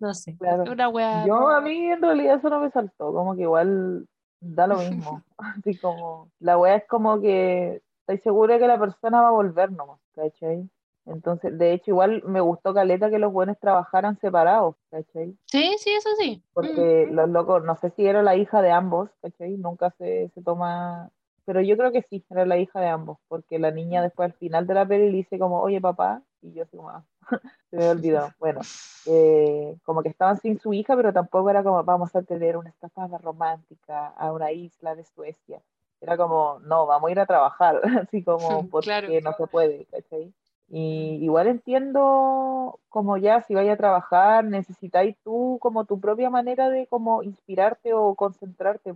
No 0.01 0.15
sé, 0.15 0.37
Claro. 0.37 0.65
una 0.71 0.89
wea. 0.89 1.25
Yo 1.27 1.49
a 1.49 1.61
mí 1.61 1.91
en 1.91 2.03
realidad 2.03 2.37
eso 2.37 2.51
no 2.51 2.61
me 2.61 2.71
saltó, 2.71 3.13
como 3.13 3.35
que 3.37 3.43
igual 3.43 4.07
da 4.41 4.67
lo 4.67 4.79
mismo. 4.79 5.23
Así 5.39 5.77
como, 5.79 6.29
la 6.41 6.59
wea 6.59 6.77
es 6.77 6.87
como 6.87 7.21
que 7.21 7.83
estoy 8.01 8.19
segura 8.19 8.59
que 8.59 8.67
la 8.67 8.79
persona 8.79 9.23
va 9.23 9.29
a 9.29 9.33
volver 9.33 9.73
nomás, 9.73 10.01
¿cachai? 10.15 10.69
Entonces, 11.07 11.57
de 11.59 11.73
hecho, 11.73 11.91
igual 11.91 12.23
me 12.25 12.41
gustó 12.41 12.73
caleta 12.73 13.11
que 13.11 13.19
los 13.19 13.33
buenos 13.33 13.59
trabajaran 13.59 14.19
separados, 14.21 14.75
¿cachai? 14.91 15.37
Sí, 15.47 15.77
sí, 15.79 15.91
eso 15.91 16.11
sí. 16.19 16.43
Mm. 16.43 16.51
Porque 16.55 17.09
los 17.11 17.29
locos, 17.29 17.63
no 17.65 17.77
sé 17.77 17.91
si 17.91 18.07
era 18.07 18.23
la 18.23 18.37
hija 18.37 18.63
de 18.63 18.71
ambos, 18.71 19.11
¿cachai? 19.21 19.57
Nunca 19.57 19.91
se, 19.99 20.31
se 20.35 20.43
toma, 20.43 21.11
pero 21.45 21.61
yo 21.61 21.77
creo 21.77 21.93
que 21.93 22.03
sí, 22.09 22.25
era 22.31 22.47
la 22.47 22.57
hija 22.57 22.81
de 22.81 22.89
ambos, 22.89 23.19
porque 23.29 23.59
la 23.59 23.71
niña 23.71 24.03
después 24.03 24.33
al 24.33 24.39
final 24.39 24.67
de 24.67 24.75
la 24.75 24.87
peli 24.87 25.11
le 25.11 25.19
dice 25.19 25.39
como, 25.39 25.61
oye 25.61 25.81
papá, 25.81 26.23
y 26.45 26.53
yo 26.53 26.63
así 26.65 26.77
como, 26.77 26.91
"Ah, 26.91 27.05
se 27.71 27.77
me 27.77 27.83
había 27.83 27.93
olvidado. 27.93 28.33
Bueno, 28.39 28.61
eh, 29.07 29.77
como 29.85 30.03
que 30.03 30.09
estaban 30.11 30.37
sin 30.39 30.59
su 30.59 30.73
hija, 30.73 30.95
pero 30.97 31.13
tampoco 31.13 31.51
era 31.51 31.63
como, 31.63 31.83
vamos 31.85 32.15
a 32.15 32.23
tener 32.23 32.57
una 32.57 32.71
escapada 32.71 33.19
romántica 33.19 34.09
a 34.09 34.33
una 34.33 34.53
isla 34.53 34.95
de 34.95 35.05
Suecia. 35.05 35.61
Era 36.01 36.17
como, 36.17 36.59
no, 36.61 36.87
vamos 36.87 37.09
a 37.09 37.13
ir 37.13 37.21
a 37.21 37.27
trabajar, 37.27 37.81
así 38.09 38.23
como, 38.23 38.69
porque 38.69 38.83
Claro. 38.85 39.21
no 39.23 39.33
se 39.33 39.47
puede, 39.47 39.87
¿cachai? 39.87 40.33
Y 40.69 41.19
igual 41.23 41.47
entiendo 41.47 42.81
como 42.89 43.17
ya 43.17 43.43
si 43.43 43.55
vaya 43.55 43.75
a 43.75 43.77
trabajar, 43.77 44.45
necesitáis 44.45 45.17
tú 45.23 45.59
como 45.61 45.85
tu 45.85 46.01
propia 46.01 46.31
manera 46.31 46.71
de 46.71 46.87
como 46.87 47.23
inspirarte 47.23 47.93
o 47.93 48.15
concentrarte. 48.15 48.95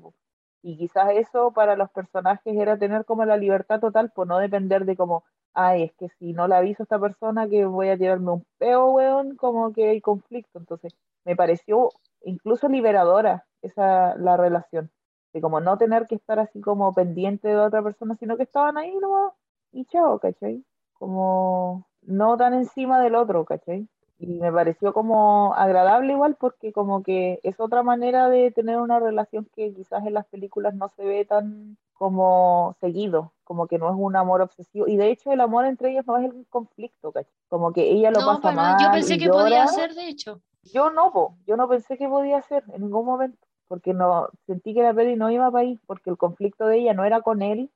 Y 0.62 0.76
quizás 0.76 1.10
eso 1.14 1.52
para 1.52 1.76
los 1.76 1.90
personajes 1.90 2.56
era 2.56 2.78
tener 2.78 3.04
como 3.04 3.24
la 3.24 3.36
libertad 3.36 3.80
total, 3.80 4.10
por 4.10 4.26
no 4.26 4.38
depender 4.38 4.84
de 4.86 4.96
como, 4.96 5.24
ay, 5.54 5.84
es 5.84 5.92
que 5.94 6.08
si 6.18 6.32
no 6.32 6.48
la 6.48 6.58
aviso 6.58 6.82
a 6.82 6.84
esta 6.84 6.98
persona 6.98 7.48
que 7.48 7.64
voy 7.66 7.88
a 7.88 7.98
tirarme 7.98 8.32
un 8.32 8.46
peo, 8.58 8.90
weón, 8.92 9.36
como 9.36 9.72
que 9.72 9.88
hay 9.90 10.00
conflicto. 10.00 10.58
Entonces, 10.58 10.94
me 11.24 11.36
pareció 11.36 11.90
incluso 12.22 12.68
liberadora 12.68 13.46
esa 13.62 14.16
la 14.16 14.36
relación. 14.36 14.90
De 15.32 15.40
como 15.40 15.60
no 15.60 15.76
tener 15.78 16.06
que 16.06 16.14
estar 16.14 16.38
así 16.38 16.60
como 16.60 16.92
pendiente 16.94 17.48
de 17.48 17.56
otra 17.58 17.82
persona, 17.82 18.14
sino 18.16 18.36
que 18.36 18.44
estaban 18.44 18.78
ahí 18.78 18.96
nomás 18.98 19.32
y 19.72 19.84
chao, 19.86 20.18
¿cachai? 20.18 20.64
Como 20.94 21.86
no 22.02 22.36
tan 22.36 22.54
encima 22.54 23.00
del 23.00 23.14
otro, 23.14 23.44
¿cachai? 23.44 23.88
Y 24.18 24.26
me 24.40 24.52
pareció 24.52 24.92
como 24.92 25.54
agradable 25.54 26.12
igual 26.12 26.36
porque 26.40 26.72
como 26.72 27.02
que 27.02 27.40
es 27.42 27.60
otra 27.60 27.82
manera 27.82 28.28
de 28.28 28.50
tener 28.50 28.78
una 28.78 28.98
relación 29.00 29.48
que 29.54 29.72
quizás 29.74 30.04
en 30.06 30.14
las 30.14 30.26
películas 30.26 30.74
no 30.74 30.88
se 30.88 31.04
ve 31.04 31.24
tan 31.24 31.76
como 31.98 32.76
seguido, 32.80 33.32
como 33.44 33.66
que 33.66 33.78
no 33.78 33.88
es 33.88 33.96
un 33.98 34.14
amor 34.16 34.40
obsesivo. 34.40 34.86
Y 34.86 34.96
de 34.96 35.10
hecho 35.10 35.32
el 35.32 35.40
amor 35.40 35.64
entre 35.66 35.90
ellos 35.90 36.06
no 36.06 36.16
es 36.16 36.24
el 36.26 36.46
conflicto, 36.48 37.12
¿cachai? 37.12 37.32
Como 37.48 37.72
que 37.72 37.90
ella 37.90 38.10
lo 38.12 38.20
No, 38.20 38.26
pasa 38.26 38.52
nada. 38.52 38.78
Yo 38.78 38.86
mal 38.88 38.92
pensé 38.92 39.14
y 39.16 39.18
que 39.18 39.28
podía 39.28 39.64
llora. 39.64 39.72
ser, 39.72 39.94
de 39.94 40.08
hecho. 40.08 40.40
Yo 40.72 40.90
no, 40.90 41.12
po, 41.12 41.36
yo 41.46 41.56
no 41.56 41.68
pensé 41.68 41.98
que 41.98 42.08
podía 42.08 42.40
ser 42.42 42.62
en 42.72 42.82
ningún 42.82 43.04
momento, 43.04 43.38
porque 43.66 43.94
no 43.94 44.28
sentí 44.46 44.74
que 44.74 44.82
la 44.82 44.94
peli 44.94 45.16
no 45.16 45.30
iba 45.30 45.50
para 45.50 45.62
ahí, 45.62 45.78
porque 45.86 46.10
el 46.10 46.16
conflicto 46.16 46.66
de 46.66 46.78
ella 46.78 46.94
no 46.94 47.04
era 47.04 47.20
con 47.22 47.42
él 47.42 47.70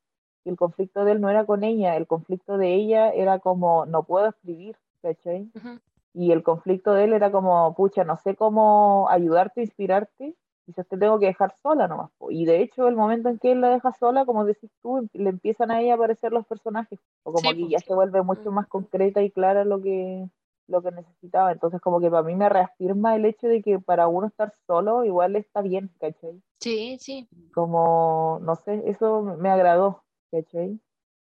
y 0.44 0.50
el 0.50 0.56
conflicto 0.56 1.04
de 1.04 1.12
él 1.12 1.20
no 1.20 1.28
era 1.30 1.44
con 1.44 1.64
ella, 1.64 1.96
el 1.96 2.06
conflicto 2.06 2.58
de 2.58 2.74
ella 2.74 3.10
era 3.10 3.38
como 3.38 3.86
no 3.86 4.04
puedo 4.04 4.28
escribir, 4.28 4.76
¿cachai? 5.00 5.50
Ujú. 5.54 5.80
Y 6.14 6.32
el 6.32 6.42
conflicto 6.42 6.92
de 6.92 7.04
él 7.04 7.12
era 7.14 7.32
como, 7.32 7.74
pucha, 7.74 8.04
no 8.04 8.18
sé 8.18 8.36
cómo 8.36 9.08
ayudarte, 9.08 9.62
inspirarte, 9.62 10.36
quizás 10.66 10.86
te 10.88 10.96
tengo 10.98 11.18
que 11.18 11.26
dejar 11.26 11.54
sola 11.62 11.88
nomás. 11.88 12.10
Y 12.30 12.44
de 12.46 12.62
hecho, 12.62 12.88
el 12.88 12.96
momento 12.96 13.28
en 13.28 13.38
que 13.38 13.52
él 13.52 13.60
la 13.60 13.70
deja 13.70 13.92
sola, 13.92 14.24
como 14.24 14.44
decís 14.44 14.70
tú, 14.82 15.08
le 15.12 15.30
empiezan 15.30 15.70
a 15.70 15.80
ella 15.80 15.92
a 15.94 15.96
aparecer 15.96 16.32
los 16.32 16.46
personajes, 16.46 16.98
o 17.24 17.32
como 17.32 17.50
Sí, 17.50 17.56
que 17.56 17.68
ya 17.68 17.80
se 17.80 17.94
vuelve 17.94 18.22
mucho 18.22 18.50
Mm. 18.50 18.54
más 18.54 18.66
concreta 18.68 19.22
y 19.22 19.30
clara 19.30 19.64
lo 19.64 19.82
que, 19.82 20.28
lo 20.68 20.82
que 20.82 20.90
necesitaba. 20.92 21.52
Entonces, 21.52 21.80
como 21.80 22.00
que 22.00 22.10
para 22.10 22.22
mí 22.22 22.34
me 22.36 22.48
reafirma 22.48 23.16
el 23.16 23.24
hecho 23.26 23.48
de 23.48 23.62
que 23.62 23.78
para 23.80 24.08
uno 24.08 24.26
estar 24.28 24.52
solo 24.66 25.04
igual 25.04 25.36
está 25.36 25.62
bien, 25.62 25.90
¿cachai? 26.00 26.42
Sí, 26.60 26.96
sí. 27.00 27.28
Como, 27.54 28.38
no 28.42 28.56
sé, 28.56 28.82
eso 28.86 29.22
me 29.22 29.36
me 29.36 29.50
agradó, 29.50 30.04
¿cachai? 30.30 30.80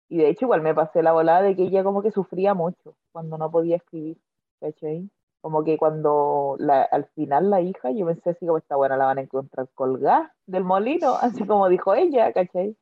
Y 0.09 0.17
de 0.19 0.29
hecho 0.29 0.45
igual 0.45 0.61
me 0.61 0.75
pasé 0.75 1.03
la 1.03 1.13
volada 1.13 1.41
de 1.43 1.55
que 1.55 1.63
ella 1.63 1.83
como 1.83 2.01
que 2.03 2.11
sufría 2.11 2.53
mucho 2.55 2.95
cuando 3.13 3.37
no 3.37 3.51
podía 3.51 3.77
escribir, 3.77 4.19
¿cachai? 4.61 5.09
Como 5.41 5.63
que 5.63 5.77
cuando 5.77 6.56
la, 6.60 6.84
al 6.84 7.06
final 7.15 7.49
la 7.49 7.62
hija, 7.62 7.91
yo 7.91 8.06
pensé 8.06 8.30
así 8.32 8.45
como 8.45 8.60
esta 8.60 8.75
buena 8.75 8.95
la 8.97 9.06
van 9.06 9.17
a 9.17 9.21
encontrar 9.21 9.67
colgada 9.75 10.34
del 10.45 10.63
molino, 10.63 11.15
así 11.21 11.45
como 11.45 11.67
dijo 11.69 11.93
ella, 11.95 12.32
¿cachai? 12.34 12.75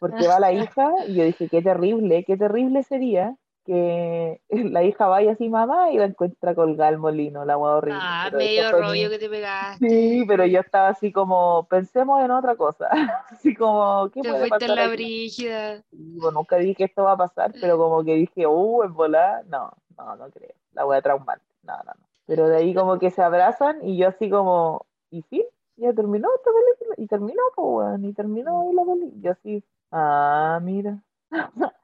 Porque 0.00 0.26
va 0.26 0.40
la 0.40 0.52
hija 0.52 0.92
y 1.08 1.16
yo 1.16 1.24
dije, 1.24 1.48
qué 1.48 1.62
terrible, 1.62 2.24
qué 2.24 2.36
terrible 2.36 2.82
sería 2.82 3.36
que 3.66 4.40
la 4.50 4.82
hija 4.82 5.06
vaya 5.06 5.32
así 5.32 5.48
mamá 5.48 5.90
y 5.92 5.98
la 5.98 6.06
encuentra 6.06 6.54
colgada 6.54 6.88
al 6.88 6.98
molino, 6.98 7.44
la 7.44 7.58
hueá 7.58 7.76
horrible. 7.76 8.00
Ah, 8.00 8.22
Pero 8.24 8.38
medio 8.38 8.62
mi- 8.62 8.70
rollo 8.80 9.10
que 9.10 9.18
te 9.18 9.28
pegaste. 9.28 9.88
Sí, 9.88 10.24
pero 10.26 10.46
yo 10.46 10.60
estaba 10.60 10.88
así 10.88 11.12
como, 11.12 11.66
pensemos 11.68 12.22
en 12.22 12.30
otra 12.30 12.56
cosa, 12.56 12.88
así 13.30 13.54
como, 13.54 14.10
¿qué 14.10 14.22
Te 14.22 14.30
puede 14.30 14.48
pasar 14.48 14.70
la 14.70 14.88
brígida. 14.88 15.82
Nunca 15.92 16.56
dije 16.56 16.74
que 16.74 16.84
esto 16.84 17.02
va 17.04 17.12
a 17.12 17.16
pasar, 17.16 17.52
pero 17.60 17.76
como 17.76 18.04
que 18.04 18.14
dije, 18.14 18.46
uh, 18.46 18.82
en 18.84 18.94
volar, 18.94 19.44
no, 19.46 19.70
no, 19.98 20.16
no 20.16 20.30
creo, 20.30 20.54
la 20.72 20.84
voy 20.84 20.96
a 20.96 21.02
traumar, 21.02 21.40
no, 21.70 21.76
no, 21.84 21.92
no. 21.98 22.06
Pero 22.26 22.48
de 22.48 22.56
ahí 22.56 22.74
como 22.74 22.98
que 22.98 23.10
se 23.10 23.22
abrazan 23.22 23.78
y 23.82 23.96
yo 23.96 24.08
así 24.08 24.30
como, 24.30 24.86
¿y 25.10 25.22
sí? 25.22 25.44
Ya 25.76 25.92
terminó 25.94 26.28
esta 26.36 26.50
película, 26.52 26.94
y 26.98 27.06
terminó, 27.06 27.42
pues, 27.56 27.66
weón, 27.66 28.04
y 28.04 28.12
terminó 28.12 28.60
ahí 28.60 28.72
la 28.74 28.84
película. 28.84 29.22
Yo 29.22 29.32
así, 29.32 29.64
ah, 29.90 30.60
mira, 30.62 31.02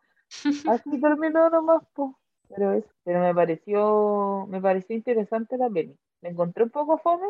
así 0.68 1.00
terminó 1.00 1.50
nomás, 1.50 1.82
pues. 1.94 2.12
Pero 2.48 2.72
eso, 2.72 2.88
pero 3.04 3.20
me 3.20 3.34
pareció, 3.34 4.46
me 4.48 4.60
pareció 4.60 4.94
interesante 4.94 5.56
la 5.56 5.68
peli. 5.68 5.98
La 6.20 6.28
encontré 6.28 6.62
un 6.62 6.70
poco 6.70 6.98
fome, 6.98 7.26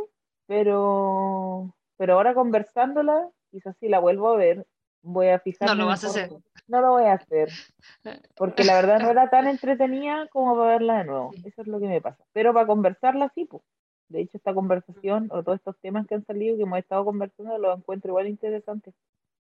pero, 0.47 1.75
pero 1.97 2.14
ahora 2.14 2.35
conversándola, 2.35 3.31
quizás 3.51 3.77
si 3.79 3.88
la 3.88 3.99
vuelvo 3.99 4.29
a 4.29 4.37
ver, 4.37 4.66
voy 5.03 5.29
a 5.29 5.38
fijarme 5.38 5.75
No 5.75 5.83
lo 5.83 5.87
vas 5.87 6.05
a 6.05 6.09
hacer. 6.09 6.31
No 6.68 6.81
lo 6.81 6.90
voy 6.92 7.05
a 7.05 7.14
hacer, 7.14 7.48
porque 8.37 8.64
la 8.64 8.74
verdad 8.74 9.00
no 9.00 9.11
era 9.11 9.31
tan 9.31 9.46
entretenida 9.48 10.26
como 10.33 10.57
para 10.57 10.70
verla 10.72 10.98
de 10.98 11.05
nuevo. 11.05 11.33
Eso 11.44 11.62
es 11.62 11.68
lo 11.68 11.79
que 11.79 11.87
me 11.87 12.00
pasa. 12.00 12.24
Pero 12.33 12.52
para 12.52 12.66
conversarla 12.66 13.31
sí, 13.35 13.44
pues. 13.44 13.62
De 14.09 14.20
hecho, 14.20 14.37
esta 14.37 14.55
conversación 14.55 15.29
o 15.33 15.42
todos 15.42 15.59
estos 15.59 15.76
temas 15.81 16.07
que 16.07 16.14
han 16.14 16.24
salido, 16.24 16.57
que 16.57 16.62
hemos 16.62 16.79
estado 16.79 17.05
conversando, 17.05 17.59
los 17.59 17.76
encuentro 17.79 18.11
igual 18.11 18.29
interesantes. 18.29 18.94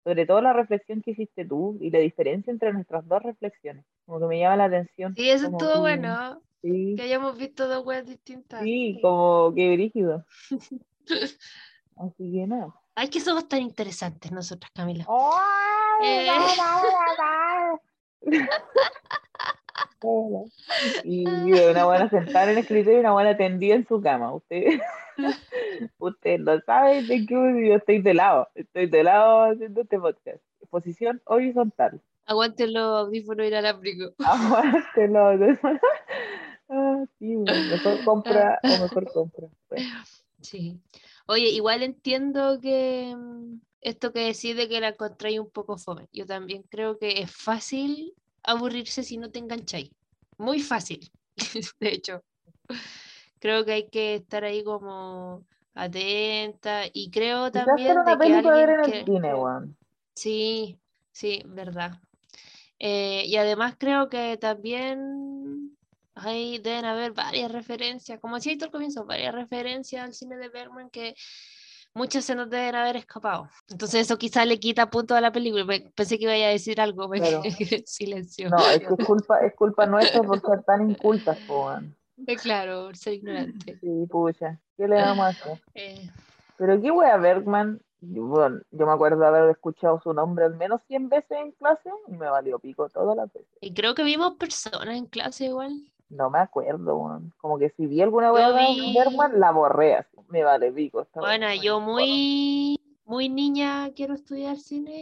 Sobre 0.02 0.26
todo 0.26 0.40
la 0.40 0.52
reflexión 0.52 1.02
que 1.02 1.12
hiciste 1.12 1.44
tú 1.44 1.76
y 1.80 1.90
la 1.90 1.98
diferencia 1.98 2.50
entre 2.50 2.72
nuestras 2.72 3.06
dos 3.06 3.22
reflexiones. 3.22 3.84
Como 4.06 4.18
que 4.18 4.26
me 4.26 4.40
llama 4.40 4.56
la 4.56 4.64
atención. 4.64 5.14
Sí, 5.14 5.30
eso 5.30 5.48
estuvo 5.48 5.80
bueno. 5.80 6.40
Sí, 6.62 6.94
Que 6.96 7.02
hayamos 7.04 7.38
visto 7.38 7.68
dos 7.68 7.86
weas 7.86 8.06
distintas. 8.06 8.62
sí, 8.62 8.98
como 9.02 9.54
que 9.54 9.72
brígido. 9.74 10.24
Así 11.96 12.32
que 12.32 12.46
nada. 12.46 12.74
Ay, 12.94 13.08
que 13.08 13.20
somos 13.20 13.48
tan 13.48 13.60
interesantes 13.60 14.32
nosotras, 14.32 14.70
Camila. 14.74 15.06
¡Ay, 15.08 16.26
Eh. 16.26 16.30
Hola. 20.02 20.44
Y 21.04 21.24
una 21.52 21.84
buena 21.84 22.08
sentada 22.08 22.44
en 22.44 22.50
el 22.50 22.58
escritorio 22.58 22.98
y 22.98 23.00
una 23.00 23.12
buena 23.12 23.36
tendida 23.36 23.74
en 23.74 23.86
su 23.86 24.00
cama. 24.00 24.32
Usted, 24.34 24.80
usted 25.98 26.38
no 26.38 26.58
sabe 26.60 27.02
de 27.02 27.26
qué 27.26 27.34
yo 27.34 27.74
estoy 27.74 28.00
de 28.00 28.14
lado. 28.14 28.48
Estoy 28.54 28.86
de 28.86 29.02
lado 29.04 29.52
haciendo 29.52 29.82
este 29.82 29.98
podcast. 29.98 30.38
Posición 30.70 31.20
horizontal. 31.24 32.00
Aguante 32.26 32.66
los 32.66 33.06
audífonos 33.06 33.46
inalámbricos. 33.46 34.14
Aguántelo. 34.24 35.58
Ah, 36.68 37.04
sí, 37.18 37.36
mejor 37.36 38.04
compra 38.04 38.60
o 38.62 38.68
mejor 38.82 39.12
compra. 39.12 39.48
Bueno, 39.68 39.88
Sí. 40.40 40.80
Oye, 41.30 41.50
igual 41.50 41.84
entiendo 41.84 42.58
que 42.60 43.14
mm, 43.16 43.60
esto 43.82 44.12
que 44.12 44.18
decís 44.18 44.56
de 44.56 44.68
que 44.68 44.80
la 44.80 44.88
encontráis 44.88 45.38
un 45.38 45.48
poco 45.48 45.78
fome. 45.78 46.08
Yo 46.12 46.26
también 46.26 46.64
creo 46.64 46.98
que 46.98 47.20
es 47.22 47.30
fácil 47.30 48.14
aburrirse 48.42 49.04
si 49.04 49.16
no 49.16 49.30
te 49.30 49.38
engancháis. 49.38 49.92
Muy 50.38 50.58
fácil, 50.58 51.08
de 51.78 51.88
hecho. 51.88 52.24
Creo 53.38 53.64
que 53.64 53.72
hay 53.74 53.88
que 53.88 54.16
estar 54.16 54.42
ahí 54.42 54.64
como 54.64 55.44
atenta 55.72 56.82
y 56.92 57.12
creo 57.12 57.52
también 57.52 57.96
una 57.96 58.16
de 58.16 58.18
que 58.26 58.32
ver 58.32 58.44
en 58.44 58.46
alguien 58.46 58.80
el 58.80 58.90
que... 58.90 59.04
cine. 59.04 59.32
Sí, 60.16 60.78
sí, 61.12 61.42
verdad. 61.46 61.92
Eh, 62.80 63.22
y 63.26 63.36
además 63.36 63.76
creo 63.78 64.08
que 64.08 64.36
también 64.36 65.49
ahí 66.24 66.58
deben 66.58 66.84
haber 66.84 67.12
varias 67.12 67.50
referencias, 67.50 68.18
como 68.20 68.36
decía 68.36 68.56
al 68.60 68.70
comienzo, 68.70 69.04
varias 69.04 69.34
referencias 69.34 70.04
al 70.04 70.14
cine 70.14 70.36
de 70.36 70.48
Bergman 70.48 70.90
que 70.90 71.14
muchas 71.94 72.24
se 72.24 72.34
nos 72.34 72.48
deben 72.48 72.74
haber 72.74 72.96
escapado. 72.96 73.48
Entonces 73.68 74.02
eso 74.02 74.16
quizás 74.18 74.46
le 74.46 74.58
quita 74.60 74.90
punto 74.90 75.14
a 75.14 75.20
la 75.20 75.32
película. 75.32 75.66
Pe- 75.66 75.90
Pensé 75.94 76.18
que 76.18 76.24
iba 76.24 76.32
a 76.32 76.50
decir 76.50 76.80
algo, 76.80 77.08
me 77.08 77.18
en 77.78 77.86
silencio. 77.86 78.48
No, 78.50 78.58
es 78.70 78.80
que 78.80 78.94
es 78.98 79.06
culpa, 79.06 79.40
es 79.40 79.54
culpa 79.54 79.86
nuestra 79.86 80.22
por 80.22 80.40
ser 80.40 80.62
tan 80.64 80.90
incultas, 80.90 81.38
weón. 81.48 81.96
Eh, 82.26 82.36
Claro, 82.36 82.84
por 82.84 82.96
ser 82.96 83.14
ignorante. 83.14 83.78
Sí, 83.80 84.06
pucha. 84.08 84.60
¿Qué 84.76 84.86
le 84.86 84.96
vamos 84.96 85.24
a 85.26 85.28
hacer? 85.28 85.60
Eh, 85.74 86.08
Pero 86.56 86.80
qué 86.80 86.90
wea 86.90 87.16
Bergman. 87.16 87.80
Yo, 88.02 88.24
bueno, 88.24 88.60
yo 88.70 88.86
me 88.86 88.92
acuerdo 88.92 89.18
de 89.20 89.26
haber 89.26 89.50
escuchado 89.50 90.00
su 90.02 90.14
nombre 90.14 90.46
al 90.46 90.56
menos 90.56 90.80
100 90.86 91.10
veces 91.10 91.32
en 91.38 91.52
clase 91.52 91.90
y 92.08 92.12
me 92.12 92.30
valió 92.30 92.58
pico 92.58 92.88
todas 92.88 93.14
las 93.14 93.30
veces. 93.32 93.48
y 93.60 93.74
creo 93.74 93.94
que 93.94 94.04
vimos 94.04 94.36
personas 94.36 94.96
en 94.96 95.04
clase 95.06 95.44
igual. 95.46 95.72
No 96.10 96.28
me 96.30 96.38
acuerdo. 96.40 97.22
Como 97.38 97.58
que 97.58 97.70
si 97.70 97.86
vi 97.86 98.02
alguna 98.02 98.32
de 98.32 98.52
vi- 98.74 98.94
Bergman, 98.94 99.38
la 99.40 99.52
borré 99.52 99.94
así. 99.96 100.16
Me 100.28 100.42
vale 100.44 100.70
pico. 100.72 101.06
Bueno, 101.14 101.46
yo 101.54 101.80
muy, 101.80 102.78
muy 103.04 103.28
niña 103.28 103.90
quiero 103.94 104.14
estudiar 104.14 104.58
cine. 104.58 104.92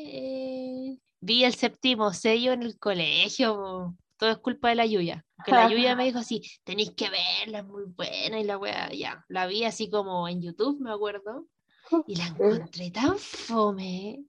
eh, 0.92 0.98
vi 1.20 1.44
el 1.44 1.54
séptimo 1.54 2.12
sello 2.12 2.52
en 2.52 2.62
el 2.62 2.78
colegio. 2.78 3.96
Todo 4.16 4.30
es 4.30 4.38
culpa 4.38 4.68
de 4.68 4.74
la 4.76 4.86
Yuya. 4.86 5.24
Que 5.44 5.52
la 5.52 5.68
Yuya 5.70 5.96
me 5.96 6.04
dijo 6.12 6.18
así, 6.18 6.42
tenéis 6.64 6.90
que 6.92 7.09
verla, 7.11 7.59
es 7.61 7.64
muy 7.64 7.84
buena. 7.84 8.38
Y 8.40 8.44
la 8.44 8.59
wea, 8.59 8.90
ya, 8.92 9.24
la 9.28 9.46
vi 9.46 9.64
así 9.64 9.88
como 9.90 10.28
en 10.28 10.42
YouTube, 10.42 10.80
me 10.80 10.90
acuerdo. 10.92 11.46
Y 12.06 12.16
la 12.16 12.26
encontré 12.70 12.90
tan 12.90 13.16
fome. 13.18 14.20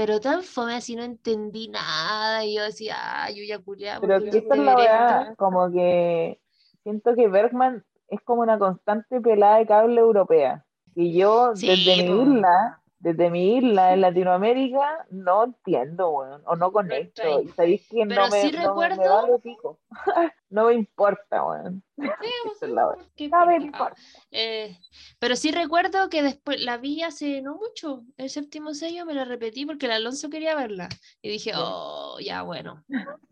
Pero 0.00 0.18
tan 0.18 0.42
fome 0.42 0.76
así 0.76 0.96
no 0.96 1.02
entendí 1.02 1.68
nada. 1.68 2.42
Y 2.42 2.56
yo 2.56 2.62
decía, 2.62 2.96
ah, 2.98 3.30
Yuya 3.30 3.58
culiada. 3.58 4.00
Pero 4.00 4.18
que 4.18 4.38
esta 4.38 4.54
es 4.54 4.60
la 4.62 4.74
weá, 4.74 5.34
como 5.36 5.70
que 5.70 6.40
siento 6.82 7.14
que 7.14 7.28
Bergman 7.28 7.84
es 8.08 8.18
como 8.22 8.40
una 8.40 8.58
constante 8.58 9.20
pelada 9.20 9.58
de 9.58 9.66
cable 9.66 10.00
europea. 10.00 10.64
Y 10.94 11.12
yo, 11.18 11.54
Sí, 11.54 11.66
desde 11.66 12.10
mi 12.10 12.22
isla, 12.22 12.79
desde 13.00 13.30
mi 13.30 13.56
isla 13.56 13.94
en 13.94 14.02
Latinoamérica, 14.02 15.06
no 15.10 15.44
entiendo, 15.44 16.10
weón, 16.10 16.42
o 16.44 16.54
no 16.54 16.70
conecto. 16.70 17.40
Y 17.42 17.48
sabéis 17.48 17.88
que 17.88 18.04
Pero 18.06 18.22
no 18.24 18.28
me, 18.28 18.42
sí 18.42 18.52
no 18.52 18.58
me- 18.74 18.88
me 18.88 18.88
recuerdo- 18.94 19.22
vale 19.22 19.38
pico. 19.38 19.78
no 20.50 20.66
me 20.66 20.74
importa, 20.74 21.44
weón. 21.44 21.82
No 23.30 23.46
me 23.46 23.56
importa. 23.56 23.96
Eh, 24.30 24.76
pero 25.18 25.34
sí 25.36 25.50
recuerdo 25.50 26.08
que 26.10 26.22
después 26.22 26.60
la 26.62 26.76
vi 26.76 27.02
hace 27.02 27.40
no 27.42 27.56
mucho, 27.56 28.04
el 28.16 28.28
séptimo 28.30 28.74
sello 28.74 29.04
me 29.06 29.14
la 29.14 29.24
repetí 29.24 29.64
porque 29.66 29.86
el 29.86 29.92
Alonso 29.92 30.28
quería 30.30 30.54
verla. 30.54 30.88
Y 31.22 31.30
dije, 31.30 31.52
oh, 31.56 32.18
ya 32.20 32.42
bueno. 32.42 32.84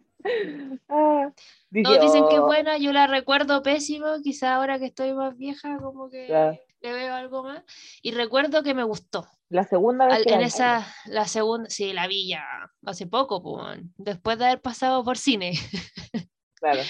Ah, 0.88 1.30
dije, 1.70 1.84
Todos 1.84 2.00
dicen 2.00 2.26
que 2.28 2.34
es 2.34 2.40
oh, 2.40 2.46
buena, 2.46 2.76
yo 2.76 2.92
la 2.92 3.06
recuerdo 3.06 3.62
pésimo, 3.62 4.06
quizá 4.22 4.56
ahora 4.56 4.78
que 4.78 4.86
estoy 4.86 5.14
más 5.14 5.36
vieja 5.38 5.78
como 5.78 6.10
que 6.10 6.26
Ya. 6.28 6.58
Le 6.80 6.92
veo 6.92 7.14
algo 7.14 7.42
más. 7.42 7.62
Y 8.02 8.12
recuerdo 8.12 8.62
que 8.62 8.74
me 8.74 8.84
gustó. 8.84 9.26
La 9.48 9.64
segunda 9.64 10.06
vez 10.06 10.16
Al- 10.16 10.24
que 10.24 10.30
en 10.34 10.40
la 10.40 10.46
vi. 10.46 10.46
esa, 10.46 10.94
la 11.06 11.26
segunda, 11.26 11.70
sí, 11.70 11.92
la 11.92 12.06
vi 12.06 12.28
ya 12.28 12.44
hace 12.84 13.06
poco, 13.06 13.42
pues, 13.42 13.80
después 13.96 14.38
de 14.38 14.46
haber 14.46 14.60
pasado 14.60 15.04
por 15.04 15.18
cine. 15.18 15.52
Claro. 16.60 16.82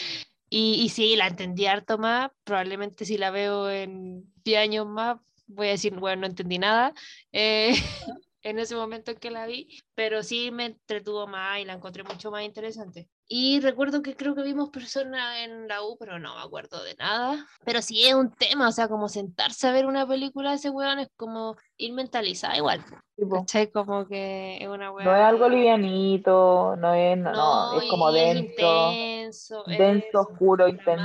Y, 0.48 0.80
y 0.82 0.88
sí, 0.88 1.14
la 1.14 1.26
entendí 1.26 1.66
harto 1.66 1.98
más. 1.98 2.30
Probablemente 2.42 3.04
si 3.04 3.18
la 3.18 3.30
veo 3.30 3.68
en 3.68 4.32
10 4.44 4.58
años 4.60 4.86
más, 4.86 5.18
voy 5.46 5.66
a 5.68 5.72
decir, 5.72 5.94
bueno, 5.94 6.22
no 6.22 6.26
entendí 6.26 6.58
nada 6.58 6.94
eh, 7.32 7.74
en 8.42 8.58
ese 8.58 8.74
momento 8.76 9.10
en 9.10 9.18
que 9.18 9.30
la 9.30 9.46
vi, 9.46 9.78
pero 9.94 10.22
sí 10.22 10.50
me 10.50 10.64
entretuvo 10.64 11.26
más 11.26 11.60
y 11.60 11.66
la 11.66 11.74
encontré 11.74 12.02
mucho 12.02 12.30
más 12.30 12.44
interesante. 12.44 13.10
Y 13.30 13.60
recuerdo 13.60 14.00
que 14.00 14.16
creo 14.16 14.34
que 14.34 14.42
vimos 14.42 14.70
personas 14.70 15.40
en 15.44 15.68
la 15.68 15.82
U, 15.82 15.98
pero 15.98 16.18
no 16.18 16.34
me 16.34 16.40
acuerdo 16.40 16.82
de 16.82 16.94
nada. 16.94 17.46
Pero 17.62 17.82
sí 17.82 18.06
es 18.06 18.14
un 18.14 18.30
tema, 18.30 18.68
o 18.68 18.72
sea, 18.72 18.88
como 18.88 19.10
sentarse 19.10 19.68
a 19.68 19.72
ver 19.72 19.84
una 19.84 20.08
película 20.08 20.50
de 20.50 20.56
ese 20.56 20.70
weón 20.70 20.98
es 20.98 21.10
como 21.14 21.54
ir 21.76 21.92
mentalizada 21.92 22.56
igual. 22.56 22.82
Tipo. 23.16 23.44
Como 23.74 24.06
que 24.06 24.56
es 24.58 24.66
una 24.66 24.90
weá. 24.92 25.04
no 25.04 25.14
es 25.14 25.22
algo 25.22 25.46
livianito, 25.46 26.74
no 26.76 26.94
es, 26.94 27.18
no, 27.18 27.32
no, 27.32 27.80
es 27.82 27.90
como 27.90 28.10
denso, 28.12 28.92
intenso, 28.92 29.64
denso, 29.66 30.20
oscuro, 30.20 30.66
intenso. 30.66 31.04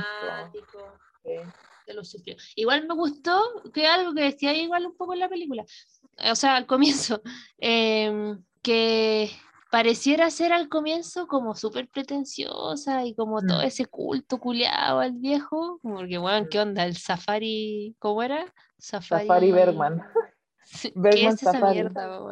sí. 1.22 1.30
de 1.86 1.94
lo 1.94 2.04
sufrido. 2.04 2.38
Igual 2.56 2.86
me 2.86 2.94
gustó 2.94 3.38
que 3.74 3.86
algo 3.86 4.14
que 4.14 4.22
decía 4.22 4.54
igual 4.54 4.86
un 4.86 4.96
poco 4.96 5.12
en 5.12 5.20
la 5.20 5.28
película, 5.28 5.64
eh, 6.16 6.30
o 6.30 6.36
sea, 6.36 6.56
al 6.56 6.66
comienzo, 6.66 7.20
em, 7.58 8.42
que 8.62 9.30
pareciera 9.74 10.30
ser 10.30 10.52
al 10.52 10.68
comienzo 10.68 11.26
como 11.26 11.56
súper 11.56 11.88
pretenciosa 11.88 13.04
y 13.04 13.12
como 13.16 13.42
todo 13.44 13.58
Mm. 13.58 13.66
ese 13.66 13.86
culto 13.86 14.38
culiado 14.38 15.00
al 15.00 15.14
viejo, 15.14 15.80
porque 15.82 16.16
bueno, 16.18 16.46
¿qué 16.48 16.58
Mm. 16.58 16.62
onda? 16.62 16.84
El 16.84 16.96
safari, 16.96 17.96
¿cómo 17.98 18.22
era? 18.22 18.54
Safari, 18.78 19.26
Safari 19.26 19.50
Bergman. 19.50 20.00
¿Qué 21.10 21.26
es 21.26 21.42
esa 21.42 21.60
mierda? 21.72 22.22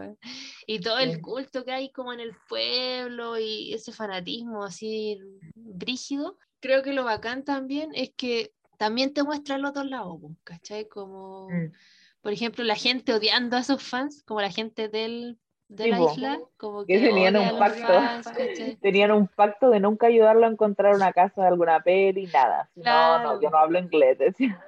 Y 0.68 0.78
todo 0.78 0.99
el 1.01 1.20
culto 1.20 1.64
que 1.64 1.72
hay 1.72 1.90
como 1.90 2.12
en 2.12 2.20
el 2.20 2.30
pueblo 2.49 3.36
y 3.36 3.74
ese 3.74 3.90
fanatismo 3.90 4.62
así 4.62 5.18
brígido. 5.57 6.38
Creo 6.61 6.84
que 6.84 6.93
lo 6.93 7.03
bacán 7.03 7.43
también 7.43 7.90
es 7.93 8.12
que 8.16 8.53
también 8.78 9.12
te 9.12 9.24
muestra 9.24 9.57
el 9.57 9.64
otro 9.64 9.82
lado, 9.82 10.16
po, 10.16 10.36
¿cachai? 10.45 10.88
Como, 10.88 11.49
Mm. 11.51 11.72
por 12.20 12.32
ejemplo, 12.32 12.62
la 12.62 12.76
gente 12.76 13.12
odiando 13.12 13.57
a 13.57 13.61
esos 13.61 13.82
fans, 13.82 14.22
como 14.22 14.40
la 14.40 14.53
gente 14.53 14.88
del, 14.88 15.40
de 15.77 15.85
Sí, 15.85 15.91
la 15.91 16.01
isla, 16.01 16.41
como 16.57 16.85
Que 16.85 16.95
que 16.95 17.01
tenían 17.07 17.37
un 17.37 17.59
pacto. 17.59 17.93
Tenían 18.83 19.11
un 19.12 19.29
pacto 19.29 19.70
de 19.70 19.81
nunca 19.81 20.07
ayudarlo 20.09 20.47
a 20.47 20.51
encontrar 20.51 20.95
una 20.95 21.12
casa 21.12 21.43
de 21.43 21.49
alguna 21.49 21.81
peli, 21.83 22.27
nada. 22.27 22.70
No, 22.75 22.83
Claro. 22.85 23.35
no, 23.35 23.43
yo 23.43 23.51
no 23.51 23.57
hablo 23.59 23.79
inglés. 23.79 24.18
decía. 24.18 24.62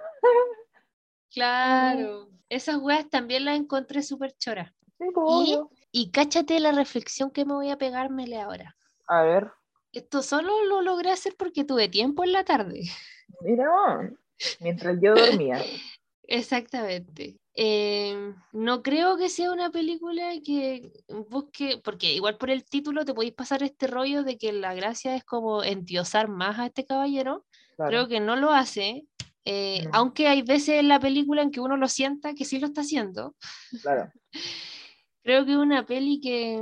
Claro, 1.32 2.28
esas 2.48 2.78
weas 2.78 3.08
también 3.10 3.44
las 3.44 3.56
encontré 3.58 4.02
súper 4.02 4.32
choras. 4.38 4.72
Sí, 4.98 5.04
Y, 5.28 5.58
y 5.90 6.10
cáchate 6.10 6.60
la 6.60 6.72
reflexión 6.72 7.30
que 7.30 7.44
me 7.44 7.54
voy 7.54 7.70
a 7.70 7.76
pegármele 7.78 8.40
ahora. 8.40 8.76
A 9.06 9.22
ver, 9.22 9.50
Esto 9.92 10.22
solo 10.22 10.64
lo 10.64 10.80
logré 10.82 11.10
hacer 11.10 11.34
porque 11.36 11.64
tuve 11.64 11.88
tiempo 11.88 12.24
en 12.24 12.32
la 12.32 12.44
tarde. 12.44 12.82
mira, 13.40 14.10
mientras 14.60 14.96
yo 15.00 15.14
dormía. 15.16 15.58
Exactamente. 16.26 17.36
Eh, 17.56 18.34
no 18.52 18.82
creo 18.82 19.16
que 19.16 19.28
sea 19.28 19.52
una 19.52 19.70
película 19.70 20.32
que 20.44 20.90
busque, 21.28 21.80
porque 21.84 22.12
igual 22.12 22.36
por 22.36 22.50
el 22.50 22.64
título 22.64 23.04
te 23.04 23.14
podéis 23.14 23.34
pasar 23.34 23.62
este 23.62 23.86
rollo 23.86 24.24
de 24.24 24.36
que 24.38 24.52
la 24.52 24.74
gracia 24.74 25.14
es 25.14 25.24
como 25.24 25.62
endiosar 25.62 26.28
más 26.28 26.58
a 26.58 26.66
este 26.66 26.84
caballero. 26.84 27.46
Claro. 27.76 27.90
Creo 27.90 28.08
que 28.08 28.20
no 28.20 28.34
lo 28.36 28.50
hace, 28.52 29.04
eh, 29.44 29.82
No. 29.84 29.90
aunque 29.94 30.26
hay 30.26 30.42
veces 30.42 30.80
en 30.80 30.88
la 30.88 30.98
película 30.98 31.42
en 31.42 31.50
que 31.50 31.60
uno 31.60 31.76
lo 31.76 31.88
sienta 31.88 32.34
que 32.34 32.44
sí 32.44 32.58
lo 32.58 32.66
está 32.66 32.80
haciendo. 32.80 33.34
Claro. 33.82 34.10
Creo 35.22 35.46
que 35.46 35.52
es 35.52 35.56
una 35.56 35.86
peli 35.86 36.20
que, 36.20 36.60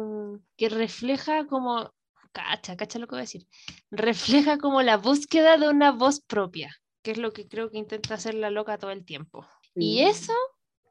que 0.57 0.69
refleja 0.69 1.47
como, 1.47 1.91
cacha, 2.33 2.77
cacha 2.77 2.99
lo 3.01 3.07
que 3.09 3.15
voy 3.17 3.21
a 3.21 3.23
decir, 3.23 3.47
refleja 3.91 4.57
como 4.59 4.83
la 4.83 4.97
búsqueda 4.99 5.57
de 5.57 5.69
una 5.69 5.91
voz 5.91 6.21
propia, 6.21 6.73
que 7.03 7.11
es 7.11 7.19
lo 7.19 7.33
que 7.33 7.49
creo 7.49 7.71
que 7.71 7.79
intenta 7.79 8.15
hacer 8.15 8.35
la 8.35 8.51
loca 8.51 8.79
todo 8.79 8.93
el 8.93 9.05
tiempo. 9.05 9.45
Y 9.75 10.03
eso 10.03 10.33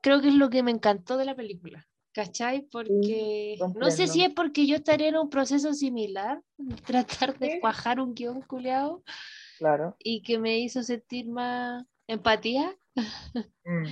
creo 0.02 0.22
que 0.22 0.28
es 0.30 0.36
lo 0.36 0.50
que 0.50 0.64
me 0.64 0.72
encantó 0.72 1.18
de 1.18 1.26
la 1.26 1.36
película. 1.36 1.88
¿Cachai? 2.14 2.68
Porque 2.70 3.58
no 3.76 3.90
sé 3.90 4.06
si 4.08 4.22
es 4.22 4.34
porque 4.34 4.68
yo 4.68 4.76
estaría 4.76 5.08
en 5.08 5.16
un 5.16 5.30
proceso 5.30 5.74
similar, 5.74 6.42
tratar 6.86 7.40
de 7.40 7.52
Sí. 7.54 7.60
cuajar 7.62 8.02
un 8.02 8.14
guion 8.14 8.42
culeado 8.42 9.02
Claro. 9.58 9.96
y 10.00 10.22
que 10.22 10.38
me 10.38 10.60
hizo 10.60 10.84
sentir 10.84 11.28
más 11.30 11.86
empatía, 12.08 12.76
Mm. 13.64 13.86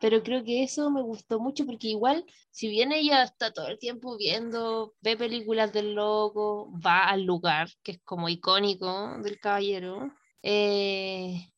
pero 0.00 0.22
creo 0.22 0.42
que 0.42 0.62
eso 0.62 0.90
me 0.90 1.02
gustó 1.02 1.38
mucho 1.38 1.66
porque 1.66 1.88
igual, 1.88 2.24
si 2.50 2.68
bien 2.68 2.92
ella 2.92 3.24
está 3.24 3.52
todo 3.52 3.68
el 3.68 3.78
tiempo 3.78 4.16
viendo, 4.16 4.94
ve 5.02 5.16
películas 5.16 5.72
del 5.74 5.94
loco, 5.94 6.72
va 6.80 7.04
al 7.08 7.24
lugar, 7.24 7.68
que 7.82 7.92
es 7.92 8.00
como 8.04 8.30
icónico 8.30 9.18
del 9.22 9.38
caballero, 9.38 10.10
eh, 10.42 11.50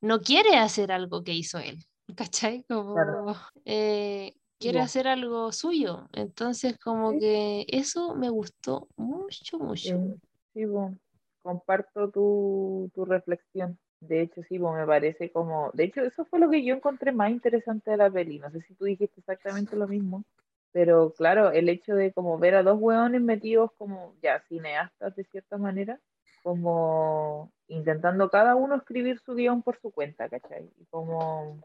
no 0.00 0.20
quiere 0.20 0.56
hacer 0.56 0.90
algo 0.90 1.22
que 1.22 1.34
hizo 1.34 1.58
él, 1.58 1.84
¿cachai? 2.16 2.64
Como, 2.68 2.94
Claro. 2.94 3.34
eh, 3.64 4.34
quiere 4.58 4.80
hacer 4.80 5.08
algo 5.08 5.52
suyo, 5.52 6.08
entonces 6.12 6.76
como 6.78 7.12
Sí. 7.12 7.18
que 7.20 7.66
eso 7.68 8.14
me 8.16 8.30
gustó 8.30 8.88
mucho, 8.96 9.58
mucho. 9.58 9.80
Sí, 9.96 10.20
sí, 10.54 10.66
po. 10.66 10.94
comparto 11.42 12.10
tu, 12.10 12.90
tu 12.94 13.04
reflexión. 13.04 13.78
De 14.00 14.22
hecho, 14.22 14.42
sí, 14.48 14.58
pues 14.58 14.74
me 14.74 14.86
parece 14.86 15.30
como. 15.32 15.70
De 15.74 15.84
hecho, 15.84 16.02
eso 16.02 16.24
fue 16.26 16.38
lo 16.38 16.50
que 16.50 16.64
yo 16.64 16.74
encontré 16.74 17.12
más 17.12 17.30
interesante 17.30 17.90
de 17.90 17.96
la 17.96 18.10
peli. 18.10 18.38
No 18.38 18.50
sé 18.50 18.60
si 18.62 18.74
tú 18.74 18.84
dijiste 18.84 19.20
exactamente 19.20 19.76
lo 19.76 19.88
mismo, 19.88 20.24
pero 20.72 21.12
claro, 21.14 21.50
el 21.50 21.68
hecho 21.68 21.94
de 21.94 22.12
como 22.12 22.38
ver 22.38 22.54
a 22.54 22.62
dos 22.62 22.78
hueones 22.80 23.20
metidos 23.22 23.72
como 23.76 24.14
ya 24.22 24.40
cineastas 24.48 25.16
de 25.16 25.24
cierta 25.24 25.58
manera, 25.58 26.00
como 26.42 27.52
intentando 27.66 28.30
cada 28.30 28.54
uno 28.54 28.76
escribir 28.76 29.18
su 29.18 29.34
guion 29.34 29.62
por 29.62 29.78
su 29.80 29.90
cuenta, 29.90 30.28
¿cachai? 30.28 30.70
Y 30.78 30.86
como 30.86 31.60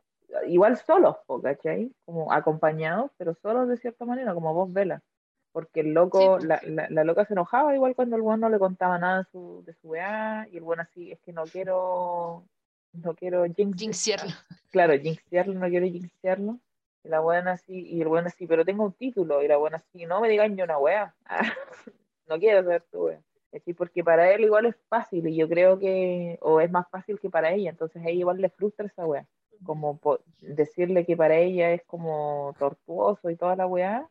igual 0.47 0.77
solos, 0.77 1.17
¿cachai? 1.41 1.91
Como 2.05 2.31
acompañados, 2.31 3.11
pero 3.17 3.33
solos 3.41 3.67
de 3.67 3.77
cierta 3.77 4.05
manera, 4.05 4.33
como 4.33 4.53
vos 4.53 4.71
velas. 4.71 5.01
Porque 5.51 5.81
el 5.81 5.93
loco, 5.93 6.39
Sí, 6.39 6.47
la, 6.47 6.59
la, 6.65 6.87
la 6.89 7.03
loca 7.03 7.25
se 7.25 7.33
enojaba 7.33 7.75
igual 7.75 7.95
cuando 7.95 8.15
el 8.15 8.23
weón 8.23 8.39
no 8.39 8.49
le 8.49 8.57
contaba 8.57 8.97
nada 8.97 9.19
de 9.19 9.25
su, 9.31 9.63
de 9.65 9.73
su 9.75 9.89
weá, 9.89 10.47
y 10.51 10.57
el 10.57 10.63
weón 10.63 10.79
así, 10.79 11.11
es 11.11 11.19
que 11.19 11.31
no 11.31 11.43
quiero, 11.43 12.43
no 12.93 13.13
quiero 13.13 13.45
jinx- 13.45 13.77
Jinxearlo. 13.77 14.31
claro, 14.71 14.93
jinxearlo, 14.97 15.53
no 15.53 15.67
quiero 15.69 15.85
jinxearlo. 15.85 16.57
Y 17.03 17.09
la 17.09 17.19
buena 17.19 17.51
así, 17.51 17.85
y 17.85 18.01
el 18.01 18.07
buen 18.07 18.25
así, 18.25 18.47
pero 18.47 18.65
tengo 18.65 18.83
un 18.85 18.93
título, 18.93 19.43
y 19.43 19.47
la 19.47 19.57
buena 19.57 19.77
así, 19.77 20.05
no 20.05 20.21
me 20.21 20.29
digan 20.29 20.55
yo 20.55 20.63
una 20.63 20.77
wea, 20.79 21.13
no 22.27 22.39
quiero 22.39 22.63
ser 22.67 22.81
tu 22.91 23.05
wea. 23.05 23.19
Así, 23.53 23.73
porque 23.73 24.03
para 24.03 24.31
él 24.31 24.41
igual 24.45 24.65
es 24.65 24.75
fácil, 24.89 25.27
y 25.27 25.35
yo 25.35 25.47
creo 25.47 25.77
que, 25.77 26.39
o 26.41 26.59
es 26.61 26.71
más 26.71 26.89
fácil 26.89 27.19
que 27.19 27.29
para 27.29 27.51
ella, 27.51 27.69
entonces 27.69 28.01
a 28.03 28.09
ella 28.09 28.21
igual 28.21 28.41
le 28.41 28.49
frustra 28.49 28.87
esa 28.87 29.05
wea, 29.05 29.27
como 29.63 29.99
decirle 30.39 31.05
que 31.05 31.17
para 31.17 31.37
ella 31.37 31.71
es 31.71 31.83
como 31.85 32.53
tortuoso 32.59 33.29
y 33.29 33.35
toda 33.35 33.55
la 33.55 33.67
weá, 33.67 34.09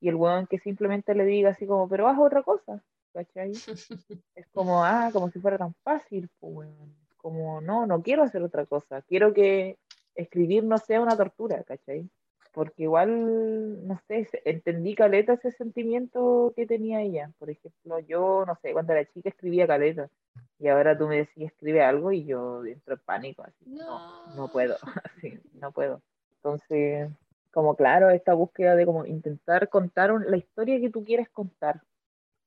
y 0.00 0.08
el 0.08 0.16
weón 0.16 0.46
que 0.46 0.58
simplemente 0.58 1.14
le 1.14 1.24
diga 1.24 1.50
así 1.50 1.66
como, 1.66 1.88
pero 1.88 2.08
haz 2.08 2.18
otra 2.18 2.42
cosa, 2.42 2.82
¿cachai? 3.12 3.52
Es 4.34 4.46
como, 4.52 4.84
ah, 4.84 5.08
como 5.12 5.30
si 5.30 5.40
fuera 5.40 5.56
tan 5.56 5.74
fácil, 5.82 6.28
pues, 6.40 6.54
weón. 6.54 6.94
Como, 7.16 7.62
no, 7.62 7.86
no 7.86 8.02
quiero 8.02 8.22
hacer 8.22 8.42
otra 8.42 8.66
cosa. 8.66 9.00
Quiero 9.00 9.32
que 9.32 9.78
escribir 10.14 10.62
no 10.64 10.76
sea 10.76 11.00
una 11.00 11.16
tortura, 11.16 11.62
¿cachai? 11.62 12.06
Porque 12.52 12.82
igual, 12.82 13.86
no 13.86 13.98
sé, 14.06 14.28
entendí 14.44 14.94
caleta 14.94 15.32
ese 15.32 15.50
sentimiento 15.52 16.52
que 16.54 16.66
tenía 16.66 17.00
ella. 17.00 17.32
Por 17.38 17.48
ejemplo, 17.48 17.98
yo, 18.00 18.44
no 18.46 18.54
sé, 18.56 18.72
cuando 18.72 18.92
era 18.92 19.10
chica 19.10 19.30
escribía 19.30 19.66
caleta. 19.66 20.10
Y 20.58 20.68
ahora 20.68 20.96
tú 20.96 21.06
me 21.08 21.16
decís, 21.18 21.46
escribe 21.46 21.82
algo 21.82 22.12
y 22.12 22.24
yo 22.24 22.64
entro 22.64 22.94
en 22.94 23.00
pánico, 23.04 23.42
así. 23.42 23.64
No, 23.66 24.00
no 24.34 24.48
puedo, 24.48 24.76
así, 25.04 25.38
no 25.54 25.72
puedo. 25.72 26.00
Entonces, 26.36 27.10
como 27.52 27.76
claro, 27.76 28.10
esta 28.10 28.34
búsqueda 28.34 28.74
de 28.76 28.86
como 28.86 29.04
intentar 29.06 29.68
contar 29.68 30.12
un- 30.12 30.30
la 30.30 30.36
historia 30.36 30.80
que 30.80 30.90
tú 30.90 31.04
quieres 31.04 31.28
contar 31.30 31.82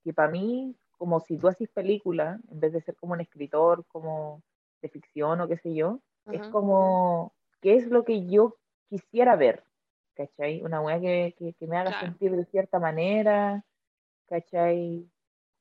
que 0.03 0.13
para 0.13 0.31
mí, 0.31 0.75
como 0.97 1.19
si 1.19 1.37
tú 1.37 1.47
haces 1.47 1.69
película, 1.69 2.39
en 2.49 2.59
vez 2.59 2.73
de 2.73 2.81
ser 2.81 2.95
como 2.95 3.13
un 3.13 3.21
escritor, 3.21 3.85
como 3.87 4.41
de 4.81 4.89
ficción 4.89 5.41
o 5.41 5.47
qué 5.47 5.57
sé 5.57 5.73
yo, 5.75 5.99
es 6.31 6.41
Ujú. 6.41 6.51
como, 6.51 7.33
¿qué 7.61 7.75
es 7.75 7.87
lo 7.87 8.03
que 8.03 8.25
yo 8.27 8.55
quisiera 8.89 9.35
ver? 9.35 9.63
¿Cachai? 10.15 10.61
Una 10.63 10.81
weá 10.81 10.99
que, 10.99 11.35
que, 11.37 11.53
que 11.53 11.67
me 11.67 11.77
haga 11.77 11.91
Claro. 11.91 12.07
sentir 12.07 12.31
de 12.31 12.45
cierta 12.45 12.79
manera, 12.79 13.63
¿cachai? 14.27 15.09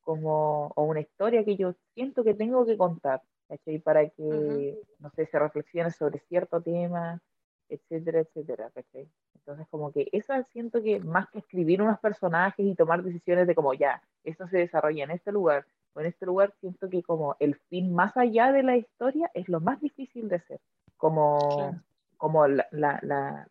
Como, 0.06 0.68
o 0.76 0.84
una 0.84 1.00
historia 1.00 1.44
que 1.44 1.56
yo 1.56 1.74
siento 1.94 2.22
que 2.22 2.32
tengo 2.34 2.64
que 2.64 2.76
contar, 2.76 3.22
¿cachai? 3.48 3.80
Para 3.80 4.08
que, 4.08 4.78
Ujú. 4.78 4.86
no 5.00 5.10
sé, 5.10 5.26
se 5.26 5.36
reflexione 5.36 5.90
sobre 5.90 6.20
cierto 6.28 6.60
tema, 6.62 7.20
etcétera, 7.68 8.20
etcétera, 8.20 8.70
¿cachai? 8.72 9.08
Entonces, 9.34 9.66
como 9.68 9.90
que 9.90 10.08
esa 10.12 10.44
siento 10.44 10.80
que 10.80 11.00
más 11.00 11.28
que 11.30 11.40
escribir 11.40 11.82
unos 11.82 11.98
personajes 11.98 12.64
y 12.64 12.76
tomar 12.76 13.02
decisiones 13.02 13.48
de 13.48 13.56
como 13.56 13.74
ya, 13.74 14.00
esto 14.22 14.46
se 14.46 14.58
desarrolla 14.58 15.02
en 15.02 15.10
este 15.10 15.32
lugar 15.32 15.66
o 15.94 16.00
en 16.00 16.06
este 16.06 16.24
lugar, 16.24 16.54
siento 16.60 16.88
que 16.88 17.02
como 17.02 17.34
el 17.40 17.56
fin 17.68 17.92
más 17.92 18.16
allá 18.16 18.52
de 18.52 18.62
la 18.62 18.76
historia 18.76 19.28
es 19.34 19.48
lo 19.48 19.58
más 19.58 19.80
difícil 19.80 20.28
de 20.28 20.36
hacer, 20.36 20.60
como, 20.96 21.56
Claro. 21.56 21.82
como 22.16 22.46
la, 22.46 22.68
la, 22.70 23.00
la, 23.02 23.48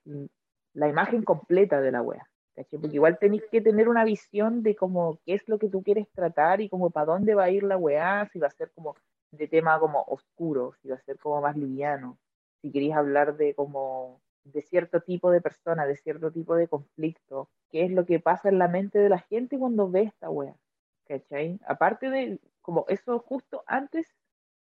la 0.74 0.88
imagen 0.88 1.24
completa 1.24 1.82
de 1.82 1.92
la 1.92 2.02
wea. 2.02 2.26
¿Cachai? 2.56 2.80
Porque 2.80 2.88
Ujú. 2.88 2.96
igual 2.96 3.18
tenéis 3.20 3.44
que 3.52 3.62
tener 3.62 3.90
una 3.90 4.04
visión 4.04 4.64
de 4.64 4.76
como 4.76 5.20
qué 5.26 5.34
es 5.36 5.48
lo 5.48 5.60
que 5.60 5.70
tú 5.70 5.84
quieres 5.84 6.08
tratar 6.12 6.62
y 6.62 6.70
como 6.70 6.90
para 6.90 7.08
dónde 7.08 7.36
va 7.36 7.46
a 7.46 7.52
ir 7.52 7.64
la 7.64 7.78
weá, 7.78 8.28
si 8.32 8.40
va 8.40 8.48
a 8.48 8.52
ser 8.52 8.72
como 8.72 8.96
de 9.32 9.48
tema 9.48 9.80
como 9.80 10.04
oscuro, 10.08 10.74
si 10.82 10.90
va 10.90 10.96
a 10.96 11.00
ser 11.00 11.18
como 11.20 11.42
más 11.42 11.58
liviano, 11.58 12.18
si 12.62 12.72
queréis 12.72 12.96
hablar 12.96 13.38
de 13.38 13.54
como 13.54 14.22
de 14.46 14.62
cierto 14.62 15.02
tipo 15.02 15.32
de 15.32 15.42
persona, 15.42 15.86
de 15.86 15.96
cierto 15.96 16.32
tipo 16.32 16.56
de 16.56 16.68
conflicto, 16.68 17.50
qué 17.70 17.84
es 17.84 17.92
lo 17.92 18.06
que 18.06 18.20
pasa 18.20 18.50
en 18.50 18.60
la 18.60 18.68
mente 18.68 19.00
de 19.00 19.10
la 19.10 19.20
gente 19.20 19.58
cuando 19.58 19.90
ve 19.90 20.04
esta 20.04 20.30
wea, 20.30 20.56
¿cachai? 21.08 21.60
Aparte 21.68 22.10
de 22.10 22.40
como 22.62 22.86
eso 22.88 23.20
justo 23.20 23.64
antes 23.68 24.08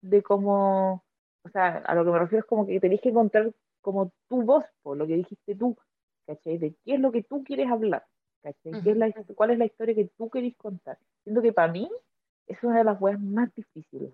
de 0.01 0.23
como, 0.23 1.05
o 1.43 1.49
sea, 1.49 1.79
a 1.79 1.95
lo 1.95 2.05
que 2.05 2.11
me 2.11 2.19
refiero 2.19 2.41
es 2.41 2.49
como 2.49 2.67
que 2.67 2.81
tenéis 2.81 3.01
que 3.01 3.09
encontrar 3.11 3.53
como 3.81 4.13
tu 4.29 4.43
voz, 4.43 4.65
por 4.83 4.97
lo 4.97 5.07
que 5.07 5.17
dijiste 5.17 5.55
tú, 5.55 5.77
¿cachai? 6.27 6.59
De 6.59 6.75
qué 6.85 6.95
es 6.95 7.01
lo 7.01 7.13
que 7.13 7.23
tú 7.23 7.45
quieres 7.45 7.71
hablar, 7.71 8.05
¿cachai? 8.43 8.83
¿Qué 8.83 8.91
es 8.91 8.97
la, 8.97 9.13
¿Cuál 9.35 9.51
es 9.51 9.59
la 9.59 9.67
historia 9.67 9.95
que 9.95 10.11
tú 10.17 10.31
querés 10.31 10.57
contar? 10.57 10.99
Siento 11.23 11.43
que 11.43 11.53
para 11.53 11.73
mí 11.73 11.91
es 12.47 12.63
una 12.63 12.79
de 12.79 12.85
las 12.85 13.01
weas 13.01 13.21
más 13.21 13.55
difíciles. 13.55 14.13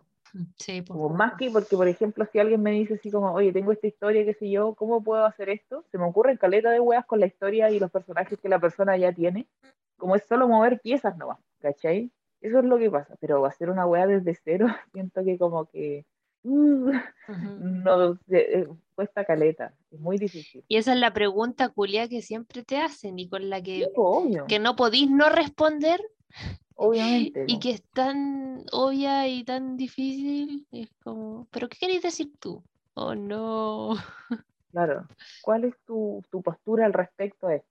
Sí, 0.57 0.83
po. 0.83 0.95
Como 0.95 1.09
más 1.09 1.35
que 1.35 1.51
porque, 1.51 1.77
por 1.77 1.89
ejemplo, 1.89 2.25
si 2.31 2.39
alguien 2.39 2.63
me 2.63 2.71
dice 2.71 2.95
así 2.95 3.11
como, 3.11 3.33
oye, 3.33 3.53
tengo 3.53 3.73
esta 3.73 3.89
historia, 3.89 4.25
qué 4.25 4.35
sé 4.35 4.51
yo, 4.51 4.75
¿cómo 4.75 5.03
puedo 5.03 5.25
hacer 5.25 5.49
esto? 5.49 5.85
Se 5.91 5.99
me 5.99 6.05
ocurren 6.05 6.37
caleta 6.37 6.71
de 6.71 6.81
weas 6.81 7.05
con 7.05 7.21
la 7.21 7.27
historia 7.27 7.71
y 7.71 7.81
los 7.81 7.91
personajes 7.91 8.39
que 8.39 8.49
la 8.49 8.61
persona 8.61 8.97
ya 8.97 9.13
tiene. 9.13 9.49
Como 9.97 10.15
es 10.15 10.23
solo 10.25 10.49
mover 10.49 10.81
piezas 10.81 11.17
nomás, 11.19 11.39
¿cachai? 11.59 12.11
Eso 12.41 12.61
es 12.61 12.65
lo 12.65 12.79
que 12.79 12.91
pasa. 12.91 13.17
Pero 13.21 13.45
hacer 13.45 13.71
una 13.71 13.87
wea 13.87 14.07
desde 14.07 14.35
cero, 14.35 14.67
siento 14.93 15.25
que 15.25 15.37
como 15.37 15.67
que 15.67 16.07
uh, 16.43 16.91
Ujú. 17.29 17.59
no 17.61 18.19
eh, 18.29 18.67
cuesta 18.95 19.25
caleta. 19.25 19.75
Es 19.91 20.01
muy 20.01 20.19
difícil. 20.19 20.65
Y 20.69 20.77
esa 20.77 20.93
es 20.93 20.99
la 20.99 21.13
pregunta 21.13 21.69
culia 21.69 22.09
que 22.09 22.23
siempre 22.23 22.63
te 22.65 22.79
hacen 22.79 23.19
y 23.19 23.29
con 23.29 23.49
la 23.51 23.63
que, 23.63 23.89
obvio, 23.97 24.47
que 24.47 24.59
no 24.59 24.77
podís 24.77 25.11
no 25.11 25.29
responder 25.29 26.01
obviamente. 26.75 27.45
y 27.47 27.59
que 27.59 27.71
es 27.73 27.85
tan 27.93 28.65
obvia 28.73 29.27
y 29.29 29.45
tan 29.45 29.77
difícil. 29.77 30.67
Es 30.71 30.91
como, 31.03 31.47
¿pero 31.51 31.69
qué 31.69 31.79
queréis 31.79 32.03
decir 32.03 32.33
tú? 32.39 32.65
Oh, 32.95 33.15
no. 33.15 33.95
Claro. 34.73 35.05
¿Cuál 35.43 35.65
es 35.65 35.75
tu, 35.85 36.23
tu 36.31 36.43
postura 36.43 36.87
al 36.87 36.93
respecto 36.93 37.49
a 37.49 37.57
esto? 37.57 37.67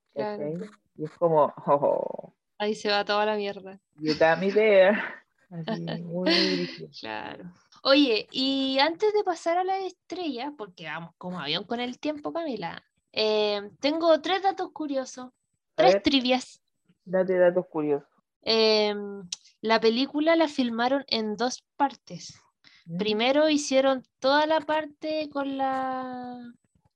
Y 0.97 1.05
es 1.05 1.11
como, 1.11 1.53
oh, 1.65 2.33
Ahí 2.57 2.75
se 2.75 2.89
va 2.89 3.05
toda 3.05 3.25
la 3.25 3.37
mierda. 3.37 3.79
you 4.01 4.13
got 4.15 4.37
me 4.37 4.51
there. 4.51 4.97
Así, 5.49 5.81
muy 6.03 6.57
difícil. 6.57 6.89
Claro. 6.99 7.45
Oye, 7.83 8.27
y 8.31 8.77
antes 8.79 9.13
de 9.13 9.23
pasar 9.23 9.57
a 9.57 9.63
la 9.63 9.77
estrella, 9.79 10.53
porque 10.57 10.85
vamos 10.85 11.13
como 11.17 11.39
avión 11.39 11.63
con 11.63 11.79
el 11.79 11.99
tiempo, 11.99 12.33
Camila, 12.33 12.83
eh, 13.11 13.61
tengo 13.79 14.19
tres 14.21 14.43
datos 14.43 14.71
curiosos, 14.71 15.31
tres 15.75 15.93
ver. 15.93 16.01
trivias. 16.03 16.61
Date 17.05 17.37
datos 17.37 17.65
curiosos. 17.67 18.07
Em, 18.41 19.27
la 19.61 19.79
película 19.79 20.35
la 20.35 20.47
filmaron 20.47 21.03
en 21.07 21.35
dos 21.35 21.63
partes. 21.75 22.39
¿Mm? 22.85 22.97
Primero 22.97 23.49
hicieron 23.49 24.03
toda 24.19 24.45
la 24.45 24.61
parte 24.61 25.29
con 25.31 25.57
la, 25.57 26.37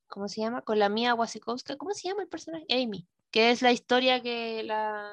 ¿cómo 0.07 0.27
se 0.27 0.41
llama? 0.41 0.61
Con 0.61 0.79
la 0.79 0.89
Mia 0.89 1.15
Wasikowska. 1.15 1.77
¿Cómo 1.77 1.93
se 1.93 2.07
llama 2.07 2.23
el 2.23 2.29
personaje? 2.29 2.65
Amy, 2.69 3.07
que 3.31 3.51
es 3.51 3.61
la 3.61 3.71
historia 3.71 4.21
que 4.21 4.63
la 4.63 5.11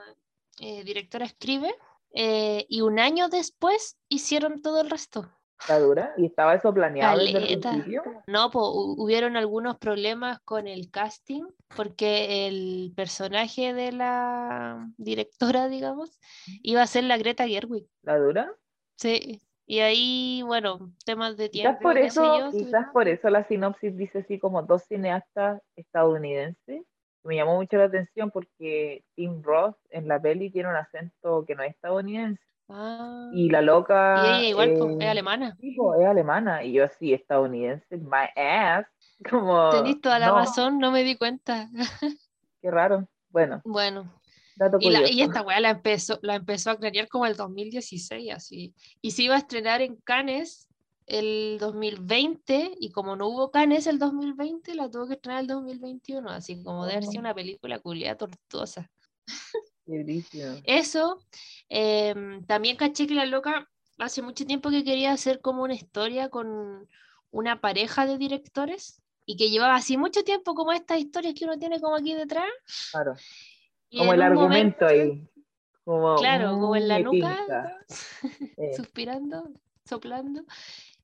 eh, 0.59 0.85
directora 0.85 1.25
escribe. 1.25 1.75
eh, 2.13 2.67
y 2.69 2.81
un 2.81 2.99
año 2.99 3.29
después 3.29 3.97
hicieron 4.09 4.63
todo 4.63 4.81
el 4.81 4.91
resto. 4.91 5.31
¿Está 5.61 5.79
dura? 5.79 6.15
¿Y 6.17 6.27
estaba 6.27 6.55
eso 6.55 6.73
planeado 6.73 7.19
desde 7.19 7.39
el 7.53 7.61
principio? 7.61 8.03
No, 8.27 8.51
po, 8.51 8.73
hu- 8.73 8.95
hubieron 8.99 9.37
algunos 9.37 9.79
problemas 9.79 10.41
con 10.41 10.67
el 10.67 10.91
casting 10.91 11.45
porque 11.77 12.47
el 12.49 12.93
personaje 12.97 13.75
de 13.75 13.93
la 13.93 14.89
directora, 14.97 15.69
digamos, 15.69 16.19
iba 16.63 16.83
a 16.83 16.87
ser 16.87 17.05
la 17.05 17.19
Greta 17.19 17.47
Gerwig. 17.47 17.87
¿La 18.03 18.19
dura? 18.19 18.53
Sí. 18.97 19.41
Y 19.67 19.81
ahí, 19.81 20.43
bueno, 20.45 20.93
temas 21.05 21.37
de 21.37 21.49
Quizás 21.49 21.79
tiempo, 21.79 21.83
por 21.83 21.95
qué 21.95 22.11
sé 22.11 22.21
eso, 22.21 22.39
yo, 22.39 22.51
quizás 22.51 22.87
por 22.93 23.07
eso 23.07 23.31
la 23.31 23.47
sinopsis 23.47 23.97
dice 23.97 24.19
así 24.21 24.39
como 24.41 24.63
dos 24.63 24.83
cineastas 24.85 25.63
estadounidenses. 25.77 26.83
Me 27.23 27.37
llamó 27.37 27.57
mucho 27.57 27.77
la 27.77 27.85
atención 27.85 28.31
porque 28.31 29.05
Tim 29.15 29.43
Roth 29.43 29.77
en 29.91 30.09
la 30.09 30.21
peli 30.21 30.51
tiene 30.51 30.71
un 30.71 30.77
acento 30.77 31.45
que 31.47 31.55
no 31.55 31.63
es 31.63 31.71
estadounidense. 31.75 32.43
Ah, 32.73 33.31
Y 33.33 33.51
la 33.51 33.63
loca. 33.63 34.23
y 34.25 34.29
ella 34.41 34.49
igual, 34.49 34.71
es 34.71 35.03
eh, 35.03 35.09
alemana. 35.09 35.57
sí, 35.61 35.73
po, 35.77 35.95
es 35.95 36.07
alemana. 36.07 36.63
Y 36.65 36.73
yo 36.75 36.85
así, 36.85 37.13
estadounidense, 37.13 37.97
my 37.99 38.29
ass. 38.37 38.87
Como. 39.31 39.71
Tenís 39.71 40.01
toda 40.01 40.19
la 40.19 40.29
no, 40.29 40.37
razón, 40.37 40.79
no 40.79 40.91
me 40.91 41.03
di 41.05 41.17
cuenta. 41.17 41.69
Qué 42.63 42.71
raro. 42.71 43.09
Bueno, 43.31 43.61
Bueno, 43.65 44.21
dato 44.57 44.79
y, 44.81 44.91
la, 44.91 44.99
curioso. 45.01 45.15
y 45.15 45.23
esta 45.23 45.43
weá 45.43 45.61
la 45.61 45.71
empezó, 45.71 46.19
la 46.23 46.35
empezó 46.37 46.71
a 46.71 46.77
planear 46.79 47.07
como 47.09 47.27
el 47.27 47.37
2016, 47.37 48.33
así. 48.35 48.75
Y 49.01 49.11
se 49.13 49.23
iba 49.23 49.35
a 49.35 49.39
estrenar 49.39 49.83
en 49.83 49.97
Cannes 49.97 50.67
el 51.07 51.59
2020, 51.61 52.73
y 52.79 52.91
como 52.93 53.17
no 53.17 53.29
hubo 53.29 53.51
Cannes 53.51 53.87
el 53.89 53.99
2020, 53.99 54.75
la 54.75 54.89
tuvo 54.91 55.07
que 55.09 55.15
estrenar 55.15 55.41
el 55.43 55.47
2021, 55.49 56.29
así 56.31 56.63
como 56.63 56.87
de 56.87 56.93
haber 56.93 57.05
sido 57.05 57.19
Oh. 57.19 57.25
una 57.25 57.35
película 57.35 57.79
culiada 57.81 58.17
tortuosa. 58.17 58.91
Eso, 60.65 61.19
em, 61.69 62.45
también 62.47 62.77
caché 62.77 63.07
que 63.07 63.15
la 63.15 63.27
loca 63.27 63.69
hace 63.99 64.23
mucho 64.23 64.47
tiempo 64.47 64.71
que 64.71 64.85
quería 64.85 65.13
hacer 65.13 65.41
como 65.41 65.63
una 65.63 65.75
historia 65.75 66.29
con 66.31 66.89
una 67.31 67.61
pareja 67.61 68.07
de 68.07 68.19
directores 68.19 69.03
y 69.27 69.37
que 69.37 69.51
llevaba 69.51 69.77
así 69.77 69.97
mucho 69.97 70.25
tiempo 70.25 70.55
como 70.55 70.73
estas 70.73 70.99
historias 70.99 71.35
que 71.35 71.45
uno 71.45 71.59
tiene 71.59 71.81
como 71.81 71.97
aquí 71.97 72.15
detrás. 72.15 72.49
Claro. 72.93 73.15
y 73.91 73.99
Como 73.99 74.13
el 74.15 74.23
argumento 74.23 74.85
momento- 74.85 74.87
ahí. 74.87 75.27
Como, 75.85 76.17
Claro, 76.17 76.53
como 76.53 76.77
en 76.77 76.89
la 76.89 76.99
nuca. 77.01 77.77
Eh, 78.57 78.71
suspirando, 78.77 79.51
soplando. 79.85 80.45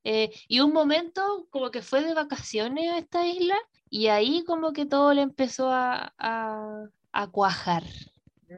Eh, 0.05 0.31
y 0.47 0.61
un 0.61 0.73
momento 0.73 1.49
como 1.51 1.71
que 1.73 1.83
fue 1.83 2.03
de 2.05 2.15
vacaciones 2.15 2.93
a 2.93 2.99
esta 2.99 3.27
isla 3.27 3.57
y 3.91 4.07
ahí 4.07 4.45
como 4.45 4.73
que 4.73 4.87
todo 4.87 5.13
le 5.15 5.23
empezó 5.23 5.71
a, 5.71 6.15
a, 6.19 6.85
a 7.13 7.27
cuajar, 7.29 7.83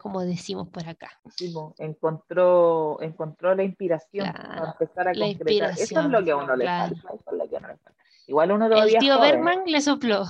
como 0.00 0.20
decimos 0.22 0.68
por 0.68 0.86
acá. 0.88 1.10
sí, 1.34 1.54
encontró, 1.78 3.00
encontró 3.00 3.54
la 3.54 3.62
inspiración 3.62 4.30
Claro, 4.30 4.48
para 4.48 4.70
empezar 4.72 5.08
a 5.08 5.14
la 5.14 5.26
concretar. 5.26 5.70
Eso 5.70 6.00
es 6.00 6.06
lo 6.06 6.24
que 6.24 6.30
a 6.30 6.36
uno 6.36 6.56
le 6.56 6.64
claro. 6.64 6.94
falta. 6.96 7.14
Eso 7.14 7.30
es 7.32 7.38
lo 7.38 7.48
que 7.48 7.56
a 7.56 7.58
uno 7.58 7.68
le 7.68 7.76
falta. 7.78 8.02
Igual 8.26 8.52
uno 8.52 8.66
El 8.66 8.72
todavía 8.72 8.98
es 8.98 9.04
tío 9.04 9.16
joven. 9.16 9.30
Bergman 9.30 9.62
le 9.66 9.80
sopló. 9.80 10.24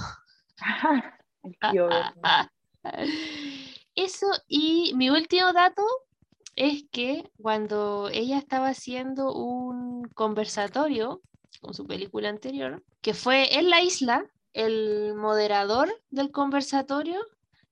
El 1.42 1.59
tío 1.70 1.88
Bergman. 1.88 2.48
Eso, 3.94 4.26
y 4.46 4.92
mi 4.94 5.11
último 5.11 5.52
dato 5.52 5.82
es 6.54 6.84
que 6.92 7.28
cuando 7.40 8.09
ella 8.12 8.38
estaba 8.38 8.68
haciendo 8.68 9.32
un 9.32 10.04
conversatorio 10.14 11.20
con 11.61 11.74
su 11.74 11.86
película 11.86 12.28
anterior, 12.28 12.84
que 13.00 13.14
fue 13.14 13.59
en 13.59 13.70
la 13.70 13.80
isla, 13.80 14.24
el 14.52 15.14
moderador 15.14 15.88
del 16.11 16.30
conversatorio 16.30 17.20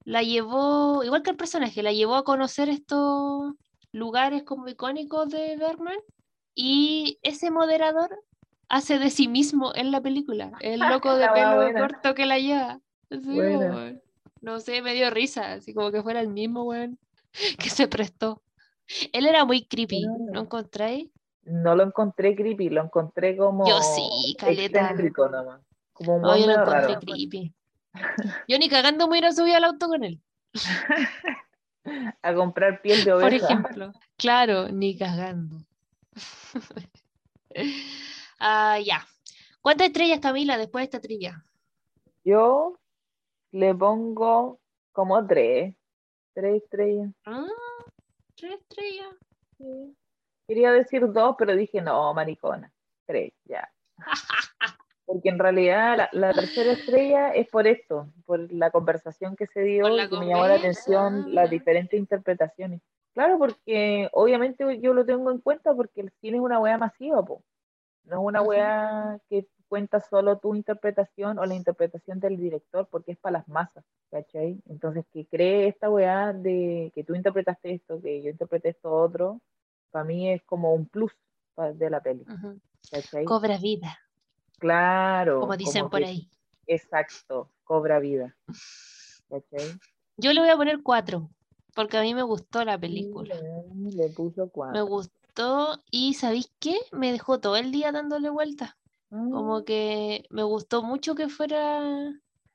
la 0.07 0.23
llevó, 0.23 1.03
igual 1.03 1.23
que 1.23 1.31
el 1.31 1.37
personaje, 1.37 1.83
la 1.83 1.93
llevó 1.93 2.15
a 2.15 2.23
conocer 2.23 2.69
estos 2.69 3.55
lugares 3.91 4.45
como 4.45 4.69
icónicos 4.69 5.29
de 5.29 5.57
Bergman 5.57 5.99
y 6.55 7.19
ese 7.23 7.51
moderador 7.51 8.23
hace 8.69 9.01
de 9.01 9.11
sí 9.11 9.27
mismo 9.27 9.73
en 9.75 9.91
la 9.91 10.01
película, 10.01 10.53
el 10.61 10.81
loco 11.03 11.17
de 11.17 11.29
pelo 11.31 11.57
buena. 11.57 11.81
corto 11.81 12.15
que 12.15 12.25
la 12.25 12.39
lleva. 12.39 12.81
No 14.41 14.61
sé, 14.61 14.81
me 14.81 14.95
dio 14.95 15.11
risa, 15.11 15.55
así 15.55 15.75
como 15.75 15.91
que 15.91 16.05
fuera 16.05 16.21
el 16.21 16.29
mismo 16.29 16.63
weón 16.63 16.99
que 17.59 17.69
se 17.69 17.89
prestó. 17.89 18.43
Él 19.13 19.27
era 19.27 19.45
muy 19.45 19.67
creepy, 19.67 20.07
¿no 20.07 20.43
encontráis? 20.43 21.11
No 21.43 21.75
lo 21.75 21.83
encontré 21.83 22.37
creepy, 22.37 22.69
lo 22.69 22.85
encontré 22.85 23.37
como 23.37 23.67
Yo 23.67 23.81
sí, 23.83 24.37
caleta. 24.39 24.93
nomás. 24.93 25.63
Como 25.93 26.17
un 26.17 26.23
No, 26.23 26.37
yo 26.37 26.47
lo 26.47 26.53
encontré 26.53 26.81
raro. 26.81 27.01
creepy. 27.01 27.56
Yo 28.49 28.59
ni 28.59 28.69
cagando 28.69 29.07
me 29.07 29.13
hubiera 29.13 29.33
subido 29.33 29.57
al 29.57 29.65
auto 29.65 29.89
con 29.89 30.05
él, 30.05 30.21
A 32.23 32.35
comprar 32.35 32.81
piel 32.83 33.05
de 33.05 33.13
por 33.13 33.23
oveja. 33.25 33.47
ejemplo. 33.47 33.93
Claro, 34.17 34.69
ni 34.69 34.97
cagando. 34.97 35.57
Ah, 38.39 38.79
ya. 38.85 39.07
¿Cuántas 39.63 39.87
estrellas, 39.87 40.21
Camila, 40.21 40.59
después 40.59 40.83
de 40.83 40.85
esta 40.85 41.01
trivia? 41.01 41.43
Yo 42.25 42.79
le 43.53 43.75
pongo 43.75 44.61
como 44.93 45.27
tres. 45.27 45.75
Tres 46.35 46.63
estrellas. 46.63 47.11
Ah, 47.25 47.47
tres 48.35 48.61
estrellas. 48.61 49.09
Sí. 49.57 49.97
Quería 50.47 50.71
decir 50.73 51.11
dos, 51.11 51.35
pero 51.39 51.57
dije 51.57 51.81
no, 51.81 52.13
maricona. 52.13 52.71
Tres, 53.07 53.33
ya. 53.45 53.67
Porque 55.07 55.29
en 55.29 55.39
realidad 55.39 55.97
la, 55.97 56.09
la 56.13 56.33
tercera 56.33 56.73
estrella 56.73 57.31
es 57.31 57.49
por 57.49 57.67
esto, 57.67 58.09
por 58.27 58.53
la 58.53 58.71
conversación 58.71 59.37
que 59.37 59.47
se 59.47 59.61
dio 59.61 59.89
y 59.89 60.09
que 60.09 60.19
me 60.19 60.27
llamó 60.27 60.47
la 60.47 60.57
atención 60.57 61.33
las 61.33 61.49
diferentes 61.49 61.99
interpretaciones. 61.99 62.83
Claro, 63.15 63.39
porque 63.39 64.11
obviamente 64.13 64.79
yo 64.81 64.93
lo 64.93 65.07
tengo 65.07 65.31
en 65.31 65.39
cuenta 65.39 65.73
porque 65.75 66.03
el 66.03 66.11
cine 66.21 66.37
es 66.37 66.43
una 66.43 66.59
weá 66.59 66.77
masiva, 66.77 67.25
po. 67.25 67.43
No 68.05 68.17
es 68.17 68.27
una 68.27 68.43
weá 68.43 69.19
que 69.31 69.47
cuenta 69.69 70.01
solo 70.01 70.39
tu 70.39 70.55
interpretación 70.55 71.39
o 71.39 71.47
la 71.47 71.55
interpretación 71.55 72.21
del 72.21 72.37
director, 72.37 72.87
porque 72.91 73.13
es 73.13 73.19
para 73.19 73.39
las 73.39 73.49
masas, 73.49 73.85
¿cachai? 74.11 74.61
Entonces, 74.69 75.05
que 75.13 75.27
cree 75.27 75.69
esta 75.69 75.91
weá 75.91 76.33
de 76.33 76.93
que 76.95 77.05
tú 77.05 77.15
interpretaste 77.15 77.75
esto, 77.75 78.01
que 78.01 78.23
yo 78.23 78.31
interpreté 78.31 78.71
esto 78.71 78.93
otro, 78.93 79.41
para 79.91 80.05
mí 80.05 80.31
es 80.31 80.43
como 80.45 80.75
un 80.75 80.87
plus 80.87 81.13
de 81.75 81.91
la 81.91 82.01
peli. 82.01 82.25
Cobra 83.25 83.59
vida, 83.59 83.99
Claro. 84.59 85.41
como 85.41 85.57
dicen 85.57 85.83
como 85.83 85.91
por 85.91 86.01
que- 86.01 86.07
ahí. 86.07 86.31
Exacto, 86.67 87.53
cobra 87.65 87.99
vida. 88.01 88.37
¿Cachai? 89.29 89.79
Yo 90.17 90.33
le 90.33 90.41
voy 90.41 90.49
a 90.51 90.57
poner 90.57 90.83
cuatro, 90.83 91.31
porque 91.75 91.97
a 91.99 92.03
mí 92.03 92.15
me 92.15 92.23
gustó 92.23 92.65
la 92.65 92.79
película. 92.79 93.37
Le 93.37 94.09
puso 94.11 94.45
Me 94.45 94.51
cuatro. 94.51 94.87
gustó 94.87 95.83
y 95.91 96.15
¿sabéis 96.15 96.51
qué? 96.59 96.79
Me 96.93 97.13
dejó 97.13 97.39
todo 97.39 97.57
el 97.57 97.71
día 97.71 97.93
dándole 97.93 98.31
vueltas. 98.31 98.75
Como 99.11 99.61
Mm, 99.61 99.65
que 99.65 100.25
me 100.31 100.43
gustó 100.43 100.83
mucho 100.83 101.15
que 101.15 101.29
fuera, 101.29 101.81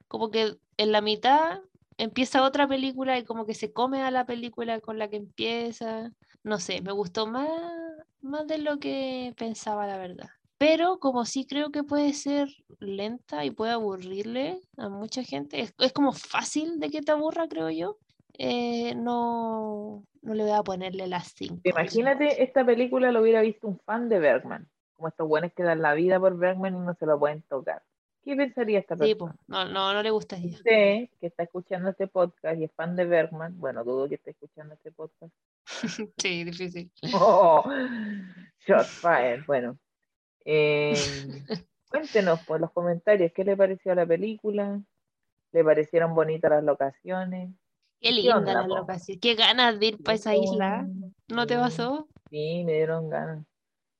como 0.09 0.29
que 0.31 0.57
en 0.77 0.91
la 0.91 0.99
mitad 1.01 1.61
empieza 1.97 2.43
otra 2.43 2.67
película 2.67 3.17
y 3.17 3.23
como 3.23 3.45
que 3.45 3.53
se 3.53 3.71
come 3.71 4.01
a 4.03 4.11
la 4.11 4.25
película 4.25 4.81
con 4.81 4.97
la 4.99 5.09
que 5.09 5.15
empieza. 5.17 6.11
No 6.43 6.59
sé, 6.59 6.81
me 6.81 6.91
gustó 6.91 7.27
más, 7.27 7.47
más 8.21 8.45
de 8.47 8.57
lo 8.57 8.79
que 8.79 9.33
pensaba, 9.37 9.87
la 9.87 9.97
verdad. 9.97 10.29
Pero 10.61 10.99
como 10.99 11.25
sí 11.25 11.45
creo 11.47 11.71
que 11.71 11.83
puede 11.83 12.13
ser 12.13 12.47
lenta 12.79 13.43
y 13.45 13.49
puede 13.49 13.71
aburrirle 13.71 14.59
a 14.77 14.89
mucha 14.89 15.23
gente, 15.23 15.59
es, 15.59 15.73
es 15.79 15.91
como 15.91 16.13
fácil 16.13 16.79
de 16.79 16.89
que 16.91 17.01
te 17.01 17.11
aburra, 17.11 17.47
creo 17.47 17.71
yo. 17.71 17.97
eh, 18.37 18.93
no, 18.95 20.03
no 20.21 20.33
le 20.35 20.43
voy 20.43 20.51
a 20.51 20.61
ponerle 20.63 21.07
las 21.07 21.33
cinco. 21.35 21.61
Imagínate, 21.63 22.43
esta 22.43 22.63
película 22.63 23.11
lo 23.11 23.21
hubiera 23.21 23.41
visto 23.41 23.67
un 23.67 23.79
fan 23.79 24.07
de 24.07 24.19
Bergman, 24.19 24.67
como 24.95 25.07
estos 25.07 25.27
buenos 25.27 25.51
que 25.53 25.63
dan 25.63 25.81
la 25.81 25.95
vida 25.95 26.19
por 26.19 26.37
Bergman 26.37 26.75
y 26.75 26.79
no 26.79 26.93
se 26.93 27.05
lo 27.07 27.17
pueden 27.17 27.41
tocar. 27.49 27.81
¿Qué 28.23 28.35
pensaría 28.35 28.77
esta 28.79 28.95
Sí, 28.95 29.15
persona? 29.15 29.31
po, 29.33 29.39
no, 29.47 29.65
no, 29.65 29.93
no 29.93 30.03
le 30.03 30.11
gustaría. 30.11 30.51
Usted 30.55 31.09
que 31.19 31.27
está 31.27 31.41
escuchando 31.43 31.89
este 31.89 32.05
podcast 32.07 32.59
y 32.59 32.65
es 32.65 32.71
fan 32.73 32.95
de 32.95 33.05
Bergman, 33.05 33.59
bueno, 33.59 33.83
dudo 33.83 34.07
que 34.07 34.15
esté 34.15 34.29
escuchando 34.31 34.75
este 34.75 34.91
podcast. 34.91 35.33
Sí, 36.17 36.43
difícil. 36.43 36.91
Oh, 37.15 37.63
shot 38.67 38.85
fire. 38.85 39.43
Bueno, 39.47 39.77
eh, 40.45 40.93
cuéntenos 41.89 42.39
por 42.45 42.59
los 42.59 42.71
comentarios 42.71 43.31
qué 43.33 43.43
le 43.43 43.57
pareció 43.57 43.91
a 43.91 43.95
la 43.95 44.05
película, 44.05 44.81
le 45.51 45.63
parecieron 45.63 46.15
bonitas 46.15 46.51
las 46.51 46.63
locaciones. 46.63 47.51
Qué 47.99 48.09
¿Qué 48.09 48.13
linda 48.13 48.37
onda, 48.37 48.53
la 48.53 48.67
po? 48.67 48.75
locación. 48.77 49.19
Qué 49.19 49.35
ganas 49.35 49.79
de 49.79 49.85
ir 49.87 50.03
para 50.03 50.15
esa 50.15 50.35
isla. 50.35 50.87
¿No 51.27 51.45
te 51.45 51.55
pasó? 51.55 52.07
Sí, 52.29 52.63
me 52.65 52.73
dieron 52.73 53.09
ganas. 53.09 53.45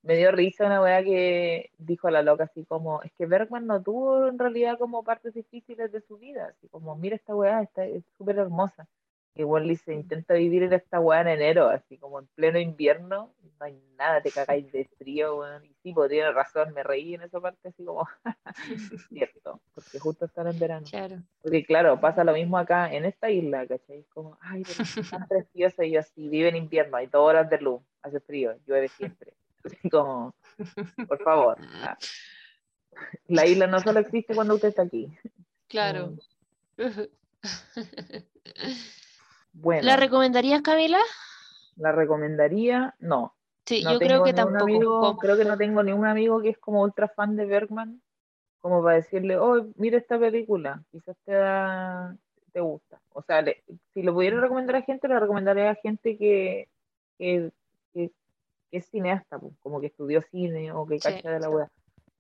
Me 0.04 0.16
dio 0.16 0.32
risa 0.32 0.66
una 0.66 0.82
weá 0.82 1.04
que 1.04 1.70
dijo 1.78 2.10
la 2.10 2.24
loca 2.24 2.46
así 2.46 2.66
como, 2.66 3.04
es 3.04 3.12
que 3.14 3.28
Bergman 3.28 3.68
no 3.68 3.84
tuvo 3.84 4.28
en 4.28 4.40
realidad 4.40 4.80
como 4.80 5.04
partes 5.04 5.36
difíciles 5.36 5.92
de 5.92 6.02
su 6.02 6.18
vida, 6.18 6.56
así 6.58 6.68
como, 6.70 6.96
mira 6.96 7.16
esta 7.16 7.36
weá, 7.36 7.62
está, 7.62 7.86
es 7.86 8.04
súper 8.18 8.40
hermosa. 8.40 8.88
Igual 9.36 9.68
dice, 9.68 9.94
intenta 9.94 10.34
vivir 10.34 10.64
en 10.64 10.74
esta 10.74 11.00
weá 11.00 11.22
en 11.22 11.30
enero, 11.30 11.70
así 11.70 11.98
como 11.98 12.20
en 12.20 12.28
pleno 12.36 12.60
invierno, 12.60 13.34
no 13.60 13.66
hay 13.66 13.82
nada, 13.98 14.22
te 14.22 14.32
cagáis 14.32 14.70
de 14.72 14.90
frío, 14.98 15.38
weón. 15.38 15.66
Y 15.66 15.74
sí, 15.82 15.94
pues 15.94 16.10
tiene 16.10 16.32
razón, 16.32 16.74
me 16.74 16.84
reí 16.84 17.14
en 17.14 17.22
esa 17.22 17.40
parte 17.40 17.70
así 17.70 17.86
como, 17.86 18.08
cierto, 19.10 19.62
porque 19.74 20.00
justo 20.00 20.26
están 20.26 20.48
en 20.48 20.60
verano. 20.60 20.86
Claro. 20.90 21.22
Porque 21.42 21.66
claro, 21.66 22.00
pasa 22.02 22.24
lo 22.24 22.34
mismo 22.34 22.58
acá 22.58 22.94
en 22.94 23.06
esta 23.06 23.30
isla, 23.30 23.66
¿cachai? 23.66 24.00
Es 24.00 24.08
como, 24.10 24.38
ay, 24.42 24.64
pero 24.64 24.84
es 24.84 25.10
tan 25.10 25.28
preciosa 25.28 25.86
y 25.86 25.92
yo 25.92 26.00
así, 26.02 26.28
vive 26.28 26.50
en 26.50 26.58
invierno, 26.58 26.98
hay 26.98 27.08
dos 27.08 27.22
horas 27.28 27.50
de 27.50 27.60
luz, 27.60 27.82
hace 28.02 28.20
frío, 28.20 28.56
llueve 28.68 28.90
siempre. 28.90 29.34
Así 29.64 29.90
como, 29.92 30.34
por 31.08 31.22
favor. 31.22 31.58
ah. 31.62 31.96
La 33.28 33.46
isla 33.46 33.68
no 33.68 33.80
solo 33.80 34.00
existe 34.00 34.34
cuando 34.34 34.56
usted 34.56 34.70
está 34.70 34.82
aquí. 34.82 35.08
Claro. 35.68 36.16
Bueno, 39.54 39.86
¿La 39.88 39.98
recomendarías, 39.98 40.62
Camila? 40.62 41.00
la 41.78 41.92
recomendaría, 41.92 42.96
no. 43.00 43.34
Sí, 43.66 43.84
No 43.84 43.94
yo 43.94 44.00
creo 44.00 44.24
que 44.24 44.34
tampoco. 44.34 44.64
amigo, 44.64 45.18
creo 45.18 45.38
que 45.38 45.46
no 45.46 45.58
tengo 45.58 45.82
ni 45.84 45.92
un 45.94 46.06
amigo 46.06 46.42
que 46.42 46.50
es 46.50 46.58
como 46.58 46.82
ultra 46.82 47.08
fan 47.08 47.36
de 47.36 47.46
Bergman, 47.46 48.02
como 48.60 48.84
para 48.84 48.98
decirle, 48.98 49.38
oh, 49.38 49.66
mira 49.78 49.98
esta 49.98 50.20
película, 50.20 50.84
quizás 50.92 51.16
te 51.26 51.32
da, 51.34 52.16
te 52.52 52.60
gusta. 52.60 53.00
O 53.14 53.22
sea, 53.22 53.42
le- 53.42 53.64
si 53.94 54.04
lo 54.04 54.14
pudiera 54.14 54.40
recomendar 54.40 54.76
a 54.76 54.82
gente, 54.84 55.08
lo 55.08 55.20
recomendaría 55.20 55.72
a 55.72 55.76
gente 55.76 56.18
que, 56.18 56.68
que, 57.18 57.52
que- 57.94 58.12
que 58.70 58.78
es 58.78 58.86
cineasta, 58.90 59.40
pues, 59.40 59.54
como 59.62 59.80
que 59.82 59.88
estudió 59.88 60.22
cine 60.22 60.72
o 60.72 60.86
que 60.86 61.00
Sí. 61.00 61.08
cacha 61.14 61.32
de 61.32 61.40
la 61.40 61.50
web. 61.50 61.68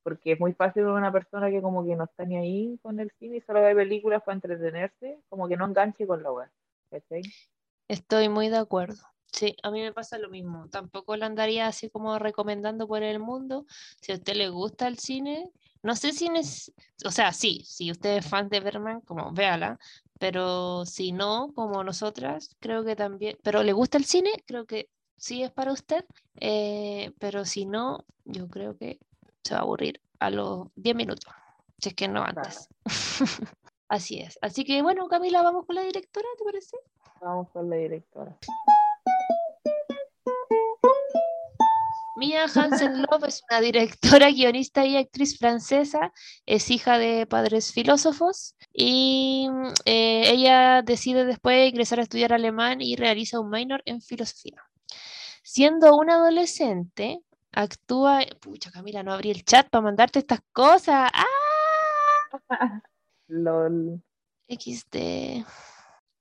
Porque 0.03 0.31
es 0.33 0.39
muy 0.39 0.53
fácil 0.53 0.83
ver 0.85 0.93
una 0.93 1.11
persona 1.11 1.49
que 1.51 1.61
como 1.61 1.85
que 1.85 1.95
no 1.95 2.05
está 2.05 2.25
ni 2.25 2.37
ahí 2.37 2.79
con 2.81 2.99
el 2.99 3.11
cine 3.19 3.37
y 3.37 3.41
solo 3.41 3.61
ve 3.61 3.75
películas 3.75 4.23
para 4.23 4.35
entretenerse, 4.35 5.19
como 5.29 5.47
que 5.47 5.57
no 5.57 5.65
enganche 5.65 6.07
con 6.07 6.23
la 6.23 6.31
web. 6.31 6.49
¿Cachai? 6.91 7.21
Estoy 7.87 8.29
muy 8.29 8.49
de 8.49 8.57
acuerdo. 8.57 9.01
Sí, 9.31 9.55
a 9.63 9.71
mí 9.71 9.81
me 9.81 9.93
pasa 9.93 10.17
lo 10.17 10.29
mismo. 10.29 10.67
Tampoco 10.69 11.15
la 11.15 11.25
andaría 11.25 11.67
así 11.67 11.89
como 11.89 12.19
recomendando 12.19 12.87
por 12.87 13.01
el 13.01 13.19
mundo. 13.19 13.65
Si 14.01 14.11
a 14.11 14.15
usted 14.15 14.35
le 14.35 14.49
gusta 14.49 14.87
el 14.87 14.99
cine, 14.99 15.49
no 15.83 15.95
sé 15.95 16.11
si 16.11 16.27
es, 16.35 16.73
o 17.05 17.11
sea, 17.11 17.31
sí, 17.31 17.63
si 17.65 17.91
usted 17.91 18.17
es 18.17 18.27
fan 18.27 18.49
de 18.49 18.59
Berman, 18.59 19.01
como 19.01 19.31
véala, 19.31 19.79
pero 20.19 20.85
si 20.85 21.13
no, 21.13 21.51
como 21.55 21.83
nosotras, 21.83 22.55
creo 22.59 22.83
que 22.83 22.95
también, 22.95 23.37
pero 23.41 23.63
le 23.63 23.73
gusta 23.73 23.97
el 23.97 24.05
cine, 24.05 24.31
creo 24.45 24.65
que 24.65 24.89
sí 25.17 25.41
es 25.43 25.51
para 25.51 25.71
usted, 25.71 26.05
eh, 26.35 27.13
pero 27.19 27.45
si 27.45 27.65
no, 27.65 28.05
yo 28.25 28.47
creo 28.47 28.77
que 28.77 28.99
se 29.43 29.53
va 29.55 29.61
a 29.61 29.63
aburrir 29.63 30.01
a 30.19 30.29
los 30.29 30.67
10 30.75 30.95
minutos, 30.95 31.25
si 31.79 31.89
es 31.89 31.95
que 31.95 32.07
no 32.07 32.21
antes. 32.23 32.69
Así 33.91 34.19
es. 34.19 34.39
Así 34.41 34.63
que 34.63 34.81
bueno, 34.81 35.09
Camila, 35.09 35.41
vamos 35.41 35.65
con 35.65 35.75
la 35.75 35.81
directora, 35.81 36.25
¿te 36.37 36.45
parece? 36.45 36.77
Vamos 37.19 37.49
con 37.49 37.69
la 37.69 37.75
directora. 37.75 38.37
Mia 42.15 42.45
Hansen 42.45 43.01
Love 43.01 43.25
es 43.27 43.43
una 43.49 43.59
directora, 43.59 44.31
guionista 44.31 44.85
y 44.85 44.95
actriz 44.95 45.37
francesa. 45.37 46.13
Es 46.45 46.71
hija 46.71 46.97
de 46.97 47.27
padres 47.27 47.73
filósofos 47.73 48.55
y 48.71 49.49
eh, 49.83 50.23
ella 50.25 50.83
decide 50.83 51.25
después 51.25 51.69
ingresar 51.69 51.99
a 51.99 52.03
estudiar 52.03 52.31
alemán 52.31 52.79
y 52.79 52.95
realiza 52.95 53.41
un 53.41 53.49
minor 53.49 53.81
en 53.83 54.01
filosofía. 54.01 54.63
Siendo 55.43 55.97
una 55.97 56.13
adolescente, 56.15 57.19
actúa. 57.51 58.21
Pucha, 58.39 58.71
Camila, 58.71 59.03
no 59.03 59.11
abrí 59.11 59.31
el 59.31 59.43
chat 59.43 59.69
para 59.69 59.81
mandarte 59.81 60.19
estas 60.19 60.39
cosas. 60.53 61.11
¡Ah! 61.13 61.25
LOL. 63.31 64.01
XD. 64.47 65.45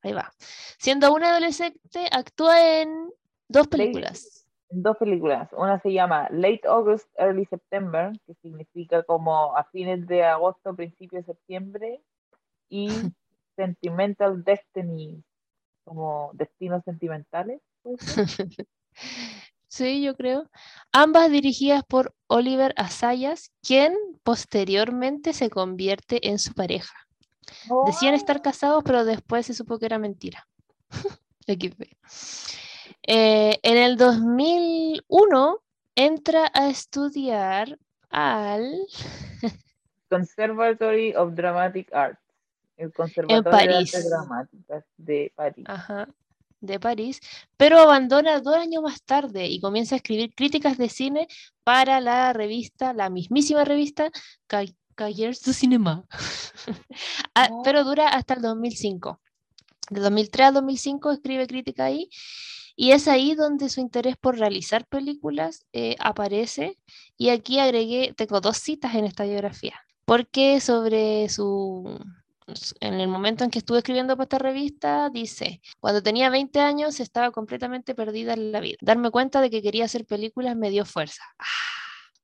Ahí 0.02 0.12
va. 0.12 0.32
Siendo 0.78 1.12
una 1.12 1.30
adolescente, 1.30 2.08
actúa 2.10 2.80
en 2.80 3.10
dos 3.48 3.68
películas 3.68 4.40
dos 4.70 4.96
películas. 4.96 5.48
Una 5.52 5.80
se 5.80 5.92
llama 5.92 6.28
Late 6.30 6.62
August, 6.66 7.08
Early 7.16 7.44
September, 7.46 8.12
que 8.26 8.34
significa 8.34 9.02
como 9.02 9.56
a 9.56 9.64
fines 9.64 10.06
de 10.06 10.24
agosto, 10.24 10.74
principio 10.74 11.18
de 11.18 11.24
septiembre, 11.24 12.02
y 12.68 12.88
Sentimental 13.56 14.42
Destiny, 14.44 15.22
como 15.84 16.30
destinos 16.34 16.82
sentimentales. 16.84 17.60
Sí, 19.70 20.02
yo 20.02 20.16
creo. 20.16 20.50
Ambas 20.90 21.30
dirigidas 21.30 21.84
por 21.84 22.12
Oliver 22.26 22.74
Asayas, 22.76 23.52
quien 23.62 23.94
posteriormente 24.24 25.32
se 25.32 25.48
convierte 25.48 26.28
en 26.28 26.40
su 26.40 26.54
pareja. 26.54 26.92
Decían 27.86 28.14
estar 28.14 28.38
oh. 28.38 28.42
casados, 28.42 28.82
pero 28.84 29.04
después 29.04 29.46
se 29.46 29.54
supo 29.54 29.78
que 29.78 29.86
era 29.86 29.98
mentira. 29.98 30.46
Eh, 33.06 33.58
en 33.62 33.76
el 33.76 33.96
2001 33.96 35.58
entra 35.96 36.48
a 36.54 36.68
estudiar 36.68 37.76
al 38.08 38.86
Conservatory 40.08 41.14
of 41.16 41.34
Dramatic 41.34 41.92
Arts, 41.92 42.20
el 42.76 42.92
Conservatorio 42.92 43.50
de 43.50 43.78
Artes 43.78 44.08
Dramáticas 44.08 44.84
de 44.96 45.32
París. 45.34 45.64
Ajá, 45.66 46.08
de 46.60 46.78
París, 46.80 47.20
pero 47.56 47.78
abandona 47.78 48.40
dos 48.40 48.56
años 48.56 48.82
más 48.82 49.02
tarde 49.02 49.46
y 49.46 49.60
comienza 49.60 49.94
a 49.94 49.96
escribir 49.96 50.34
críticas 50.34 50.78
de 50.78 50.88
cine 50.88 51.28
para 51.64 52.00
la 52.00 52.32
revista, 52.32 52.92
la 52.92 53.10
mismísima 53.10 53.64
revista 53.64 54.10
Cahiers 54.94 55.42
du 55.42 55.52
Cinéma, 55.52 56.04
ah, 57.34 57.48
oh. 57.50 57.62
pero 57.62 57.84
dura 57.84 58.08
hasta 58.08 58.34
el 58.34 58.42
2005. 58.42 59.20
De 59.90 60.00
2003 60.00 60.46
a 60.46 60.52
2005 60.52 61.10
escribe 61.10 61.46
crítica 61.46 61.84
ahí 61.86 62.10
y 62.76 62.92
es 62.92 63.08
ahí 63.08 63.34
donde 63.34 63.68
su 63.68 63.80
interés 63.80 64.16
por 64.16 64.38
realizar 64.38 64.86
películas 64.86 65.66
eh, 65.72 65.96
aparece. 65.98 66.78
Y 67.16 67.28
aquí 67.28 67.58
agregué, 67.58 68.14
tengo 68.16 68.40
dos 68.40 68.56
citas 68.56 68.94
en 68.94 69.04
esta 69.04 69.24
biografía, 69.24 69.74
porque 70.04 70.60
sobre 70.60 71.28
su... 71.28 71.98
En 72.80 72.94
el 72.94 73.08
momento 73.08 73.44
en 73.44 73.50
que 73.50 73.58
estuve 73.58 73.78
escribiendo 73.78 74.16
para 74.16 74.24
esta 74.24 74.38
revista, 74.38 75.10
dice, 75.10 75.60
cuando 75.78 76.02
tenía 76.02 76.30
20 76.30 76.60
años 76.60 77.00
estaba 77.00 77.30
completamente 77.30 77.94
perdida 77.94 78.34
en 78.34 78.52
la 78.52 78.60
vida. 78.60 78.76
Darme 78.80 79.10
cuenta 79.10 79.40
de 79.40 79.50
que 79.50 79.62
quería 79.62 79.84
hacer 79.84 80.06
películas 80.06 80.56
me 80.56 80.70
dio 80.70 80.84
fuerza. 80.84 81.22
¡Ah! 81.38 81.44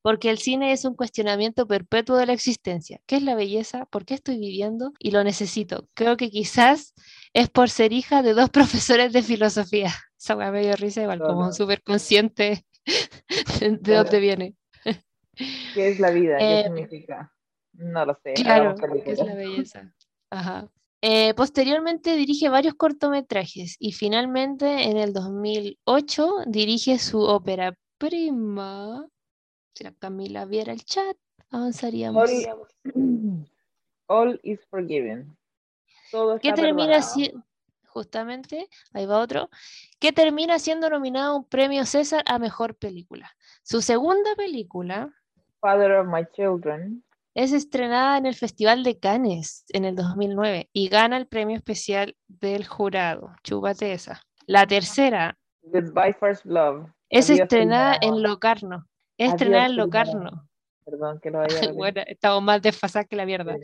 porque 0.07 0.31
el 0.31 0.39
cine 0.39 0.70
es 0.70 0.85
un 0.85 0.95
cuestionamiento 0.95 1.66
perpetuo 1.66 2.16
de 2.16 2.27
la 2.27 2.33
existencia. 2.33 3.01
¿Qué 3.07 3.16
es 3.16 3.24
la 3.24 3.35
belleza? 3.35 3.87
¿Por 3.87 4.05
qué 4.05 4.14
estoy 4.14 4.39
viviendo? 4.39 4.93
Y 5.01 5.11
lo 5.11 5.24
necesito. 5.24 5.89
Creo 5.95 6.16
que 6.16 6.31
quizás 6.31 6.95
es 7.33 7.51
por 7.51 7.70
ser 7.70 7.93
hija 7.93 8.22
de 8.22 8.33
dos 8.33 8.49
profesores 8.51 9.12
de 9.12 9.24
filosofía. 9.24 9.93
Esa 10.16 10.37
me 10.37 10.61
dio 10.61 10.77
risa 10.77 11.03
igual, 11.03 11.18
como 11.18 11.51
súper 11.51 11.83
consciente 11.83 12.64
de 13.61 13.95
dónde 13.97 14.20
viene. 14.20 14.55
¿Qué 15.74 15.89
es 15.89 15.99
la 15.99 16.12
vida? 16.12 16.39
¿Qué 16.39 16.61
eh, 16.61 16.62
significa? 16.62 17.33
No 17.72 18.07
lo 18.07 18.14
sé. 18.22 18.35
Claro, 18.35 18.77
¿qué 19.05 19.11
es 19.11 19.18
la 19.18 19.35
belleza? 19.35 19.93
Ajá. 20.37 20.68
Eh, 21.03 21.34
posteriormente 21.34 22.16
dirige 22.16 22.49
varios 22.49 22.74
cortometrajes 22.74 23.76
y 23.78 23.93
finalmente 23.93 24.84
en 24.91 24.97
el 24.97 25.12
2008 25.12 26.45
dirige 26.47 26.99
su 26.99 27.20
ópera 27.20 27.76
prima 27.99 29.07
si 29.76 29.84
la 29.84 29.93
Camila 29.93 30.47
viera 30.47 30.72
el 30.72 30.82
chat, 30.84 31.18
avanzaríamos. 31.51 32.30
All, 34.07 34.41
is 34.43 34.59
forgiven. 34.70 35.37
Todo 36.11 36.39
¿Qué 36.39 36.53
termina 36.53 37.03
siendo? 37.03 37.45
Justamente, 37.87 38.68
ahí 38.93 39.05
va 39.05 39.20
otro. 39.20 39.51
Que 39.99 40.12
termina 40.12 40.59
siendo 40.59 40.89
nominado 40.89 41.32
a 41.32 41.37
un 41.37 41.45
premio 41.45 41.84
César 41.84 42.22
a 42.26 42.39
mejor 42.39 42.74
película. 42.74 43.37
Su 43.62 43.82
segunda 43.82 44.34
película. 44.34 45.14
Father 45.61 45.93
of 45.93 46.07
My 46.07 46.26
Children. 46.32 47.05
Es 47.37 47.53
estrenada 47.53 48.16
en 48.16 48.24
el 48.24 48.34
Festival 48.34 48.82
de 48.82 48.99
Cannes 48.99 49.66
en 49.68 49.84
el 49.84 49.95
2009 49.95 50.70
y 50.72 50.89
gana 50.89 51.18
el 51.18 51.26
premio 51.26 51.55
especial 51.55 52.16
del 52.28 52.66
jurado. 52.66 53.28
Chúpate 53.43 53.93
esa. 53.93 54.22
La 54.47 54.66
tercera. 54.66 55.37
Goodbye 55.61 56.14
First 56.14 56.47
Love. 56.47 56.87
Es 57.11 57.28
estrenada 57.28 57.99
en 58.01 58.22
Locarno 58.22 58.87
Estrenar 59.18 59.68
en 59.68 59.76
Locarno. 59.76 60.49
Perdón 60.87 61.20
que 61.20 61.30
lo 61.30 61.41
haya. 61.43 61.72
bueno, 61.74 62.01
estamos 62.07 62.43
más 62.43 62.62
desfasados 62.62 63.07
que 63.07 63.16
la 63.16 63.26
mierda. 63.26 63.55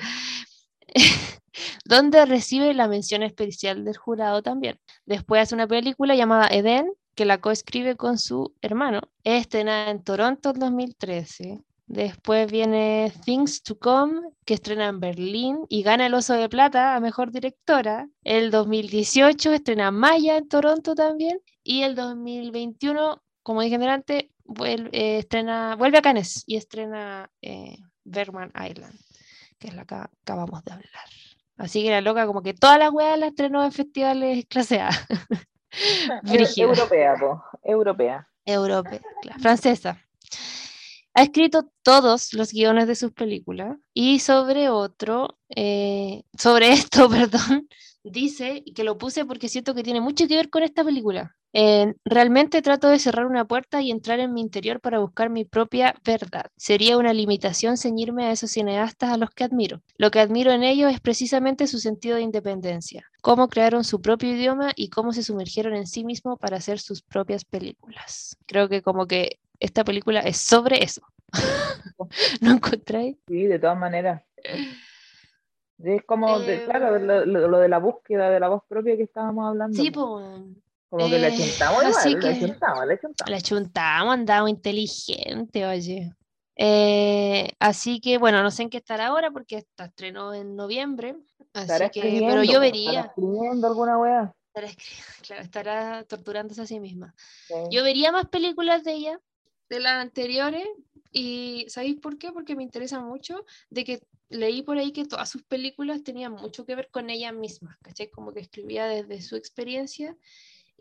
donde 1.86 2.26
recibe 2.26 2.74
la 2.74 2.88
mención 2.88 3.22
especial 3.22 3.86
del 3.86 3.96
jurado 3.96 4.42
también. 4.42 4.78
Después 5.06 5.40
hace 5.40 5.54
una 5.54 5.66
película 5.66 6.14
llamada 6.14 6.48
Eden, 6.48 6.92
que 7.14 7.24
la 7.24 7.40
coescribe 7.40 7.96
con 7.96 8.18
su 8.18 8.54
hermano. 8.60 9.00
Estrenada 9.24 9.90
en 9.90 10.04
Toronto 10.04 10.50
en 10.50 10.60
2013. 10.60 11.62
Después 11.92 12.50
viene 12.50 13.12
Things 13.22 13.62
to 13.62 13.78
Come, 13.78 14.30
que 14.46 14.54
estrena 14.54 14.88
en 14.88 14.98
Berlín 14.98 15.66
y 15.68 15.82
gana 15.82 16.06
el 16.06 16.14
Oso 16.14 16.32
de 16.32 16.48
Plata 16.48 16.96
a 16.96 17.00
Mejor 17.00 17.32
Directora. 17.32 18.08
El 18.24 18.50
2018 18.50 19.52
estrena 19.52 19.90
Maya 19.90 20.38
en 20.38 20.48
Toronto 20.48 20.94
también. 20.94 21.42
Y 21.62 21.82
el 21.82 21.94
2021, 21.94 23.22
como 23.42 23.60
dije 23.60 23.74
antes, 23.74 24.24
vuelve, 24.46 24.88
eh, 24.94 25.18
estrena, 25.18 25.76
vuelve 25.76 25.98
a 25.98 26.02
Cannes 26.02 26.44
y 26.46 26.56
estrena 26.56 27.30
eh, 27.42 27.76
Bergman 28.04 28.54
Island, 28.54 28.98
que 29.58 29.68
es 29.68 29.74
la 29.74 29.84
que 29.84 29.96
acabamos 29.96 30.64
de 30.64 30.72
hablar. 30.72 31.04
Así 31.58 31.82
que 31.82 31.90
la 31.90 32.00
loca, 32.00 32.24
como 32.24 32.40
que 32.40 32.54
todas 32.54 32.78
las 32.78 32.90
weas 32.90 33.18
las 33.18 33.28
estrenó 33.28 33.62
en 33.62 33.70
festivales 33.70 34.46
clase 34.46 34.80
A. 34.80 34.88
europea, 36.56 37.16
europea. 37.62 38.28
Europea, 38.46 39.02
francesa. 39.42 40.02
Ha 41.14 41.22
escrito 41.22 41.70
todos 41.82 42.32
los 42.32 42.52
guiones 42.52 42.86
de 42.86 42.94
sus 42.94 43.12
películas 43.12 43.76
y 43.92 44.18
sobre 44.20 44.68
otro, 44.70 45.38
eh, 45.54 46.22
sobre 46.38 46.72
esto, 46.72 47.08
perdón, 47.08 47.68
dice 48.02 48.64
que 48.74 48.84
lo 48.84 48.98
puse 48.98 49.24
porque 49.24 49.48
siento 49.48 49.74
que 49.74 49.82
tiene 49.82 50.00
mucho 50.00 50.26
que 50.26 50.36
ver 50.36 50.50
con 50.50 50.62
esta 50.62 50.84
película. 50.84 51.36
Realmente 52.04 52.62
trato 52.62 52.88
de 52.88 52.98
cerrar 52.98 53.26
una 53.26 53.46
puerta 53.46 53.82
y 53.82 53.90
entrar 53.90 54.20
en 54.20 54.32
mi 54.32 54.40
interior 54.40 54.80
para 54.80 55.00
buscar 55.00 55.28
mi 55.28 55.44
propia 55.44 55.94
verdad. 56.02 56.46
Sería 56.56 56.96
una 56.96 57.12
limitación 57.12 57.76
ceñirme 57.76 58.24
a 58.24 58.32
esos 58.32 58.52
cineastas 58.52 59.10
a 59.10 59.18
los 59.18 59.30
que 59.30 59.44
admiro. 59.44 59.82
Lo 59.98 60.10
que 60.10 60.20
admiro 60.20 60.50
en 60.50 60.62
ellos 60.62 60.90
es 60.92 61.00
precisamente 61.00 61.66
su 61.66 61.78
sentido 61.78 62.16
de 62.16 62.22
independencia, 62.22 63.04
cómo 63.20 63.48
crearon 63.48 63.84
su 63.84 64.00
propio 64.00 64.30
idioma 64.30 64.72
y 64.74 64.88
cómo 64.88 65.12
se 65.12 65.22
sumergieron 65.22 65.74
en 65.74 65.86
sí 65.86 66.04
mismos 66.04 66.38
para 66.38 66.56
hacer 66.56 66.78
sus 66.78 67.02
propias 67.02 67.44
películas. 67.44 68.36
Creo 68.46 68.70
que 68.70 68.80
como 68.80 69.06
que 69.06 69.38
esta 69.62 69.84
película 69.84 70.20
es 70.20 70.38
sobre 70.38 70.82
eso. 70.82 71.02
¿No 72.40 72.52
encontráis? 72.52 73.16
Sí, 73.26 73.46
de 73.46 73.58
todas 73.58 73.78
maneras. 73.78 74.22
Es 75.78 76.02
como, 76.04 76.38
claro, 76.64 76.98
lo, 76.98 77.24
lo, 77.24 77.58
de 77.58 77.68
la 77.68 77.78
búsqueda 77.78 78.30
de 78.30 78.40
la 78.40 78.48
voz 78.48 78.62
propia 78.68 78.96
que 78.96 79.04
estábamos 79.04 79.48
hablando. 79.48 79.76
Sí, 79.76 79.90
pues. 79.90 80.24
Como 80.88 81.08
que 81.08 81.18
le 81.18 81.34
chuntamos 81.34 81.84
igual, 82.06 82.20
le 82.20 82.38
chuntamos, 82.38 82.86
le 83.26 83.40
chuntamos. 83.40 84.14
Andamos 84.14 84.50
inteligente, 84.50 85.66
oye. 85.66 86.12
Eh, 86.54 87.50
así 87.58 87.98
que 88.00 88.18
bueno, 88.18 88.42
no 88.42 88.50
sé 88.50 88.64
en 88.64 88.70
qué 88.70 88.76
estará 88.76 89.06
ahora 89.06 89.30
porque 89.30 89.56
está 89.56 89.86
estrenó 89.86 90.34
en 90.34 90.54
noviembre. 90.54 91.16
Así 91.54 91.90
que, 91.90 92.24
pero 92.28 92.42
yo 92.42 92.60
vería. 92.60 92.90
¿Estará 92.90 93.06
escribiendo 93.06 93.66
alguna 93.66 93.98
wea? 93.98 94.34
Estará, 94.54 94.68
claro, 95.22 95.42
estará 95.42 96.04
torturándose 96.04 96.60
a 96.60 96.66
sí 96.66 96.78
misma. 96.78 97.14
Yo 97.70 97.82
vería 97.82 98.12
más 98.12 98.28
películas 98.28 98.84
de 98.84 98.92
ella, 98.92 99.20
de 99.72 99.80
las 99.80 100.02
anteriores, 100.02 100.68
y 101.12 101.64
¿sabéis 101.68 101.98
por 101.98 102.18
qué? 102.18 102.30
Porque 102.30 102.54
me 102.54 102.62
interesa 102.62 103.00
mucho 103.00 103.46
de 103.70 103.84
que 103.84 104.02
leí 104.28 104.62
por 104.62 104.76
ahí 104.76 104.92
que 104.92 105.06
todas 105.06 105.30
sus 105.30 105.42
películas 105.44 106.04
tenían 106.04 106.32
mucho 106.32 106.66
que 106.66 106.76
ver 106.76 106.90
con 106.90 107.08
ella 107.08 107.32
misma, 107.32 107.78
¿cachai? 107.80 108.10
Como 108.10 108.34
que 108.34 108.40
escribía 108.40 108.86
desde 108.86 109.22
su 109.22 109.34
experiencia 109.34 110.14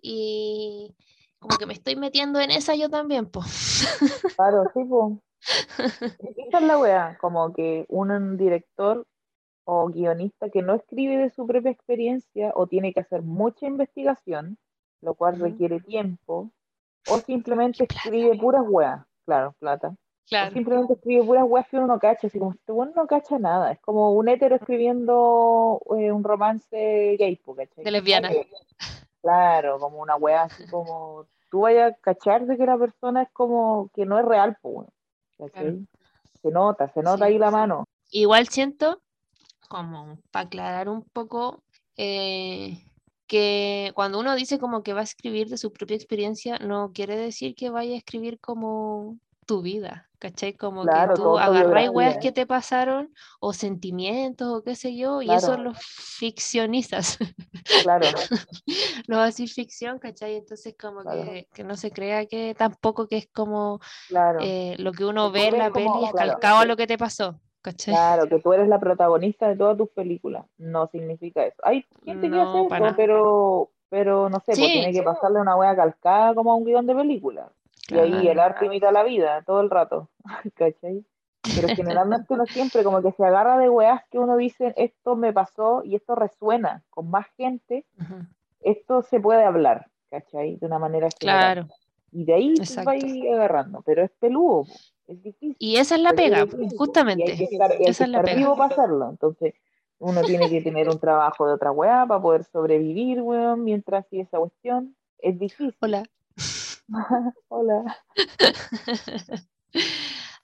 y 0.02 0.94
como 1.40 1.58
que 1.58 1.66
me 1.66 1.74
estoy 1.74 1.96
metiendo 1.96 2.42
en 2.42 2.52
esa 2.52 2.76
yo 2.76 2.90
también, 2.90 3.28
pues. 3.28 3.88
Claro, 4.36 4.64
sí. 4.74 4.82
Esa 6.48 6.58
es 6.60 6.64
la 6.64 6.78
weá, 6.78 7.18
como 7.20 7.54
que 7.54 7.86
un 7.88 8.36
director 8.36 9.08
o 9.64 9.88
guionista 9.88 10.50
que 10.50 10.62
no 10.62 10.76
escribe 10.76 11.16
de 11.18 11.30
su 11.30 11.48
propia 11.48 11.72
experiencia 11.72 12.52
o 12.56 12.68
tiene 12.68 12.94
que 12.94 13.00
hacer 13.00 13.22
mucha 13.22 13.68
investigación, 13.68 14.58
lo 15.02 15.14
cual 15.14 15.40
requiere 15.40 15.80
tiempo, 15.80 16.52
o 17.08 17.18
simplemente 17.20 17.84
escribe 17.84 18.38
puras 18.38 18.64
weas, 18.68 19.02
claro, 19.26 19.54
plata. 19.60 19.90
O 19.90 19.98
Claro. 20.32 20.54
simplemente 20.54 20.94
escribe 20.94 21.24
puras 21.26 21.44
weas 21.46 21.68
que 21.68 21.78
uno 21.78 21.88
no 21.88 22.00
cacha, 22.00 22.28
así 22.28 22.40
como 22.40 22.52
este 22.54 22.72
bueno 22.72 22.94
no 22.96 23.06
cacha 23.08 23.38
nada. 23.38 23.72
Es 23.72 23.80
como 23.82 24.12
un 24.14 24.30
hétero 24.30 24.56
escribiendo 24.56 25.82
eh, 25.98 26.12
un 26.12 26.24
romance 26.24 27.16
gay, 27.18 27.38
¿cachai? 27.38 27.84
De 27.84 27.92
lesbiana. 27.92 28.32
Claro, 29.22 29.78
como 29.80 30.00
una 30.00 30.16
wea 30.16 30.44
así 30.44 30.66
como 30.68 31.28
tú 31.50 31.62
vayas 31.62 31.92
a 31.94 31.96
cachar 31.98 32.46
de 32.46 32.58
que 32.58 32.66
la 32.66 32.78
persona 32.78 33.24
es 33.24 33.30
como 33.34 33.90
que 33.94 34.06
no 34.06 34.18
es 34.20 34.26
real, 34.26 34.58
pues. 34.62 34.88
¿cachai? 35.38 35.86
Se 36.42 36.50
nota, 36.50 36.88
se 36.94 37.02
nota 37.02 37.26
Sí. 37.26 37.34
ahí 37.34 37.38
la 37.38 37.52
mano. 37.52 37.84
Igual 38.12 38.48
siento, 38.48 39.02
como 39.68 40.18
para 40.32 40.46
aclarar 40.46 40.90
un 40.90 41.04
poco, 41.04 41.62
eh, 41.98 42.78
que 43.32 43.94
cuando 43.96 44.20
uno 44.20 44.36
dice 44.36 44.60
como 44.60 44.84
que 44.84 44.92
va 44.92 45.00
a 45.00 45.04
escribir 45.04 45.48
de 45.48 45.56
su 45.58 45.72
propia 45.72 45.96
experiencia, 45.96 46.60
no 46.60 46.92
quiere 46.94 47.16
decir 47.16 47.56
que 47.56 47.70
vaya 47.70 47.94
a 47.94 47.98
escribir 47.98 48.42
como 48.42 49.18
tu 49.46 49.62
vida, 49.62 50.10
¿cachai? 50.20 50.54
Como 50.54 50.82
Claro, 50.84 51.14
que 51.14 51.22
tú 51.22 51.38
agarráis 51.40 51.90
weas 51.90 52.18
que 52.18 52.34
te 52.34 52.46
pasaron 52.46 53.14
o 53.40 53.54
sentimientos 53.54 54.50
o 54.50 54.64
qué 54.64 54.76
sé 54.76 54.98
yo, 54.98 55.22
y 55.22 55.28
Claro. 55.28 55.38
eso 55.40 55.56
los 55.58 55.78
ficcionizas, 55.80 57.18
Claro, 57.82 58.12
los 59.08 59.20
haces 59.20 59.54
ficción, 59.54 59.98
¿cachai? 59.98 60.36
Entonces 60.36 60.76
como 60.78 61.02
Claro. 61.04 61.24
que, 61.24 61.48
que 61.54 61.64
no 61.64 61.78
se 61.78 61.90
crea 61.92 62.26
que 62.26 62.54
tampoco 62.54 63.08
que 63.08 63.16
es 63.16 63.30
como 63.34 63.80
eh, 64.44 64.76
lo 64.78 64.92
que 64.92 65.06
uno 65.06 65.32
ve 65.32 65.48
en 65.48 65.58
la 65.58 65.72
como- 65.72 65.86
peli 65.94 66.06
es 66.06 66.12
calcado 66.14 66.60
a 66.60 66.66
lo 66.66 66.76
que 66.76 66.86
te 66.86 66.98
pasó, 66.98 67.40
¿cachai? 67.62 67.94
Claro, 67.94 68.28
que 68.28 68.40
tú 68.40 68.54
eres 68.54 68.68
la 68.68 68.80
protagonista 68.80 69.48
de 69.48 69.56
todas 69.56 69.78
tus 69.78 69.90
películas. 69.90 70.46
No 70.58 70.88
significa 70.88 71.44
eso. 71.46 71.62
Hay 71.64 71.86
gente 72.06 72.30
que 72.30 72.40
hace 72.42 72.60
eso, 72.62 72.96
pero, 72.96 73.70
pero 73.90 74.30
no 74.30 74.40
sé, 74.40 74.54
pues 74.54 74.58
Sí. 74.58 74.72
tiene 74.74 74.92
que 74.94 75.04
pasarle 75.04 75.40
una 75.40 75.56
wea 75.56 75.76
calcada 75.76 76.34
como 76.36 76.52
a 76.52 76.56
un 76.56 76.66
guion 76.66 76.86
de 76.88 76.96
película. 76.96 77.52
Y 77.90 77.98
ahí 77.98 78.28
el 78.28 78.36
Claro. 78.36 78.54
arte 78.54 78.66
imita 78.68 78.92
la 78.92 79.04
vida 79.04 79.42
todo 79.46 79.62
el 79.62 79.70
rato. 79.70 80.10
¿Cachai? 80.56 81.04
Pero 81.56 81.76
generalmente 81.76 82.34
uno 82.34 82.46
siempre 82.46 82.84
como 82.84 83.02
que 83.02 83.12
se 83.14 83.26
agarra 83.26 83.58
de 83.58 83.68
weas 83.68 84.02
que 84.12 84.20
uno 84.20 84.38
dice, 84.38 84.74
esto 84.78 85.16
me 85.16 85.34
pasó 85.34 85.82
y 85.84 85.96
esto 85.96 86.14
resuena 86.16 86.84
con 86.92 87.10
más 87.10 87.26
gente, 87.36 87.84
esto 88.62 89.02
se 89.02 89.20
puede 89.20 89.44
hablar, 89.44 89.88
¿cachai? 90.12 90.58
De 90.58 90.68
una 90.68 90.78
manera 90.78 91.10
general. 91.20 91.68
Y 92.12 92.26
de 92.26 92.34
ahí 92.34 92.54
tú 92.56 92.62
vas 92.84 93.04
agarrando, 93.34 93.82
pero 93.86 94.04
es 94.04 94.12
peludo, 94.20 94.66
es 95.08 95.24
difícil. 95.24 95.56
Y 95.60 95.78
esa 95.78 95.96
es 95.96 96.02
la 96.02 96.14
pega, 96.14 96.46
justamente. 96.78 97.38
que 97.38 97.44
estar, 97.46 97.72
Esa 97.80 98.04
es 98.04 98.10
la 98.10 98.22
pega. 98.22 98.38
vivo 98.38 98.56
para 98.56 98.74
hacerlo. 98.74 99.10
Entonces, 99.10 99.54
uno 100.00 100.22
tiene 100.24 100.50
que 100.50 100.62
tener 100.62 100.90
un 100.90 101.00
trabajo 101.00 101.48
de 101.48 101.54
otra 101.54 101.72
weá 101.72 102.06
para 102.08 102.22
poder 102.22 102.44
sobrevivir, 102.44 103.22
weón, 103.22 103.64
mientras 103.64 104.06
sigue 104.10 104.24
esa 104.24 104.40
cuestión. 104.40 104.96
Es 105.20 105.38
difícil. 105.40 105.76
Hola. 105.80 106.04
Hola. 107.50 107.98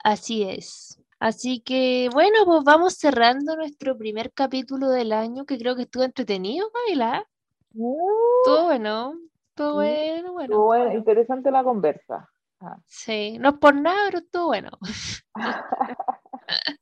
Así 0.04 0.44
es. 0.44 1.02
Así 1.20 1.62
que 1.62 2.10
bueno, 2.14 2.46
pues 2.46 2.64
vamos 2.64 2.94
cerrando 2.94 3.56
nuestro 3.56 3.98
primer 3.98 4.32
capítulo 4.32 4.90
del 4.90 5.12
año, 5.12 5.46
que 5.46 5.58
creo 5.58 5.76
que 5.76 5.82
estuvo 5.84 6.04
entretenido, 6.04 6.70
Gaila. 6.88 7.28
Estuvo 7.70 8.66
bueno, 8.66 9.16
estuvo 9.58 9.74
bueno, 9.74 10.18
Estuvo 10.18 10.34
bueno. 10.34 10.64
bueno, 10.64 10.94
interesante 10.94 11.52
la 11.52 11.64
conversa. 11.64 12.30
Ah. 12.60 12.78
Sí, 12.86 13.38
no 13.40 13.50
es 13.50 13.56
por 13.56 13.76
nada, 13.76 13.98
pero 14.08 14.20
estuvo 14.20 14.46
bueno. 14.48 14.70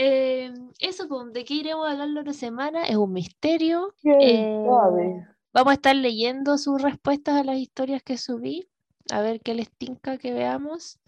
Eh, 0.00 0.52
eso, 0.78 1.08
pues, 1.08 1.32
¿de 1.32 1.44
qué 1.44 1.54
iremos 1.54 1.84
a 1.88 1.90
hablar 1.92 2.08
la 2.08 2.20
otra 2.20 2.32
semana? 2.32 2.84
Es 2.84 2.94
un 2.96 3.12
misterio. 3.12 3.94
¿Quién 4.00 4.20
Eh? 4.20 5.26
Vamos 5.52 5.70
a 5.72 5.74
estar 5.74 5.96
leyendo 5.96 6.56
sus 6.56 6.80
respuestas 6.80 7.34
a 7.40 7.42
las 7.42 7.56
historias 7.56 8.02
que 8.04 8.16
subí, 8.16 8.68
a 9.10 9.20
ver 9.22 9.40
qué 9.40 9.54
les 9.54 9.72
tinca 9.72 10.16
que 10.18 10.32
veamos. 10.32 11.00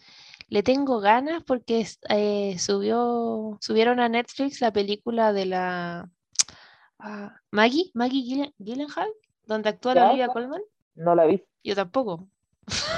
Le 0.48 0.64
tengo 0.64 0.98
ganas 0.98 1.44
porque 1.44 1.86
eh, 2.08 2.58
subió, 2.58 3.58
subieron 3.60 4.00
a 4.00 4.08
Netflix 4.08 4.60
la 4.60 4.72
película 4.72 5.32
de 5.32 5.46
la 5.46 6.10
ah, 6.98 7.36
Maggie, 7.52 7.92
Maggie 7.94 8.24
Gyllen- 8.24 8.54
Gyllenhaal, 8.58 9.10
donde 9.54 9.68
actúa 9.68 9.94
la. 9.94 10.08
Olivia 10.08 10.28
Colman. 10.28 10.62
No 10.94 11.14
la 11.14 11.26
vi. 11.26 11.44
Yo 11.64 11.74
tampoco, 11.74 12.26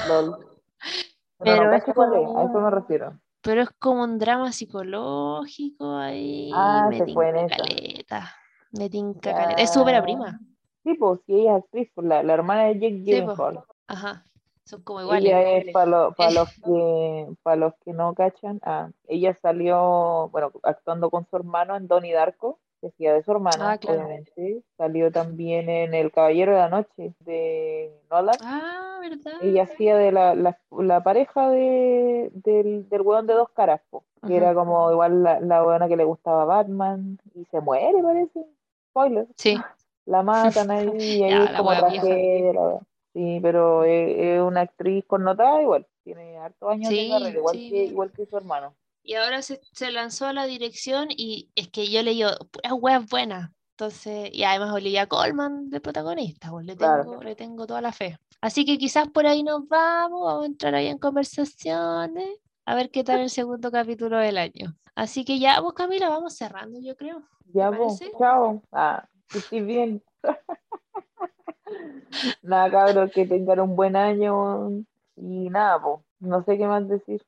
lol. 0.09 0.37
Pero 1.39 1.65
no 1.65 1.73
es 1.73 1.83
es, 1.83 1.89
a 1.89 1.91
eso 1.91 1.95
como- 1.95 2.61
me 2.61 2.71
refiero. 2.71 3.19
pero 3.41 3.63
es 3.63 3.71
como 3.81 4.05
un 4.05 4.19
drama 4.19 4.53
psicológico 4.53 5.97
ahí. 5.97 6.51
Ah, 6.55 6.87
me 6.89 6.99
se 6.99 7.13
fue 7.13 7.31
en 7.31 7.49
caleta. 7.49 8.31
Me 8.71 8.89
tinca 8.89 9.35
caleta. 9.35 9.61
Es 9.63 9.73
súper 9.73 10.01
prima. 10.05 10.39
Sí, 10.85 10.95
pues, 10.95 11.21
sí, 11.27 11.35
ella 11.35 11.57
es 11.59 11.65
actriz, 11.65 11.91
pues, 11.95 12.07
la, 12.07 12.23
la 12.23 12.35
hermana 12.35 12.65
de 12.67 12.75
Jake 12.75 13.03
Sí, 13.05 13.23
po. 13.23 13.35
Gyllenhaal. 13.35 13.65
Ajá. 13.89 14.25
Son 14.65 14.83
como 14.83 15.01
iguales. 15.01 15.25
Ella 15.25 15.43
es, 15.59 15.73
para 15.73 15.87
los, 15.87 16.15
para 16.15 16.31
los 16.31 16.49
que 16.65 17.27
para 17.43 17.57
los 17.57 17.75
que 17.85 17.93
no 17.93 18.15
cachan, 18.15 18.61
ah, 18.65 18.91
ella 19.09 19.37
salió, 19.43 20.29
bueno, 20.31 20.53
actuando 20.63 21.11
con 21.11 21.27
su 21.29 21.35
hermano 21.37 21.75
en 21.77 21.89
Donnie 21.89 22.13
Darko, 22.15 22.61
que 22.83 22.89
hacía 22.89 23.15
de 23.15 23.23
su 23.23 23.31
hermana, 23.31 23.73
Ah, 23.73 23.79
claro. 23.79 24.01
obviamente. 24.05 24.63
Salió 24.77 25.11
también 25.11 25.71
en 25.71 25.95
El 25.95 26.13
Caballero 26.13 26.53
de 26.53 26.59
la 26.59 26.69
Noche, 26.69 27.15
de 27.21 27.91
Nolan. 28.11 28.37
Ah, 28.43 28.99
¿verdad? 29.01 29.33
Ella 29.41 29.63
hacía 29.63 29.97
de 29.97 30.13
la, 30.13 30.35
la, 30.35 30.59
la 30.77 31.03
pareja 31.03 31.49
de, 31.49 32.31
del, 32.35 32.89
del 32.91 33.01
weón 33.03 33.27
de 33.27 33.35
dos 33.35 33.49
caras, 33.51 33.81
po, 33.89 34.05
que 34.27 34.37
era 34.37 34.53
como 34.53 34.91
igual 34.91 35.23
la, 35.23 35.41
la 35.41 35.65
weona 35.65 35.89
que 35.89 35.97
le 35.97 36.05
gustaba 36.05 36.45
Batman, 36.45 37.19
y 37.35 37.45
se 37.47 37.61
muere, 37.61 38.03
parece. 38.03 38.45
Spoiler. 38.91 39.27
Sí. 39.37 39.57
La 40.05 40.23
matan 40.23 40.71
ahí 40.73 40.89
y 40.99 41.23
ahí 41.23 41.31
Ya, 41.31 41.45
es 41.45 41.53
como 41.53 41.71
tragedia. 41.71 42.81
Sí, 43.15 43.39
pero 43.43 43.85
es, 43.85 44.17
es 44.19 44.41
una 44.43 44.63
actriz 44.63 45.05
connotada 45.07 45.63
igual. 45.63 45.87
Tiene 46.03 46.37
hartos 46.39 46.69
años 46.73 46.89
Sí, 46.89 47.05
de 47.05 47.11
carrera, 47.11 47.39
igual, 47.39 47.55
sí, 47.57 47.71
que, 47.71 47.85
igual 47.85 48.11
que 48.11 48.27
su 48.27 48.37
hermano. 48.37 48.75
Y 49.03 49.15
ahora 49.15 49.43
se, 49.43 49.61
se 49.73 49.91
lanzó 49.91 50.27
a 50.27 50.33
la 50.33 50.47
dirección 50.47 51.09
y 51.11 51.51
es 51.57 51.69
que 51.69 51.91
yo 51.91 52.03
leí 52.03 52.23
puras 52.51 52.73
weas 52.79 53.09
buenas. 53.09 53.51
Entonces, 53.77 54.31
y 54.33 54.45
además 54.45 54.73
Olivia 54.73 55.07
Colman 55.09 55.71
de 55.71 55.81
protagonista, 55.81 56.51
pues 56.51 56.67
le 56.67 56.77
Claro. 56.77 57.03
tengo, 57.05 57.23
le 57.23 57.35
tengo 57.35 57.67
toda 57.67 57.81
la 57.81 57.93
fe. 57.93 58.19
Así 58.41 58.65
que 58.65 58.79
quizás 58.79 59.09
por 59.09 59.27
ahí 59.27 59.43
nos 59.43 59.67
vamos, 59.67 60.25
vamos 60.25 60.43
a 60.45 60.47
entrar 60.47 60.75
ahí 60.75 60.87
en 60.87 60.99
conversaciones, 60.99 62.39
a 62.65 62.75
ver 62.75 62.91
qué 62.91 63.03
tal 63.03 63.21
el 63.21 63.31
segundo 63.31 63.73
capítulo 63.73 64.19
del 64.19 64.39
año. 64.39 64.77
Así 64.95 65.25
que 65.25 65.39
ya, 65.39 65.59
vos 65.61 65.73
Camila, 65.73 66.11
vamos 66.11 66.37
cerrando, 66.37 66.79
yo 66.81 66.95
creo. 66.97 67.23
Ya, 67.53 67.71
¿Te 67.71 67.79
vos, 67.79 67.99
chao. 68.19 68.63
Ah, 68.71 69.09
que 69.29 69.39
estés 69.39 69.67
bien. 69.67 70.03
nada, 72.43 72.71
cabros, 72.71 73.11
que 73.13 73.27
tengan 73.27 73.61
un 73.61 73.75
buen 73.75 73.97
año. 73.97 74.85
Y 75.17 75.49
nada, 75.51 75.83
pues, 75.83 76.01
no 76.21 76.45
sé 76.45 76.59
qué 76.59 76.67
más 76.67 76.87
decir. 76.89 77.23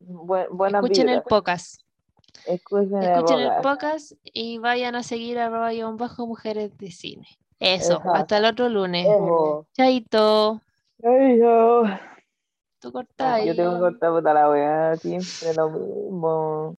Buenas 0.00 0.82
Escuchen 0.84 1.08
el 1.08 1.22
podcast. 1.22 1.82
Escuchen 2.46 3.02
el 3.02 3.10
Escuchen 3.10 3.38
el 3.40 3.60
podcast. 3.62 4.12
y 4.24 4.58
vayan 4.58 4.94
a 4.94 5.02
seguir 5.02 5.38
a 5.38 5.48
bajo 5.96 6.26
mujeres 6.26 6.76
de 6.78 6.90
cine. 6.90 7.26
Eso, 7.58 7.94
Exacto. 7.94 8.14
hasta 8.14 8.36
el 8.38 8.44
otro 8.44 8.68
lunes. 8.68 9.06
Eso. 9.06 9.66
Chaito. 9.74 10.60
Yo. 11.02 11.82
Tú 12.80 12.92
cortáis. 12.92 13.46
Yo 13.46 13.56
tengo 13.56 13.74
que 13.74 13.80
cortar 13.80 14.34
la 14.34 14.50
weá, 14.50 14.96
siempre 14.96 15.54
lo 15.56 15.70
mismo. 15.70 16.76